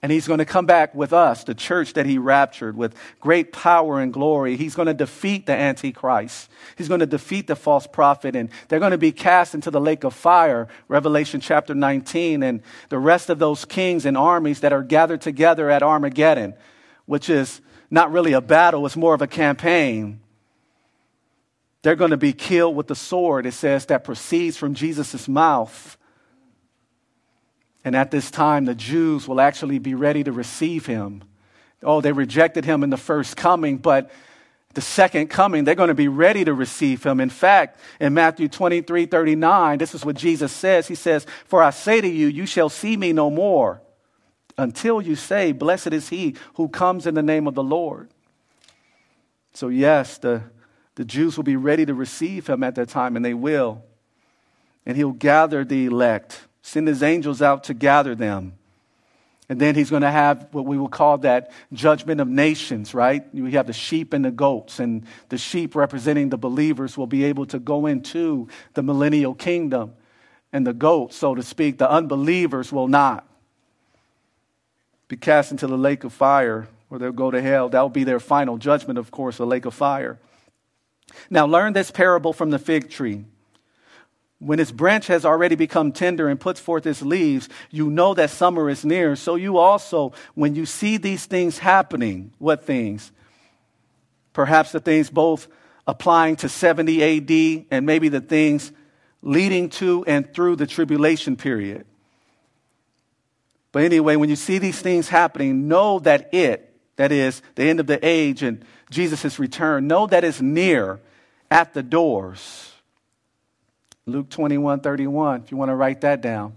And 0.00 0.12
he's 0.12 0.28
going 0.28 0.38
to 0.38 0.44
come 0.44 0.66
back 0.66 0.94
with 0.94 1.12
us, 1.12 1.42
the 1.42 1.56
church 1.56 1.94
that 1.94 2.06
he 2.06 2.18
raptured, 2.18 2.76
with 2.76 2.94
great 3.18 3.52
power 3.52 4.00
and 4.00 4.12
glory. 4.12 4.56
He's 4.56 4.76
going 4.76 4.86
to 4.86 4.94
defeat 4.94 5.46
the 5.46 5.54
Antichrist. 5.54 6.48
He's 6.76 6.86
going 6.86 7.00
to 7.00 7.06
defeat 7.06 7.48
the 7.48 7.56
false 7.56 7.84
prophet, 7.88 8.36
and 8.36 8.48
they're 8.68 8.78
going 8.78 8.92
to 8.92 8.98
be 8.98 9.10
cast 9.10 9.56
into 9.56 9.72
the 9.72 9.80
lake 9.80 10.04
of 10.04 10.14
fire, 10.14 10.68
Revelation 10.86 11.40
chapter 11.40 11.74
19, 11.74 12.44
and 12.44 12.62
the 12.90 12.98
rest 12.98 13.28
of 13.28 13.40
those 13.40 13.64
kings 13.64 14.06
and 14.06 14.16
armies 14.16 14.60
that 14.60 14.72
are 14.72 14.84
gathered 14.84 15.20
together 15.20 15.68
at 15.68 15.82
Armageddon, 15.82 16.54
which 17.06 17.28
is 17.28 17.60
not 17.90 18.12
really 18.12 18.32
a 18.32 18.40
battle, 18.40 18.84
it's 18.86 18.96
more 18.96 19.14
of 19.14 19.22
a 19.22 19.26
campaign. 19.26 20.20
They're 21.82 21.96
going 21.96 22.10
to 22.10 22.16
be 22.16 22.32
killed 22.32 22.76
with 22.76 22.86
the 22.86 22.94
sword, 22.94 23.46
it 23.46 23.52
says, 23.52 23.86
that 23.86 24.04
proceeds 24.04 24.56
from 24.56 24.74
Jesus' 24.74 25.28
mouth. 25.28 25.96
And 27.84 27.94
at 27.94 28.10
this 28.10 28.30
time, 28.30 28.64
the 28.64 28.74
Jews 28.74 29.26
will 29.26 29.40
actually 29.40 29.78
be 29.78 29.94
ready 29.94 30.24
to 30.24 30.32
receive 30.32 30.86
him. 30.86 31.22
Oh, 31.82 32.00
they 32.00 32.12
rejected 32.12 32.64
him 32.64 32.82
in 32.82 32.90
the 32.90 32.96
first 32.96 33.36
coming, 33.36 33.78
but 33.78 34.10
the 34.74 34.80
second 34.80 35.28
coming, 35.28 35.64
they're 35.64 35.74
going 35.74 35.88
to 35.88 35.94
be 35.94 36.08
ready 36.08 36.44
to 36.44 36.52
receive 36.52 37.02
him. 37.04 37.20
In 37.20 37.30
fact, 37.30 37.80
in 38.00 38.12
Matthew 38.12 38.48
23 38.48 39.06
39, 39.06 39.78
this 39.78 39.94
is 39.94 40.04
what 40.04 40.16
Jesus 40.16 40.52
says. 40.52 40.88
He 40.88 40.94
says, 40.96 41.26
For 41.46 41.62
I 41.62 41.70
say 41.70 42.00
to 42.00 42.08
you, 42.08 42.26
you 42.26 42.44
shall 42.44 42.68
see 42.68 42.96
me 42.96 43.12
no 43.12 43.30
more 43.30 43.80
until 44.58 45.00
you 45.00 45.14
say, 45.14 45.52
Blessed 45.52 45.92
is 45.94 46.10
he 46.10 46.34
who 46.54 46.68
comes 46.68 47.06
in 47.06 47.14
the 47.14 47.22
name 47.22 47.46
of 47.46 47.54
the 47.54 47.62
Lord. 47.62 48.10
So, 49.54 49.68
yes, 49.68 50.18
the, 50.18 50.42
the 50.96 51.04
Jews 51.04 51.36
will 51.36 51.44
be 51.44 51.56
ready 51.56 51.86
to 51.86 51.94
receive 51.94 52.48
him 52.48 52.62
at 52.62 52.74
that 52.74 52.88
time, 52.88 53.16
and 53.16 53.24
they 53.24 53.34
will. 53.34 53.82
And 54.84 54.96
he'll 54.96 55.12
gather 55.12 55.64
the 55.64 55.86
elect, 55.86 56.46
send 56.60 56.88
his 56.88 57.02
angels 57.02 57.40
out 57.40 57.64
to 57.64 57.74
gather 57.74 58.14
them. 58.14 58.54
And 59.50 59.58
then 59.58 59.74
he's 59.74 59.88
going 59.88 60.02
to 60.02 60.10
have 60.10 60.48
what 60.52 60.66
we 60.66 60.76
will 60.76 60.88
call 60.88 61.18
that 61.18 61.52
judgment 61.72 62.20
of 62.20 62.28
nations, 62.28 62.92
right? 62.92 63.24
We 63.34 63.52
have 63.52 63.66
the 63.66 63.72
sheep 63.72 64.12
and 64.12 64.24
the 64.24 64.30
goats, 64.30 64.78
and 64.78 65.06
the 65.30 65.38
sheep 65.38 65.74
representing 65.74 66.28
the 66.28 66.36
believers 66.36 66.98
will 66.98 67.06
be 67.06 67.24
able 67.24 67.46
to 67.46 67.58
go 67.58 67.86
into 67.86 68.48
the 68.74 68.82
millennial 68.82 69.34
kingdom. 69.34 69.94
And 70.52 70.66
the 70.66 70.74
goats, 70.74 71.16
so 71.16 71.34
to 71.34 71.42
speak, 71.42 71.78
the 71.78 71.90
unbelievers 71.90 72.72
will 72.72 72.88
not 72.88 73.27
be 75.08 75.16
cast 75.16 75.50
into 75.50 75.66
the 75.66 75.78
lake 75.78 76.04
of 76.04 76.12
fire, 76.12 76.68
or 76.90 76.98
they'll 76.98 77.12
go 77.12 77.30
to 77.30 77.40
hell. 77.42 77.68
That 77.68 77.80
will 77.80 77.88
be 77.88 78.04
their 78.04 78.20
final 78.20 78.58
judgment, 78.58 78.98
of 78.98 79.10
course, 79.10 79.38
a 79.38 79.44
lake 79.44 79.64
of 79.64 79.74
fire. 79.74 80.18
Now, 81.30 81.46
learn 81.46 81.72
this 81.72 81.90
parable 81.90 82.32
from 82.32 82.50
the 82.50 82.58
fig 82.58 82.90
tree. 82.90 83.24
When 84.40 84.60
its 84.60 84.70
branch 84.70 85.08
has 85.08 85.24
already 85.24 85.56
become 85.56 85.90
tender 85.90 86.28
and 86.28 86.38
puts 86.38 86.60
forth 86.60 86.86
its 86.86 87.02
leaves, 87.02 87.48
you 87.70 87.90
know 87.90 88.14
that 88.14 88.30
summer 88.30 88.70
is 88.70 88.84
near. 88.84 89.16
So 89.16 89.34
you 89.34 89.58
also, 89.58 90.12
when 90.34 90.54
you 90.54 90.64
see 90.64 90.96
these 90.96 91.26
things 91.26 91.58
happening, 91.58 92.32
what 92.38 92.64
things? 92.64 93.10
Perhaps 94.32 94.72
the 94.72 94.80
things 94.80 95.10
both 95.10 95.48
applying 95.88 96.36
to 96.36 96.48
70 96.48 97.02
AD 97.02 97.66
and 97.70 97.84
maybe 97.84 98.08
the 98.08 98.20
things 98.20 98.70
leading 99.22 99.70
to 99.70 100.04
and 100.06 100.32
through 100.32 100.54
the 100.54 100.66
tribulation 100.66 101.34
period. 101.34 101.84
But 103.72 103.84
anyway, 103.84 104.16
when 104.16 104.28
you 104.28 104.36
see 104.36 104.58
these 104.58 104.80
things 104.80 105.08
happening, 105.08 105.68
know 105.68 105.98
that 106.00 106.32
it, 106.32 106.74
that 106.96 107.12
is, 107.12 107.42
the 107.54 107.64
end 107.64 107.80
of 107.80 107.86
the 107.86 108.04
age 108.06 108.42
and 108.42 108.64
Jesus' 108.90 109.38
return, 109.38 109.86
know 109.86 110.06
that 110.06 110.24
it's 110.24 110.40
near 110.40 111.00
at 111.50 111.74
the 111.74 111.82
doors. 111.82 112.72
Luke 114.06 114.30
21 114.30 114.80
31, 114.80 115.42
if 115.42 115.50
you 115.50 115.56
want 115.56 115.68
to 115.68 115.74
write 115.74 116.00
that 116.00 116.20
down. 116.20 116.54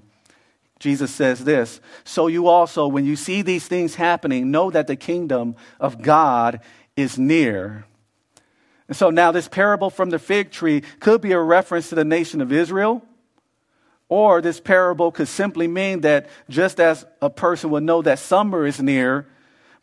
Jesus 0.80 1.14
says 1.14 1.44
this 1.44 1.80
So 2.04 2.28
you 2.28 2.48
also, 2.48 2.88
when 2.88 3.06
you 3.06 3.16
see 3.16 3.42
these 3.42 3.68
things 3.68 3.96
happening, 3.96 4.52
know 4.52 4.72
that 4.72 4.88
the 4.88 4.96
kingdom 4.96 5.56
of 5.80 6.02
God 6.02 6.62
is 6.96 7.18
near. 7.18 7.86
And 8.88 8.98
so 8.98 9.10
now, 9.10 9.32
this 9.32 9.48
parable 9.48 9.90
from 9.90 10.10
the 10.10 10.20
fig 10.20 10.52
tree 10.52 10.82
could 11.00 11.22
be 11.22 11.32
a 11.32 11.40
reference 11.40 11.90
to 11.90 11.96
the 11.96 12.04
nation 12.04 12.42
of 12.42 12.52
Israel, 12.52 13.02
or 14.12 14.42
this 14.42 14.60
parable 14.60 15.10
could 15.10 15.30
simply 15.30 15.70
mean 15.70 16.02
that 16.02 16.28
just 16.50 16.82
as 16.82 17.06
a 17.22 17.30
person 17.30 17.70
would 17.70 17.82
know 17.82 18.02
that 18.02 18.20
summer 18.20 18.66
is 18.66 18.82
near 18.82 19.26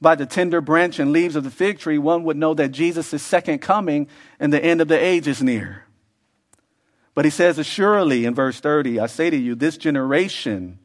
by 0.03 0.15
the 0.15 0.27
tender 0.27 0.61
branch 0.61 0.99
and 0.99 1.13
leaves 1.13 1.35
of 1.35 1.45
the 1.45 1.51
fig 1.51 1.79
tree, 1.79 1.97
one 1.97 2.25
would 2.25 2.37
know 2.37 2.53
that 2.53 2.69
Jesus' 2.69 3.23
second 3.23 3.61
coming 3.61 4.07
and 4.39 4.53
the 4.53 4.63
end 4.63 4.83
of 4.83 4.89
the 4.89 5.03
age 5.03 5.27
is 5.27 5.43
near. 5.43 5.87
But 7.15 7.25
he 7.25 7.31
says, 7.31 7.59
Assuredly, 7.59 8.27
in 8.27 8.35
verse 8.35 8.61
30, 8.61 9.01
I 9.01 9.07
say 9.07 9.31
to 9.31 9.37
you, 9.37 9.55
this 9.55 9.79
generation 9.79 10.79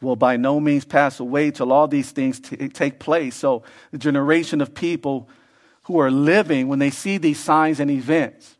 will 0.00 0.16
by 0.16 0.36
no 0.36 0.58
means 0.58 0.84
pass 0.84 1.20
away 1.20 1.52
till 1.52 1.70
all 1.70 1.86
these 1.86 2.10
things 2.10 2.40
t- 2.40 2.56
take 2.70 2.98
place. 2.98 3.36
So, 3.36 3.62
the 3.92 3.98
generation 3.98 4.60
of 4.60 4.74
people 4.74 5.28
who 5.84 6.00
are 6.00 6.10
living 6.10 6.66
when 6.66 6.80
they 6.80 6.90
see 6.90 7.18
these 7.18 7.38
signs 7.38 7.78
and 7.78 7.88
events, 7.88 8.56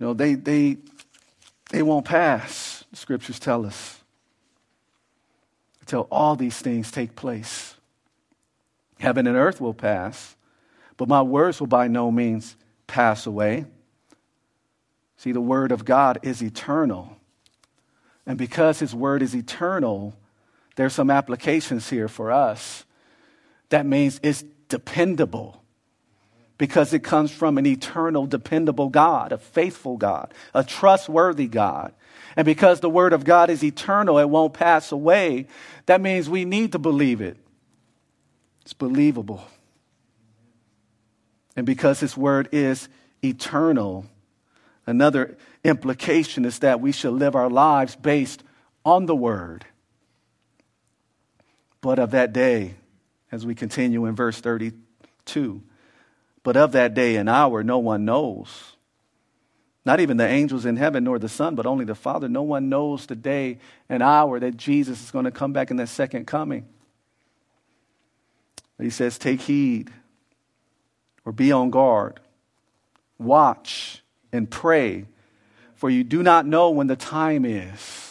you 0.00 0.06
know, 0.06 0.14
they, 0.14 0.34
they, 0.34 0.78
they 1.70 1.82
won't 1.82 2.04
pass, 2.04 2.84
the 2.90 2.96
scriptures 2.96 3.38
tell 3.38 3.66
us, 3.66 4.02
until 5.80 6.06
all 6.10 6.36
these 6.36 6.58
things 6.58 6.90
take 6.90 7.14
place. 7.16 7.76
Heaven 8.98 9.26
and 9.26 9.36
earth 9.36 9.60
will 9.60 9.74
pass, 9.74 10.36
but 10.96 11.08
my 11.08 11.22
words 11.22 11.60
will 11.60 11.66
by 11.66 11.88
no 11.88 12.10
means 12.10 12.56
pass 12.86 13.26
away. 13.26 13.66
See, 15.16 15.32
the 15.32 15.40
Word 15.40 15.72
of 15.72 15.84
God 15.84 16.18
is 16.22 16.42
eternal. 16.42 17.16
And 18.26 18.38
because 18.38 18.78
His 18.80 18.94
Word 18.94 19.22
is 19.22 19.34
eternal, 19.34 20.14
there's 20.76 20.94
some 20.94 21.10
applications 21.10 21.90
here 21.90 22.08
for 22.08 22.30
us. 22.30 22.84
That 23.68 23.84
means 23.84 24.20
it's 24.22 24.44
dependable 24.68 25.62
because 26.58 26.92
it 26.92 27.00
comes 27.00 27.30
from 27.30 27.56
an 27.56 27.66
eternal, 27.66 28.26
dependable 28.26 28.88
God, 28.88 29.32
a 29.32 29.38
faithful 29.38 29.96
God, 29.96 30.34
a 30.54 30.64
trustworthy 30.64 31.46
God. 31.46 31.94
And 32.36 32.44
because 32.44 32.80
the 32.80 32.90
Word 32.90 33.12
of 33.12 33.24
God 33.24 33.48
is 33.48 33.64
eternal, 33.64 34.18
it 34.18 34.28
won't 34.28 34.52
pass 34.52 34.92
away, 34.92 35.46
that 35.86 36.00
means 36.00 36.28
we 36.28 36.44
need 36.44 36.72
to 36.72 36.78
believe 36.78 37.20
it. 37.20 37.36
It's 38.62 38.72
believable. 38.74 39.44
And 41.56 41.64
because 41.64 42.00
His 42.00 42.16
Word 42.16 42.48
is 42.52 42.88
eternal, 43.24 44.04
Another 44.88 45.36
implication 45.64 46.46
is 46.46 46.60
that 46.60 46.80
we 46.80 46.92
should 46.92 47.12
live 47.12 47.36
our 47.36 47.50
lives 47.50 47.94
based 47.94 48.42
on 48.86 49.04
the 49.04 49.14
word. 49.14 49.66
But 51.82 51.98
of 51.98 52.12
that 52.12 52.32
day, 52.32 52.76
as 53.30 53.44
we 53.44 53.54
continue 53.54 54.06
in 54.06 54.16
verse 54.16 54.40
32, 54.40 55.62
but 56.42 56.56
of 56.56 56.72
that 56.72 56.94
day 56.94 57.16
and 57.16 57.28
hour 57.28 57.62
no 57.62 57.78
one 57.78 58.04
knows. 58.04 58.74
Not 59.84 60.00
even 60.00 60.18
the 60.18 60.26
angels 60.26 60.66
in 60.66 60.76
heaven 60.76 61.04
nor 61.04 61.18
the 61.18 61.28
Son, 61.28 61.54
but 61.54 61.64
only 61.64 61.84
the 61.84 61.94
Father. 61.94 62.28
No 62.28 62.42
one 62.42 62.68
knows 62.68 63.06
the 63.06 63.16
day 63.16 63.58
and 63.88 64.02
hour 64.02 64.38
that 64.38 64.56
Jesus 64.56 65.02
is 65.02 65.10
going 65.10 65.24
to 65.24 65.30
come 65.30 65.52
back 65.52 65.70
in 65.70 65.78
that 65.78 65.88
second 65.88 66.26
coming. 66.26 66.66
He 68.78 68.90
says, 68.90 69.18
Take 69.18 69.40
heed 69.40 69.90
or 71.24 71.32
be 71.32 71.52
on 71.52 71.70
guard, 71.70 72.20
watch 73.18 74.02
and 74.32 74.50
pray, 74.50 75.06
for 75.74 75.90
you 75.90 76.04
do 76.04 76.22
not 76.22 76.46
know 76.46 76.70
when 76.70 76.86
the 76.86 76.96
time 76.96 77.44
is. 77.44 78.07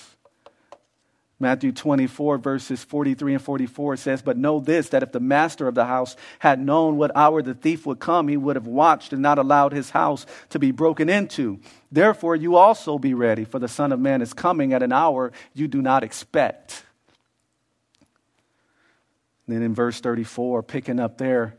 Matthew 1.39 1.71
24, 1.71 2.39
verses 2.39 2.83
43 2.83 3.35
and 3.35 3.43
44 3.43 3.97
says, 3.97 4.21
But 4.23 4.37
know 4.37 4.59
this, 4.59 4.89
that 4.89 5.03
if 5.03 5.11
the 5.11 5.19
master 5.19 5.67
of 5.67 5.75
the 5.75 5.85
house 5.85 6.15
had 6.39 6.59
known 6.59 6.97
what 6.97 7.15
hour 7.15 7.43
the 7.43 7.53
thief 7.53 7.85
would 7.85 7.99
come, 7.99 8.27
he 8.27 8.37
would 8.37 8.55
have 8.55 8.65
watched 8.65 9.13
and 9.13 9.21
not 9.21 9.37
allowed 9.37 9.71
his 9.71 9.91
house 9.91 10.25
to 10.49 10.57
be 10.57 10.71
broken 10.71 11.09
into. 11.09 11.59
Therefore, 11.91 12.35
you 12.35 12.55
also 12.55 12.97
be 12.97 13.13
ready, 13.13 13.45
for 13.45 13.59
the 13.59 13.67
Son 13.67 13.91
of 13.91 13.99
Man 13.99 14.23
is 14.23 14.33
coming 14.33 14.73
at 14.73 14.81
an 14.81 14.91
hour 14.91 15.31
you 15.53 15.67
do 15.67 15.81
not 15.81 16.03
expect. 16.03 16.83
then 19.47 19.61
in 19.61 19.75
verse 19.75 20.01
34, 20.01 20.63
picking 20.63 20.99
up 20.99 21.19
there, 21.19 21.55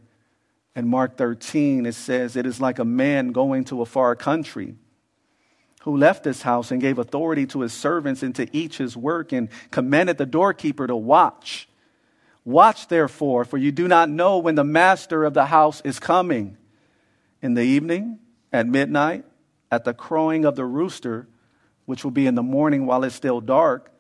in 0.75 0.89
Mark 0.89 1.17
13, 1.17 1.87
it 1.87 1.95
says, 1.95 2.37
It 2.37 2.47
is 2.47 2.61
like 2.61 2.79
a 2.79 2.85
man 2.85 3.31
going 3.31 3.65
to 3.65 3.83
a 3.83 3.87
far 3.87 4.15
country 4.17 4.77
who 5.83 5.97
left 5.97 6.25
his 6.25 6.43
house 6.43 6.71
and 6.71 6.81
gave 6.81 6.99
authority 6.99 7.47
to 7.47 7.61
his 7.61 7.73
servants 7.73 8.23
and 8.23 8.35
to 8.35 8.57
each 8.57 8.79
his 8.79 8.97
work 8.97 9.33
and 9.33 9.49
commanded 9.71 10.19
the 10.19 10.27
doorkeeper 10.27 10.87
to 10.87 10.97
watch. 10.97 11.69
Watch 12.45 12.89
therefore, 12.89 13.45
for 13.45 13.59
you 13.59 13.71
do 13.71 13.87
not 13.87 14.09
know 14.09 14.39
when 14.39 14.55
the 14.55 14.65
master 14.65 15.25
of 15.25 15.35
the 15.35 15.47
house 15.47 15.81
is 15.83 15.99
coming. 15.99 16.57
In 17.41 17.55
the 17.55 17.63
evening, 17.63 18.19
at 18.53 18.67
midnight, 18.67 19.25
at 19.71 19.85
the 19.85 19.95
crowing 19.95 20.45
of 20.45 20.57
the 20.57 20.65
rooster, 20.65 21.29
which 21.85 22.05
will 22.05 22.11
be 22.11 22.27
in 22.27 22.35
the 22.35 22.43
morning 22.43 22.87
while 22.87 23.05
it's 23.05 23.15
still 23.15 23.41
dark, 23.41 23.93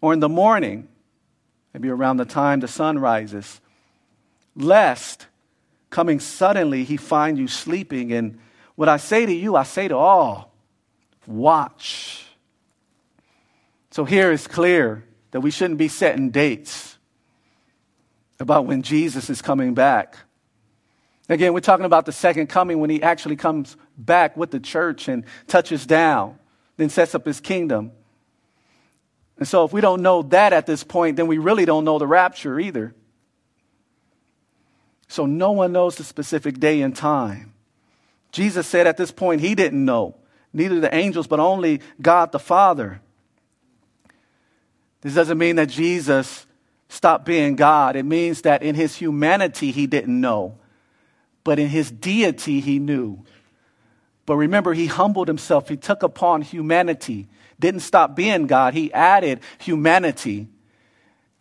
or 0.00 0.12
in 0.12 0.20
the 0.20 0.28
morning, 0.28 0.88
maybe 1.72 1.88
around 1.88 2.18
the 2.18 2.24
time 2.24 2.60
the 2.60 2.68
sun 2.68 2.98
rises, 2.98 3.60
lest 4.54 5.26
coming 5.90 6.20
suddenly, 6.20 6.84
he 6.84 6.96
find 6.96 7.38
you 7.38 7.48
sleeping. 7.48 8.12
And 8.12 8.38
what 8.74 8.88
I 8.88 8.96
say 8.96 9.24
to 9.24 9.32
you, 9.32 9.56
I 9.56 9.62
say 9.62 9.88
to 9.88 9.96
all 9.96 10.51
watch. 11.26 12.24
So 13.90 14.04
here 14.04 14.32
it's 14.32 14.46
clear 14.46 15.04
that 15.32 15.40
we 15.40 15.50
shouldn't 15.50 15.78
be 15.78 15.88
setting 15.88 16.30
dates 16.30 16.96
about 18.40 18.66
when 18.66 18.82
Jesus 18.82 19.30
is 19.30 19.42
coming 19.42 19.74
back. 19.74 20.16
Again, 21.28 21.52
we're 21.54 21.60
talking 21.60 21.86
about 21.86 22.06
the 22.06 22.12
second 22.12 22.48
coming 22.48 22.80
when 22.80 22.90
he 22.90 23.02
actually 23.02 23.36
comes 23.36 23.76
back 23.96 24.36
with 24.36 24.50
the 24.50 24.60
church 24.60 25.08
and 25.08 25.24
touches 25.46 25.86
down, 25.86 26.38
then 26.76 26.90
sets 26.90 27.14
up 27.14 27.24
his 27.24 27.40
kingdom. 27.40 27.92
And 29.38 29.46
so, 29.46 29.64
if 29.64 29.72
we 29.72 29.80
don't 29.80 30.02
know 30.02 30.22
that 30.22 30.52
at 30.52 30.66
this 30.66 30.84
point, 30.84 31.16
then 31.16 31.26
we 31.26 31.38
really 31.38 31.64
don't 31.64 31.84
know 31.84 31.98
the 31.98 32.06
rapture 32.06 32.60
either. 32.60 32.94
So 35.12 35.26
no 35.26 35.52
one 35.52 35.72
knows 35.72 35.96
the 35.96 36.04
specific 36.04 36.58
day 36.58 36.80
and 36.80 36.96
time. 36.96 37.52
Jesus 38.30 38.66
said 38.66 38.86
at 38.86 38.96
this 38.96 39.10
point 39.10 39.42
he 39.42 39.54
didn't 39.54 39.84
know, 39.84 40.16
neither 40.52 40.80
the 40.80 40.94
angels, 40.94 41.26
but 41.26 41.40
only 41.40 41.80
God 42.00 42.32
the 42.32 42.38
Father. 42.38 43.00
This 45.00 45.14
doesn't 45.14 45.38
mean 45.38 45.56
that 45.56 45.68
Jesus 45.68 46.46
stopped 46.88 47.24
being 47.24 47.56
God. 47.56 47.96
It 47.96 48.04
means 48.04 48.42
that 48.42 48.62
in 48.62 48.74
his 48.74 48.96
humanity 48.96 49.70
he 49.72 49.86
didn't 49.86 50.20
know. 50.20 50.58
but 51.44 51.58
in 51.58 51.68
his 51.68 51.90
deity, 51.90 52.60
he 52.60 52.78
knew. 52.78 53.18
But 54.26 54.36
remember, 54.36 54.74
he 54.74 54.86
humbled 54.86 55.28
himself. 55.28 55.68
He 55.68 55.76
took 55.76 56.02
upon 56.02 56.42
humanity, 56.42 57.28
didn't 57.58 57.80
stop 57.80 58.14
being 58.14 58.46
God. 58.46 58.74
He 58.74 58.92
added 58.92 59.40
humanity. 59.58 60.48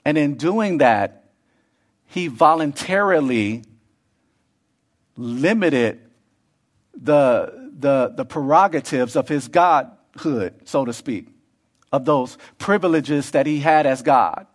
And 0.03 0.17
in 0.17 0.35
doing 0.35 0.79
that, 0.79 1.25
he 2.07 2.27
voluntarily 2.27 3.63
limited 5.15 6.01
the, 6.99 7.60
the, 7.81 8.13
the 8.15 8.25
prerogatives 8.25 9.15
of 9.15 9.27
his 9.27 9.47
godhood, 9.47 10.53
so 10.65 10.85
to 10.85 10.93
speak, 10.93 11.27
of 11.91 12.05
those 12.05 12.37
privileges 12.57 13.31
that 13.31 13.45
he 13.45 13.59
had 13.59 13.85
as 13.85 14.01
God. 14.01 14.47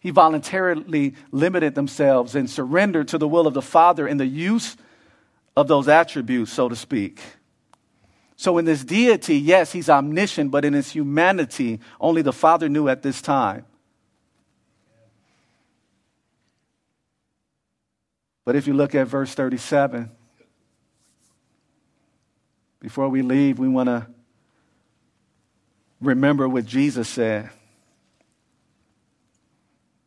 He 0.00 0.10
voluntarily 0.10 1.14
limited 1.30 1.74
themselves 1.74 2.34
and 2.34 2.48
surrendered 2.48 3.08
to 3.08 3.18
the 3.18 3.28
will 3.28 3.46
of 3.46 3.54
the 3.54 3.62
Father 3.62 4.08
in 4.08 4.16
the 4.16 4.26
use 4.26 4.76
of 5.56 5.68
those 5.68 5.88
attributes, 5.88 6.52
so 6.52 6.68
to 6.68 6.76
speak. 6.76 7.20
So, 8.36 8.56
in 8.56 8.64
this 8.64 8.82
deity, 8.82 9.36
yes, 9.36 9.72
he's 9.72 9.90
omniscient, 9.90 10.50
but 10.50 10.64
in 10.64 10.72
his 10.72 10.90
humanity, 10.90 11.80
only 12.00 12.22
the 12.22 12.32
Father 12.32 12.70
knew 12.70 12.88
at 12.88 13.02
this 13.02 13.20
time. 13.20 13.66
But 18.46 18.56
if 18.56 18.66
you 18.66 18.72
look 18.72 18.94
at 18.94 19.06
verse 19.06 19.34
37, 19.34 20.10
before 22.80 23.08
we 23.08 23.22
leave, 23.22 23.58
we 23.58 23.68
want 23.68 23.88
to 23.88 24.06
remember 26.00 26.48
what 26.48 26.64
Jesus 26.64 27.08
said. 27.08 27.50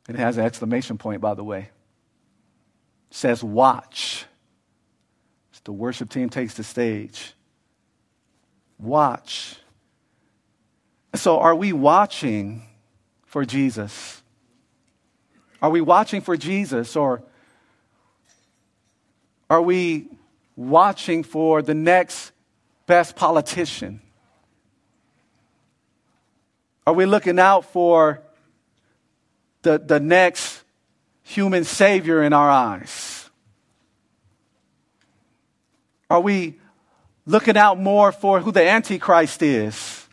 It 0.10 0.16
has 0.16 0.38
an 0.38 0.46
exclamation 0.46 0.98
point, 0.98 1.22
by 1.22 1.34
the 1.34 1.44
way. 1.44 1.70
It 3.10 3.16
says, 3.16 3.44
Watch. 3.44 4.26
As 5.54 5.62
the 5.62 5.72
worship 5.72 6.10
team 6.10 6.30
takes 6.30 6.56
the 6.56 6.64
stage. 6.64 7.34
Watch. 8.80 9.56
So, 11.16 11.40
are 11.40 11.56
we 11.56 11.72
watching 11.72 12.64
for 13.26 13.46
Jesus? 13.46 14.22
Are 15.62 15.70
we 15.70 15.80
watching 15.80 16.20
for 16.20 16.36
Jesus 16.36 16.96
or 16.98 17.24
are 19.50 19.62
we 19.62 20.10
watching 20.58 21.24
for 21.24 21.62
the 21.62 21.74
next 21.74 22.33
best 22.86 23.16
politician? 23.16 24.02
Are 26.86 26.94
we 26.94 27.06
looking 27.06 27.40
out 27.40 27.66
for 27.66 28.22
the, 29.62 29.78
the 29.80 30.00
next 30.00 30.64
human 31.24 31.64
savior 31.64 32.22
in 32.22 32.34
our 32.34 32.50
eyes? 32.50 33.30
Are 36.10 36.20
we 36.20 36.60
looking 37.26 37.58
out 37.58 37.80
more 37.80 38.12
for 38.12 38.40
who 38.40 38.52
the 38.52 38.68
Antichrist 38.68 39.42
is? 39.42 40.06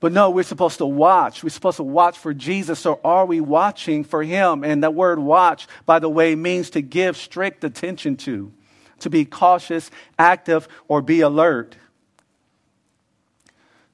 But 0.00 0.12
no, 0.12 0.30
we're 0.30 0.44
supposed 0.44 0.78
to 0.78 0.86
watch. 0.86 1.42
We're 1.42 1.50
supposed 1.50 1.78
to 1.78 1.82
watch 1.82 2.16
for 2.16 2.32
Jesus. 2.32 2.78
So 2.78 3.00
are 3.02 3.26
we 3.26 3.40
watching 3.40 4.04
for 4.04 4.22
him? 4.22 4.62
And 4.62 4.82
the 4.82 4.90
word 4.92 5.18
watch, 5.18 5.66
by 5.86 5.98
the 5.98 6.08
way, 6.08 6.36
means 6.36 6.70
to 6.70 6.80
give 6.80 7.16
strict 7.16 7.64
attention 7.64 8.16
to, 8.18 8.52
to 9.00 9.10
be 9.10 9.24
cautious, 9.24 9.90
active, 10.18 10.68
or 10.88 11.02
be 11.02 11.20
alert. 11.20 11.76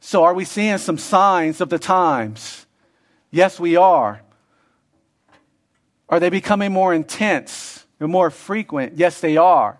So 0.00 0.24
are 0.24 0.34
we 0.34 0.44
seeing 0.44 0.78
some 0.78 0.98
signs 0.98 1.60
of 1.60 1.70
the 1.70 1.78
times? 1.78 2.66
Yes, 3.30 3.58
we 3.58 3.76
are. 3.76 4.22
Are 6.08 6.20
they 6.20 6.28
becoming 6.28 6.72
more 6.72 6.92
intense 6.92 7.84
and 7.98 8.12
more 8.12 8.30
frequent? 8.30 8.96
Yes, 8.96 9.20
they 9.20 9.36
are. 9.36 9.78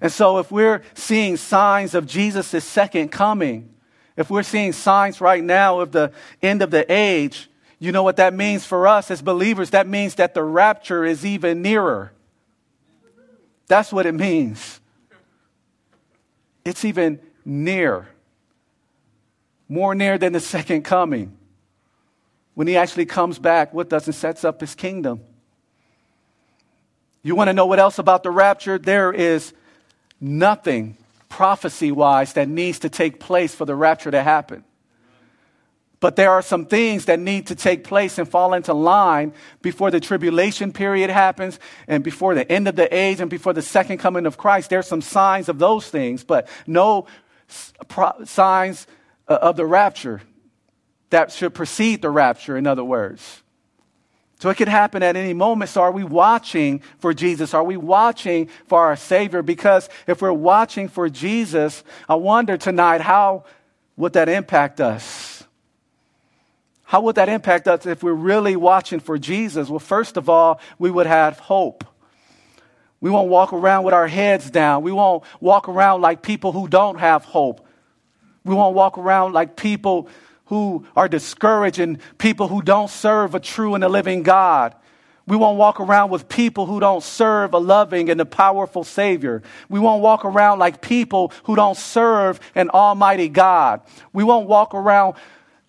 And 0.00 0.12
so 0.12 0.38
if 0.38 0.50
we're 0.50 0.82
seeing 0.94 1.36
signs 1.36 1.94
of 1.94 2.06
Jesus' 2.06 2.64
second 2.64 3.08
coming, 3.08 3.74
if 4.16 4.30
we're 4.30 4.44
seeing 4.44 4.72
signs 4.72 5.20
right 5.20 5.42
now 5.42 5.80
of 5.80 5.92
the 5.92 6.12
end 6.40 6.62
of 6.62 6.70
the 6.70 6.90
age, 6.90 7.50
you 7.78 7.92
know 7.92 8.02
what 8.02 8.16
that 8.16 8.34
means 8.34 8.64
for 8.64 8.86
us 8.86 9.10
as 9.10 9.22
believers? 9.22 9.70
That 9.70 9.86
means 9.86 10.16
that 10.16 10.34
the 10.34 10.42
rapture 10.42 11.04
is 11.04 11.24
even 11.26 11.62
nearer. 11.62 12.12
That's 13.68 13.92
what 13.92 14.06
it 14.06 14.14
means. 14.14 14.80
It's 16.64 16.84
even 16.84 17.20
near, 17.44 18.08
more 19.68 19.94
near 19.94 20.18
than 20.18 20.32
the 20.32 20.40
second 20.40 20.82
coming. 20.82 21.36
When 22.54 22.66
he 22.66 22.76
actually 22.76 23.06
comes 23.06 23.38
back 23.38 23.72
with 23.72 23.92
us 23.92 24.06
and 24.06 24.14
sets 24.14 24.44
up 24.44 24.60
his 24.60 24.74
kingdom. 24.74 25.20
You 27.22 27.34
want 27.36 27.48
to 27.48 27.52
know 27.52 27.66
what 27.66 27.78
else 27.78 27.98
about 27.98 28.22
the 28.22 28.30
rapture? 28.30 28.78
There 28.78 29.12
is 29.12 29.52
nothing 30.20 30.96
prophecy 31.28 31.92
wise 31.92 32.32
that 32.32 32.48
needs 32.48 32.80
to 32.80 32.88
take 32.88 33.20
place 33.20 33.54
for 33.54 33.64
the 33.64 33.74
rapture 33.74 34.10
to 34.10 34.22
happen. 34.22 34.64
But 36.00 36.14
there 36.14 36.30
are 36.30 36.42
some 36.42 36.64
things 36.66 37.06
that 37.06 37.18
need 37.18 37.48
to 37.48 37.56
take 37.56 37.82
place 37.82 38.18
and 38.18 38.28
fall 38.28 38.54
into 38.54 38.72
line 38.72 39.32
before 39.62 39.90
the 39.90 39.98
tribulation 39.98 40.72
period 40.72 41.10
happens 41.10 41.58
and 41.88 42.04
before 42.04 42.34
the 42.34 42.50
end 42.50 42.68
of 42.68 42.76
the 42.76 42.94
age 42.94 43.20
and 43.20 43.28
before 43.28 43.52
the 43.52 43.62
second 43.62 43.98
coming 43.98 44.24
of 44.24 44.36
Christ. 44.36 44.70
There's 44.70 44.86
some 44.86 45.00
signs 45.00 45.48
of 45.48 45.58
those 45.58 45.88
things, 45.88 46.22
but 46.22 46.48
no 46.66 47.06
signs 48.24 48.86
uh, 49.26 49.38
of 49.42 49.56
the 49.56 49.66
rapture 49.66 50.22
that 51.10 51.32
should 51.32 51.54
precede 51.54 52.02
the 52.02 52.10
rapture, 52.10 52.56
in 52.56 52.66
other 52.66 52.84
words. 52.84 53.42
So 54.40 54.50
it 54.50 54.56
could 54.56 54.68
happen 54.68 55.02
at 55.02 55.16
any 55.16 55.34
moment. 55.34 55.70
So 55.70 55.82
are 55.82 55.90
we 55.90 56.04
watching 56.04 56.80
for 57.00 57.12
Jesus? 57.12 57.54
Are 57.54 57.64
we 57.64 57.76
watching 57.76 58.48
for 58.68 58.78
our 58.78 58.94
Savior? 58.94 59.42
Because 59.42 59.88
if 60.06 60.22
we're 60.22 60.32
watching 60.32 60.86
for 60.86 61.08
Jesus, 61.08 61.82
I 62.08 62.14
wonder 62.14 62.56
tonight, 62.56 63.00
how 63.00 63.44
would 63.96 64.12
that 64.12 64.28
impact 64.28 64.80
us? 64.80 65.37
How 66.88 67.02
would 67.02 67.16
that 67.16 67.28
impact 67.28 67.68
us 67.68 67.84
if 67.84 68.02
we're 68.02 68.14
really 68.14 68.56
watching 68.56 68.98
for 68.98 69.18
Jesus? 69.18 69.68
Well, 69.68 69.78
first 69.78 70.16
of 70.16 70.30
all, 70.30 70.58
we 70.78 70.90
would 70.90 71.04
have 71.04 71.38
hope. 71.38 71.84
We 73.02 73.10
won't 73.10 73.28
walk 73.28 73.52
around 73.52 73.84
with 73.84 73.92
our 73.92 74.08
heads 74.08 74.50
down. 74.50 74.84
We 74.84 74.90
won't 74.90 75.22
walk 75.38 75.68
around 75.68 76.00
like 76.00 76.22
people 76.22 76.50
who 76.50 76.66
don't 76.66 76.98
have 76.98 77.26
hope. 77.26 77.60
We 78.42 78.54
won't 78.54 78.74
walk 78.74 78.96
around 78.96 79.34
like 79.34 79.54
people 79.54 80.08
who 80.46 80.86
are 80.96 81.08
discouraged 81.08 81.78
and 81.78 81.98
people 82.16 82.48
who 82.48 82.62
don't 82.62 82.88
serve 82.88 83.34
a 83.34 83.40
true 83.40 83.74
and 83.74 83.84
a 83.84 83.88
living 83.90 84.22
God. 84.22 84.74
We 85.26 85.36
won't 85.36 85.58
walk 85.58 85.80
around 85.80 86.08
with 86.08 86.26
people 86.26 86.64
who 86.64 86.80
don't 86.80 87.02
serve 87.02 87.52
a 87.52 87.58
loving 87.58 88.08
and 88.08 88.18
a 88.18 88.24
powerful 88.24 88.82
Savior. 88.82 89.42
We 89.68 89.78
won't 89.78 90.00
walk 90.00 90.24
around 90.24 90.58
like 90.58 90.80
people 90.80 91.34
who 91.44 91.54
don't 91.54 91.76
serve 91.76 92.40
an 92.54 92.70
almighty 92.70 93.28
God. 93.28 93.82
We 94.14 94.24
won't 94.24 94.48
walk 94.48 94.72
around 94.72 95.16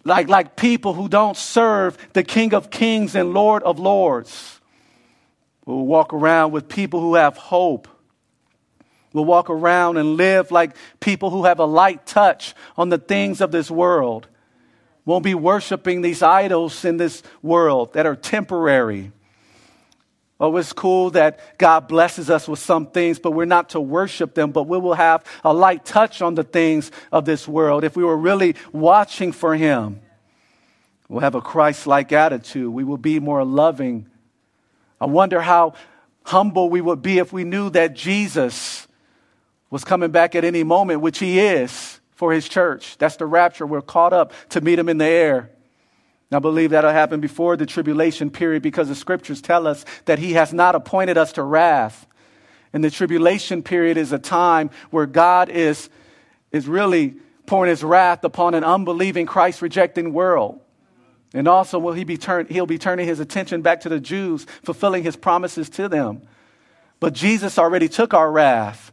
like, 0.04 0.28
like 0.30 0.56
people 0.56 0.94
who 0.94 1.10
don't 1.10 1.38
serve 1.38 1.98
the 2.14 2.24
King 2.24 2.54
of 2.54 2.70
Kings 2.70 3.16
and 3.16 3.34
Lord 3.34 3.64
of 3.64 3.80
Lords. 3.80 4.60
We'll 5.66 5.86
walk 5.86 6.14
around 6.14 6.52
with 6.52 6.68
people 6.68 7.00
who 7.00 7.16
have 7.16 7.38
hope. 7.38 7.88
We'll 9.14 9.26
walk 9.26 9.50
around 9.50 9.98
and 9.98 10.18
live 10.18 10.52
like 10.52 10.76
people 11.00 11.30
who 11.30 11.46
have 11.46 11.60
a 11.60 11.66
light 11.66 12.06
touch 12.06 12.54
on 12.78 12.90
the 12.90 12.98
things 12.98 13.42
of 13.42 13.52
this 13.52 13.70
world 13.70 14.28
won't 15.10 15.24
be 15.24 15.34
worshiping 15.34 16.02
these 16.02 16.22
idols 16.22 16.86
in 16.86 16.98
this 16.98 17.24
world 17.42 17.94
that 17.94 18.06
are 18.06 18.16
temporary. 18.16 19.12
Oh, 20.40 20.56
it's 20.56 20.72
cool 20.72 21.10
that 21.12 21.58
God 21.58 21.88
blesses 21.88 22.30
us 22.30 22.48
with 22.48 22.60
some 22.60 22.88
things, 22.88 23.20
but 23.20 23.32
we're 23.32 23.46
not 23.46 23.70
to 23.70 23.82
worship 23.82 24.34
them, 24.36 24.52
but 24.52 24.64
we 24.64 24.78
will 24.78 24.94
have 24.94 25.26
a 25.44 25.54
light 25.54 25.84
touch 25.84 26.22
on 26.22 26.36
the 26.36 26.44
things 26.44 26.92
of 27.12 27.26
this 27.26 27.48
world. 27.48 27.84
If 27.84 27.98
we 27.98 28.04
were 28.04 28.18
really 28.18 28.56
watching 28.72 29.34
for 29.34 29.56
Him, 29.56 30.00
we'll 31.10 31.22
have 31.22 31.36
a 31.36 31.42
Christ 31.42 31.88
like 31.88 32.14
attitude. 32.14 32.72
We 32.72 32.86
will 32.86 32.98
be 32.98 33.20
more 33.20 33.44
loving. 33.44 34.10
I 35.02 35.08
wonder 35.08 35.42
how 35.42 35.74
humble 36.24 36.70
we 36.70 36.80
would 36.80 37.02
be 37.02 37.18
if 37.18 37.34
we 37.34 37.44
knew 37.44 37.70
that 37.72 37.94
Jesus 37.94 38.88
was 39.70 39.84
coming 39.84 40.12
back 40.12 40.36
at 40.36 40.46
any 40.46 40.64
moment, 40.64 41.02
which 41.02 41.20
He 41.20 41.40
is 41.40 42.00
for 42.20 42.34
his 42.34 42.50
church. 42.50 42.98
That's 42.98 43.16
the 43.16 43.26
rapture. 43.26 43.66
We're 43.66 43.82
caught 43.82 44.12
up 44.12 44.34
to 44.50 44.60
meet 44.60 44.78
him 44.78 44.90
in 44.90 44.98
the 44.98 45.06
air. 45.06 45.52
I 46.32 46.40
believe 46.40 46.72
that'll 46.72 46.92
happen 46.92 47.20
before 47.20 47.58
the 47.58 47.66
tribulation 47.66 48.30
period 48.30 48.62
because 48.62 48.88
the 48.88 48.96
scriptures 48.96 49.42
tell 49.42 49.66
us 49.66 49.84
that 50.06 50.20
he 50.20 50.34
has 50.34 50.54
not 50.54 50.76
appointed 50.76 51.18
us 51.18 51.34
to 51.34 51.44
wrath. 51.44 52.06
And 52.72 52.84
the 52.84 52.92
tribulation 52.92 53.64
period 53.64 53.98
is 53.98 54.12
a 54.12 54.20
time 54.20 54.70
where 54.92 55.08
God 55.08 55.50
is, 55.50 55.90
is 56.52 56.68
really 56.68 57.16
pouring 57.48 57.72
his 57.72 57.84
wrath 57.84 58.24
upon 58.24 58.54
an 58.54 58.64
unbelieving, 58.64 59.26
Christ 59.26 59.64
rejecting 59.64 60.14
world. 60.14 60.60
And 61.34 61.48
also 61.48 61.80
will 61.80 61.94
he 61.94 62.04
be 62.04 62.18
turn, 62.18 62.46
he'll 62.48 62.68
be 62.68 62.78
turning 62.78 63.08
his 63.08 63.20
attention 63.20 63.64
back 63.64 63.82
to 63.82 63.90
the 63.90 64.00
Jews, 64.00 64.46
fulfilling 64.64 65.04
his 65.04 65.16
promises 65.16 65.68
to 65.72 65.90
them. 65.90 66.22
But 67.00 67.14
Jesus 67.14 67.58
already 67.58 67.88
took 67.88 68.14
our 68.14 68.32
wrath. 68.32 68.92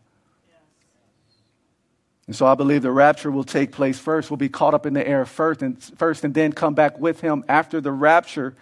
And 2.27 2.35
so 2.35 2.47
I 2.47 2.55
believe 2.55 2.83
the 2.83 2.91
rapture 2.91 3.31
will 3.31 3.45
take 3.45 3.72
place 3.72 3.99
first. 3.99 4.31
We'll 4.31 4.37
be 4.37 4.49
caught 4.49 4.74
up 4.74 4.85
in 4.85 4.95
the 4.95 5.07
air 5.07 5.24
first 5.24 5.62
and, 5.62 5.81
first 5.83 6.24
and 6.24 6.35
then 6.35 6.53
come 6.53 6.74
back 6.74 6.99
with 6.99 7.20
him 7.20 7.45
after 7.49 7.81
the 7.81 7.93
rapture. 7.93 8.57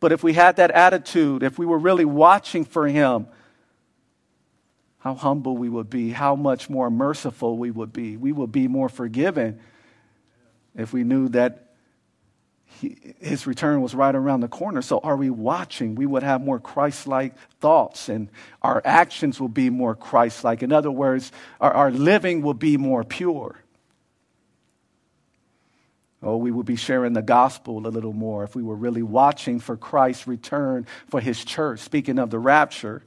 But 0.00 0.12
if 0.12 0.22
we 0.22 0.34
had 0.34 0.56
that 0.56 0.70
attitude, 0.70 1.42
if 1.42 1.58
we 1.58 1.64
were 1.64 1.78
really 1.78 2.04
watching 2.04 2.66
for 2.66 2.86
Him, 2.86 3.26
how 4.98 5.14
humble 5.14 5.56
we 5.56 5.68
would 5.68 5.88
be, 5.88 6.10
how 6.10 6.34
much 6.34 6.68
more 6.68 6.90
merciful 6.90 7.56
we 7.56 7.70
would 7.70 7.92
be. 7.92 8.16
We 8.16 8.32
would 8.32 8.52
be 8.52 8.68
more 8.68 8.88
forgiven 8.90 9.60
if 10.74 10.92
we 10.92 11.04
knew 11.04 11.28
that 11.30 11.63
he, 12.84 13.14
his 13.20 13.46
return 13.46 13.80
was 13.80 13.94
right 13.94 14.14
around 14.14 14.40
the 14.40 14.48
corner. 14.48 14.82
So, 14.82 14.98
are 14.98 15.16
we 15.16 15.30
watching? 15.30 15.94
We 15.94 16.06
would 16.06 16.22
have 16.22 16.42
more 16.42 16.58
Christ 16.58 17.06
like 17.06 17.34
thoughts, 17.60 18.08
and 18.08 18.28
our 18.62 18.82
actions 18.84 19.40
will 19.40 19.48
be 19.48 19.70
more 19.70 19.94
Christ 19.94 20.44
like. 20.44 20.62
In 20.62 20.72
other 20.72 20.90
words, 20.90 21.32
our, 21.60 21.72
our 21.72 21.90
living 21.90 22.42
will 22.42 22.54
be 22.54 22.76
more 22.76 23.04
pure. 23.04 23.56
Oh, 26.22 26.36
we 26.36 26.50
would 26.50 26.66
be 26.66 26.76
sharing 26.76 27.12
the 27.12 27.22
gospel 27.22 27.86
a 27.86 27.88
little 27.88 28.14
more 28.14 28.44
if 28.44 28.56
we 28.56 28.62
were 28.62 28.76
really 28.76 29.02
watching 29.02 29.60
for 29.60 29.76
Christ's 29.76 30.26
return 30.26 30.86
for 31.08 31.20
his 31.20 31.44
church. 31.44 31.80
Speaking 31.80 32.18
of 32.18 32.30
the 32.30 32.38
rapture, 32.38 33.02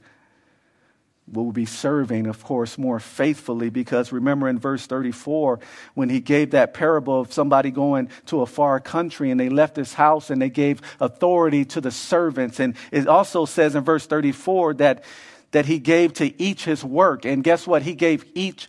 will 1.32 1.52
be 1.52 1.66
serving, 1.66 2.26
of 2.26 2.42
course, 2.42 2.78
more 2.78 3.00
faithfully 3.00 3.70
because 3.70 4.12
remember 4.12 4.48
in 4.48 4.58
verse 4.58 4.86
34 4.86 5.60
when 5.94 6.08
he 6.08 6.20
gave 6.20 6.52
that 6.52 6.74
parable 6.74 7.20
of 7.20 7.32
somebody 7.32 7.70
going 7.70 8.10
to 8.26 8.40
a 8.40 8.46
far 8.46 8.80
country 8.80 9.30
and 9.30 9.38
they 9.38 9.48
left 9.48 9.76
his 9.76 9.94
house 9.94 10.30
and 10.30 10.40
they 10.40 10.50
gave 10.50 10.80
authority 11.00 11.64
to 11.64 11.80
the 11.80 11.90
servants. 11.90 12.60
And 12.60 12.76
it 12.90 13.06
also 13.06 13.44
says 13.44 13.74
in 13.74 13.84
verse 13.84 14.06
34 14.06 14.74
that, 14.74 15.04
that 15.50 15.66
he 15.66 15.78
gave 15.78 16.14
to 16.14 16.42
each 16.42 16.64
his 16.64 16.84
work. 16.84 17.24
And 17.24 17.44
guess 17.44 17.66
what? 17.66 17.82
He 17.82 17.94
gave 17.94 18.24
each 18.34 18.68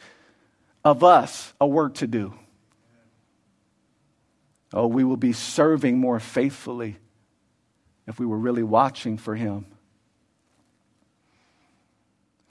of 0.84 1.03
us 1.03 1.53
a 1.60 1.68
work 1.68 1.95
to 1.95 2.07
do. 2.07 2.34
Oh, 4.74 4.88
we 4.88 5.03
will 5.03 5.18
be 5.18 5.34
serving 5.34 5.97
more 5.97 6.20
faithfully 6.20 6.97
if 8.07 8.20
we 8.20 8.26
were 8.26 8.38
really 8.38 8.64
watching 8.64 9.18
for 9.18 9.36
him 9.36 9.66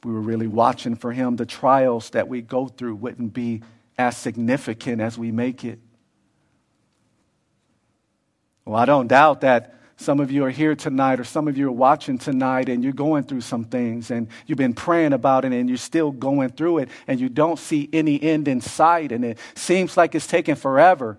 we 0.05 0.12
were 0.12 0.20
really 0.20 0.46
watching 0.46 0.94
for 0.94 1.12
him, 1.12 1.36
the 1.36 1.46
trials 1.46 2.11
that 2.11 2.28
we 2.28 2.40
go 2.42 2.68
through 2.68 2.96
wouldn't 2.96 3.32
be 3.32 3.62
as 3.99 4.16
significant 4.16 5.01
as 5.01 5.18
we 5.18 5.32
make 5.32 5.64
it. 5.64 5.80
Well, 8.64 8.76
I 8.76 8.84
don't 8.84 9.09
doubt 9.09 9.40
that 9.40 9.74
some 9.96 10.20
of 10.20 10.30
you 10.30 10.44
are 10.44 10.51
here 10.51 10.76
tonight, 10.76 11.18
or 11.18 11.24
some 11.24 11.49
of 11.49 11.59
you 11.59 11.66
are 11.66 11.72
watching 11.72 12.18
tonight, 12.18 12.68
and 12.68 12.84
you're 12.84 12.92
going 12.92 13.24
through 13.24 13.40
some 13.40 13.64
things, 13.64 14.12
and 14.12 14.28
you've 14.46 14.59
been 14.59 14.74
praying 14.74 15.12
about 15.12 15.44
it, 15.44 15.53
and 15.53 15.68
you're 15.68 15.76
still 15.76 16.12
going 16.12 16.51
through 16.51 16.78
it, 16.78 16.88
and 17.09 17.18
you 17.18 17.28
don't 17.28 17.59
see 17.59 17.88
any 17.92 18.22
end 18.22 18.46
in 18.46 18.61
sight, 18.61 19.11
and 19.11 19.24
it 19.24 19.38
seems 19.57 19.96
like 19.96 20.14
it's 20.14 20.28
taking 20.28 20.55
forever. 20.55 21.18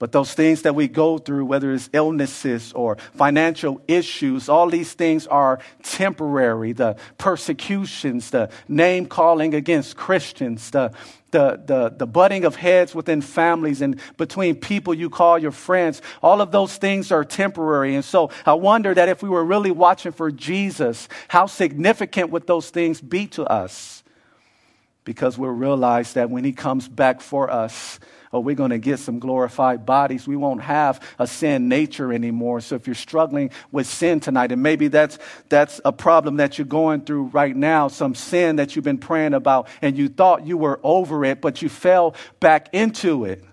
But 0.00 0.12
those 0.12 0.32
things 0.32 0.62
that 0.62 0.74
we 0.74 0.88
go 0.88 1.18
through, 1.18 1.44
whether 1.44 1.74
it's 1.74 1.90
illnesses 1.92 2.72
or 2.72 2.96
financial 3.12 3.82
issues, 3.86 4.48
all 4.48 4.66
these 4.70 4.94
things 4.94 5.26
are 5.26 5.60
temporary. 5.82 6.72
The 6.72 6.96
persecutions, 7.18 8.30
the 8.30 8.48
name 8.66 9.04
calling 9.04 9.52
against 9.52 9.98
Christians, 9.98 10.70
the, 10.70 10.92
the, 11.32 11.62
the, 11.66 11.94
the 11.98 12.06
butting 12.06 12.46
of 12.46 12.56
heads 12.56 12.94
within 12.94 13.20
families 13.20 13.82
and 13.82 14.00
between 14.16 14.54
people 14.54 14.94
you 14.94 15.10
call 15.10 15.38
your 15.38 15.52
friends, 15.52 16.00
all 16.22 16.40
of 16.40 16.50
those 16.50 16.78
things 16.78 17.12
are 17.12 17.22
temporary. 17.22 17.94
And 17.94 18.04
so 18.04 18.30
I 18.46 18.54
wonder 18.54 18.94
that 18.94 19.10
if 19.10 19.22
we 19.22 19.28
were 19.28 19.44
really 19.44 19.70
watching 19.70 20.12
for 20.12 20.30
Jesus, 20.30 21.10
how 21.28 21.44
significant 21.44 22.30
would 22.30 22.46
those 22.46 22.70
things 22.70 23.02
be 23.02 23.26
to 23.28 23.44
us? 23.44 24.02
Because 25.04 25.36
we'll 25.36 25.50
realize 25.50 26.14
that 26.14 26.30
when 26.30 26.44
he 26.44 26.52
comes 26.52 26.88
back 26.88 27.20
for 27.20 27.50
us, 27.50 28.00
oh, 28.32 28.40
we're 28.40 28.54
going 28.54 28.70
to 28.70 28.78
get 28.78 28.98
some 28.98 29.18
glorified 29.18 29.84
bodies. 29.84 30.26
We 30.26 30.36
won't 30.36 30.62
have 30.62 31.00
a 31.18 31.26
sin 31.26 31.68
nature 31.68 32.12
anymore. 32.12 32.60
So 32.60 32.76
if 32.76 32.86
you're 32.86 32.94
struggling 32.94 33.50
with 33.72 33.86
sin 33.86 34.20
tonight, 34.20 34.52
and 34.52 34.62
maybe 34.62 34.88
that's, 34.88 35.18
that's 35.48 35.80
a 35.84 35.92
problem 35.92 36.36
that 36.36 36.58
you're 36.58 36.66
going 36.66 37.02
through 37.02 37.24
right 37.24 37.54
now, 37.54 37.88
some 37.88 38.14
sin 38.14 38.56
that 38.56 38.76
you've 38.76 38.84
been 38.84 38.98
praying 38.98 39.34
about, 39.34 39.68
and 39.82 39.98
you 39.98 40.08
thought 40.08 40.46
you 40.46 40.56
were 40.56 40.78
over 40.82 41.24
it, 41.24 41.40
but 41.40 41.60
you 41.62 41.68
fell 41.68 42.14
back 42.38 42.68
into 42.72 43.24
it. 43.24 43.44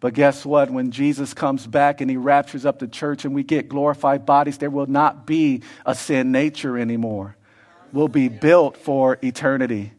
But 0.00 0.14
guess 0.14 0.44
what? 0.44 0.70
When 0.70 0.90
Jesus 0.90 1.32
comes 1.32 1.66
back 1.66 2.00
and 2.00 2.10
he 2.10 2.16
raptures 2.16 2.66
up 2.66 2.78
the 2.78 2.86
church 2.86 3.24
and 3.24 3.34
we 3.34 3.42
get 3.42 3.68
glorified 3.68 4.26
bodies, 4.26 4.58
there 4.58 4.70
will 4.70 4.86
not 4.86 5.26
be 5.26 5.62
a 5.86 5.94
sin 5.94 6.32
nature 6.32 6.76
anymore. 6.78 7.36
We'll 7.92 8.08
be 8.08 8.28
built 8.28 8.76
for 8.76 9.18
eternity. 9.22 9.92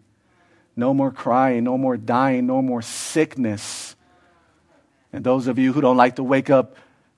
No 0.78 0.94
more 0.94 1.12
crying, 1.12 1.64
no 1.64 1.76
more 1.76 1.98
dying, 1.98 2.46
no 2.46 2.62
more 2.62 2.84
sickness. 2.84 3.96
And 5.12 5.24
those 5.24 5.48
of 5.48 5.58
you 5.58 5.74
who 5.74 5.82
don't 5.82 5.98
like 5.98 6.18
to 6.18 6.24
wake 6.24 6.52
up 6.52 6.76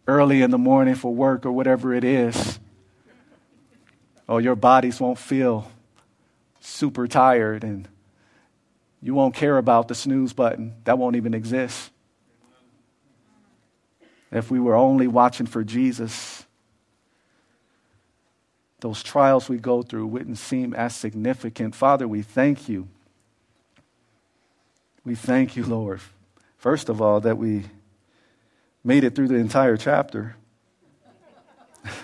early 0.07 0.41
in 0.41 0.49
the 0.49 0.57
morning 0.57 0.95
for 0.95 1.13
work 1.13 1.45
or 1.45 1.51
whatever 1.51 1.93
it 1.93 2.05
is, 2.05 2.57
oh, 4.29 4.37
your 4.37 4.55
bodies 4.55 5.01
won't 5.01 5.19
feel 5.19 5.69
super 6.61 7.05
tired 7.05 7.65
and 7.65 7.89
you 9.01 9.13
won't 9.13 9.35
care 9.35 9.57
about 9.57 9.89
the 9.89 9.95
snooze 9.95 10.31
button. 10.31 10.75
That 10.85 10.97
won't 10.97 11.17
even 11.17 11.33
exist. 11.33 11.91
If 14.31 14.49
we 14.49 14.61
were 14.61 14.75
only 14.75 15.07
watching 15.07 15.47
for 15.47 15.65
Jesus, 15.65 16.45
those 18.79 19.03
trials 19.03 19.49
we 19.49 19.57
go 19.57 19.81
through 19.81 20.07
wouldn't 20.07 20.37
seem 20.37 20.73
as 20.73 20.95
significant. 20.95 21.75
Father, 21.75 22.07
we 22.07 22.21
thank 22.21 22.69
you 22.69 22.87
we 25.05 25.15
thank 25.15 25.55
you, 25.55 25.65
Lord, 25.65 26.01
first 26.57 26.89
of 26.89 27.01
all, 27.01 27.21
that 27.21 27.37
we 27.37 27.63
made 28.83 29.03
it 29.03 29.15
through 29.15 29.29
the 29.29 29.35
entire 29.35 29.77
chapter. 29.77 30.35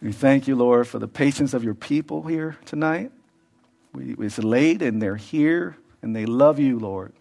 we 0.00 0.12
thank 0.12 0.46
you, 0.46 0.54
Lord, 0.56 0.86
for 0.86 0.98
the 0.98 1.08
patience 1.08 1.54
of 1.54 1.64
your 1.64 1.74
people 1.74 2.22
here 2.22 2.56
tonight. 2.64 3.10
We, 3.92 4.14
it's 4.18 4.38
late 4.38 4.80
and 4.82 5.02
they're 5.02 5.16
here 5.16 5.76
and 6.02 6.14
they 6.14 6.26
love 6.26 6.58
you, 6.58 6.78
Lord. 6.78 7.12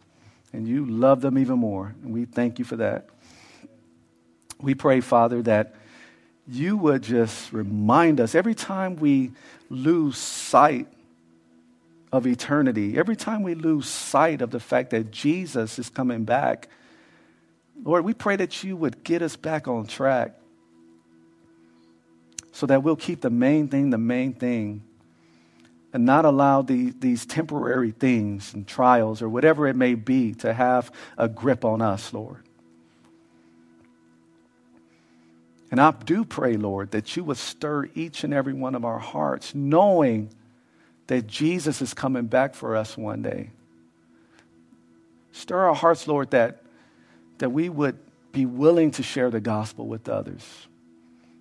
And 0.53 0.67
you 0.67 0.85
love 0.85 1.21
them 1.21 1.37
even 1.37 1.59
more. 1.59 1.95
And 2.03 2.13
we 2.13 2.25
thank 2.25 2.59
you 2.59 2.65
for 2.65 2.75
that. 2.77 3.07
We 4.59 4.75
pray, 4.75 5.01
Father, 5.01 5.41
that 5.43 5.75
you 6.47 6.77
would 6.77 7.03
just 7.03 7.51
remind 7.53 8.19
us 8.19 8.35
every 8.35 8.55
time 8.55 8.97
we 8.97 9.31
lose 9.69 10.17
sight 10.17 10.87
of 12.11 12.27
eternity, 12.27 12.97
every 12.97 13.15
time 13.15 13.43
we 13.43 13.55
lose 13.55 13.87
sight 13.87 14.41
of 14.41 14.51
the 14.51 14.59
fact 14.59 14.89
that 14.89 15.11
Jesus 15.11 15.79
is 15.79 15.89
coming 15.89 16.25
back, 16.25 16.67
Lord, 17.83 18.03
we 18.03 18.13
pray 18.13 18.35
that 18.35 18.63
you 18.63 18.75
would 18.75 19.03
get 19.03 19.21
us 19.21 19.35
back 19.35 19.67
on 19.67 19.87
track 19.87 20.35
so 22.51 22.65
that 22.67 22.83
we'll 22.83 22.95
keep 22.95 23.21
the 23.21 23.29
main 23.29 23.69
thing 23.69 23.89
the 23.89 23.97
main 23.97 24.33
thing 24.33 24.83
and 25.93 26.05
not 26.05 26.25
allow 26.25 26.61
the, 26.61 26.93
these 26.99 27.25
temporary 27.25 27.91
things 27.91 28.53
and 28.53 28.67
trials 28.67 29.21
or 29.21 29.29
whatever 29.29 29.67
it 29.67 29.75
may 29.75 29.95
be 29.95 30.33
to 30.35 30.53
have 30.53 30.91
a 31.17 31.27
grip 31.27 31.65
on 31.65 31.81
us, 31.81 32.13
Lord. 32.13 32.43
And 35.69 35.79
I 35.79 35.91
do 35.91 36.25
pray, 36.25 36.57
Lord, 36.57 36.91
that 36.91 37.15
you 37.15 37.23
would 37.23 37.37
stir 37.37 37.89
each 37.95 38.23
and 38.23 38.33
every 38.33 38.53
one 38.53 38.75
of 38.75 38.83
our 38.83 38.99
hearts, 38.99 39.55
knowing 39.55 40.29
that 41.11 41.27
Jesus 41.27 41.81
is 41.81 41.93
coming 41.93 42.27
back 42.27 42.55
for 42.55 42.73
us 42.73 42.95
one 42.95 43.21
day. 43.21 43.49
Stir 45.33 45.67
our 45.67 45.75
hearts, 45.75 46.07
Lord, 46.07 46.31
that, 46.31 46.63
that 47.39 47.49
we 47.49 47.67
would 47.67 47.99
be 48.31 48.45
willing 48.45 48.91
to 48.91 49.03
share 49.03 49.29
the 49.29 49.41
gospel 49.41 49.87
with 49.87 50.07
others, 50.07 50.41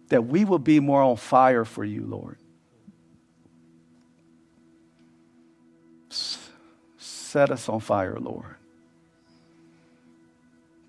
that 0.08 0.26
we 0.26 0.44
will 0.44 0.58
be 0.58 0.80
more 0.80 1.00
on 1.00 1.14
fire 1.14 1.64
for 1.64 1.84
you, 1.84 2.04
Lord. 2.04 2.38
Set 6.08 7.52
us 7.52 7.68
on 7.68 7.78
fire, 7.78 8.18
Lord. 8.18 8.56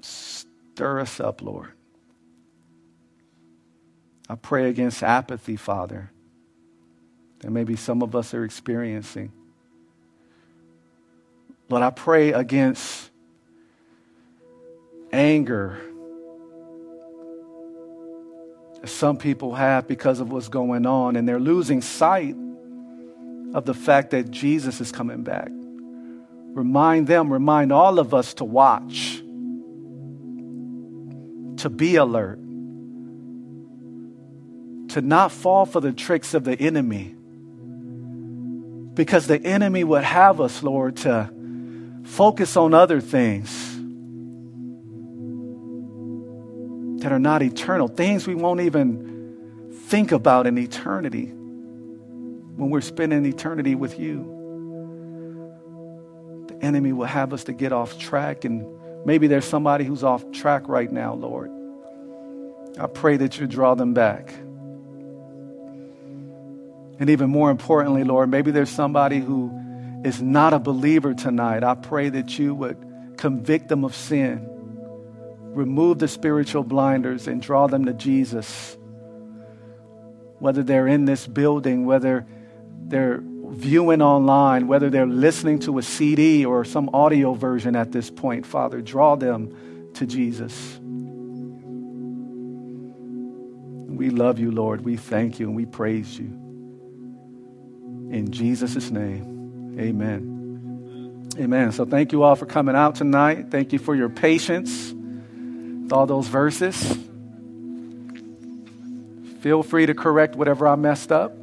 Stir 0.02 1.02
us 1.02 1.20
up, 1.20 1.44
Lord. 1.44 1.72
I 4.28 4.34
pray 4.34 4.72
against 4.72 5.04
apathy, 5.04 5.56
Father 5.56 6.11
that 7.42 7.52
maybe 7.52 7.76
some 7.76 8.02
of 8.02 8.16
us 8.16 8.34
are 8.34 8.44
experiencing. 8.44 9.32
Lord, 11.70 11.84
I 11.84 11.89
pray 11.89 12.34
against 12.34 13.10
anger 15.12 15.80
that 18.80 18.88
some 18.88 19.18
people 19.18 19.56
have 19.56 19.88
because 19.88 20.20
of 20.20 20.32
what's 20.32 20.50
going 20.50 20.86
on, 20.86 21.16
and 21.16 21.28
they're 21.28 21.39
losing 21.39 21.82
sight 21.82 22.36
of 23.54 23.66
the 23.66 23.74
fact 23.74 24.12
that 24.12 24.30
Jesus 24.32 24.80
is 24.80 24.92
coming 24.92 25.24
back. 25.24 25.50
Remind 26.54 27.08
them, 27.08 27.32
remind 27.32 27.72
all 27.72 28.00
of 28.00 28.14
us 28.14 28.34
to 28.36 28.46
watch, 28.46 29.18
to 31.58 31.70
be 31.70 31.96
alert, 31.96 32.39
to 34.89 35.02
not 35.02 35.32
fall 35.32 35.66
for 35.66 35.80
the 35.80 35.94
tricks 35.94 36.34
of 36.34 36.44
the 36.44 36.60
enemy 36.60 37.16
because 39.02 39.26
the 39.26 39.43
enemy 39.43 39.84
would 39.84 40.04
have 40.04 40.39
us, 40.39 40.62
Lord, 40.62 40.97
to 40.97 41.28
focus 42.04 42.56
on 42.56 42.76
other 42.76 43.02
things 43.02 43.49
that 47.02 47.12
are 47.12 47.18
not 47.18 47.41
eternal, 47.41 47.88
things 47.88 48.28
we 48.28 48.36
won't 48.36 48.62
even 48.62 49.72
think 49.88 50.12
about 50.12 50.45
in 50.45 50.56
eternity 50.60 51.26
when 51.26 52.70
we're 52.70 52.80
spending 52.80 53.26
eternity 53.26 53.74
with 53.74 53.99
you. 53.99 54.22
The 56.49 56.64
enemy 56.64 56.93
will 56.93 57.08
have 57.08 57.34
us 57.34 57.45
to 57.45 57.54
get 57.54 57.74
off 57.74 57.97
track, 57.97 58.45
and 58.45 58.64
maybe 59.04 59.26
there's 59.26 59.45
somebody 59.45 59.84
who's 59.84 60.04
off 60.04 60.32
track 60.32 60.70
right 60.70 60.91
now, 60.91 61.16
Lord. 61.16 61.49
I 62.80 62.86
pray 62.86 63.18
that 63.18 63.39
you 63.39 63.47
draw 63.47 63.74
them 63.74 63.95
back. 63.95 64.32
And 67.02 67.10
even 67.10 67.32
more 67.32 67.49
importantly, 67.49 68.04
Lord, 68.04 68.30
maybe 68.30 68.52
there's 68.52 68.70
somebody 68.70 69.18
who 69.18 69.52
is 70.06 70.22
not 70.22 70.54
a 70.54 70.60
believer 70.60 71.16
tonight. 71.16 71.64
I 71.64 71.74
pray 71.74 72.10
that 72.10 72.38
you 72.38 72.54
would 72.54 72.78
convict 73.18 73.70
them 73.70 73.84
of 73.84 73.95
sin, 73.95 74.47
remove 75.56 75.97
the 75.97 76.08
spiritual 76.08 76.62
blinders, 76.64 77.28
and 77.28 77.41
draw 77.41 77.66
them 77.66 77.86
to 77.86 77.93
Jesus. 77.93 78.78
Whether 80.38 80.62
they're 80.62 80.86
in 80.86 81.06
this 81.06 81.26
building, 81.26 81.88
whether 81.88 82.28
they're 82.84 83.20
viewing 83.24 84.04
online, 84.04 84.68
whether 84.68 84.91
they're 84.91 85.08
listening 85.08 85.58
to 85.62 85.80
a 85.80 85.82
CD 85.82 86.45
or 86.45 86.64
some 86.64 86.88
audio 86.93 87.34
version 87.34 87.76
at 87.76 87.91
this 87.91 88.12
point, 88.12 88.45
Father, 88.45 88.80
draw 88.80 89.16
them 89.16 89.91
to 89.95 90.06
Jesus. 90.06 90.78
We 93.89 94.12
love 94.12 94.38
you, 94.38 94.52
Lord. 94.52 94.86
We 94.86 94.97
thank 94.97 95.39
you 95.39 95.47
and 95.47 95.56
we 95.56 95.66
praise 95.66 96.20
you. 96.20 96.51
In 98.12 98.32
Jesus' 98.32 98.91
name, 98.91 99.78
amen. 99.80 101.34
Amen. 101.39 101.72
So 101.72 101.86
thank 101.86 102.12
you 102.12 102.24
all 102.24 102.36
for 102.36 102.45
coming 102.45 102.76
out 102.76 102.95
tonight. 102.95 103.49
Thank 103.49 103.72
you 103.72 103.80
for 103.80 103.95
your 103.95 104.09
patience 104.09 104.91
with 104.91 105.93
all 105.93 106.05
those 106.05 106.28
verses. 106.28 106.97
Feel 109.39 109.64
free 109.64 109.86
to 109.86 109.93
correct 109.93 110.36
whatever 110.36 110.68
I 110.68 110.76
messed 110.76 111.12
up. 111.12 111.34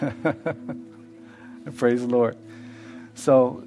Praise 1.76 2.00
the 2.00 2.08
Lord. 2.08 2.36
So, 3.14 3.64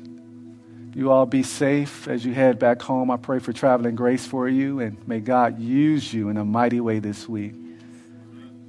you 0.93 1.12
all 1.12 1.26
be 1.26 1.43
safe 1.43 2.07
as 2.07 2.26
you 2.26 2.34
head 2.34 2.59
back 2.59 2.82
home. 2.82 3.09
I 3.09 3.18
pray 3.18 3.39
for 3.39 3.53
traveling 3.53 3.95
grace 3.95 4.26
for 4.26 4.47
you, 4.47 4.80
and 4.80 5.07
may 5.07 5.20
God 5.22 5.59
use 5.59 6.14
you 6.14 6.30
in 6.30 6.38
a 6.38 6.45
mighty 6.45 6.82
way 6.82 6.99
this 6.99 7.28
week. 7.28 7.53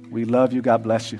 We 0.09 0.25
love 0.25 0.53
you. 0.53 0.61
God 0.61 0.83
bless 0.83 1.11
you. 1.11 1.19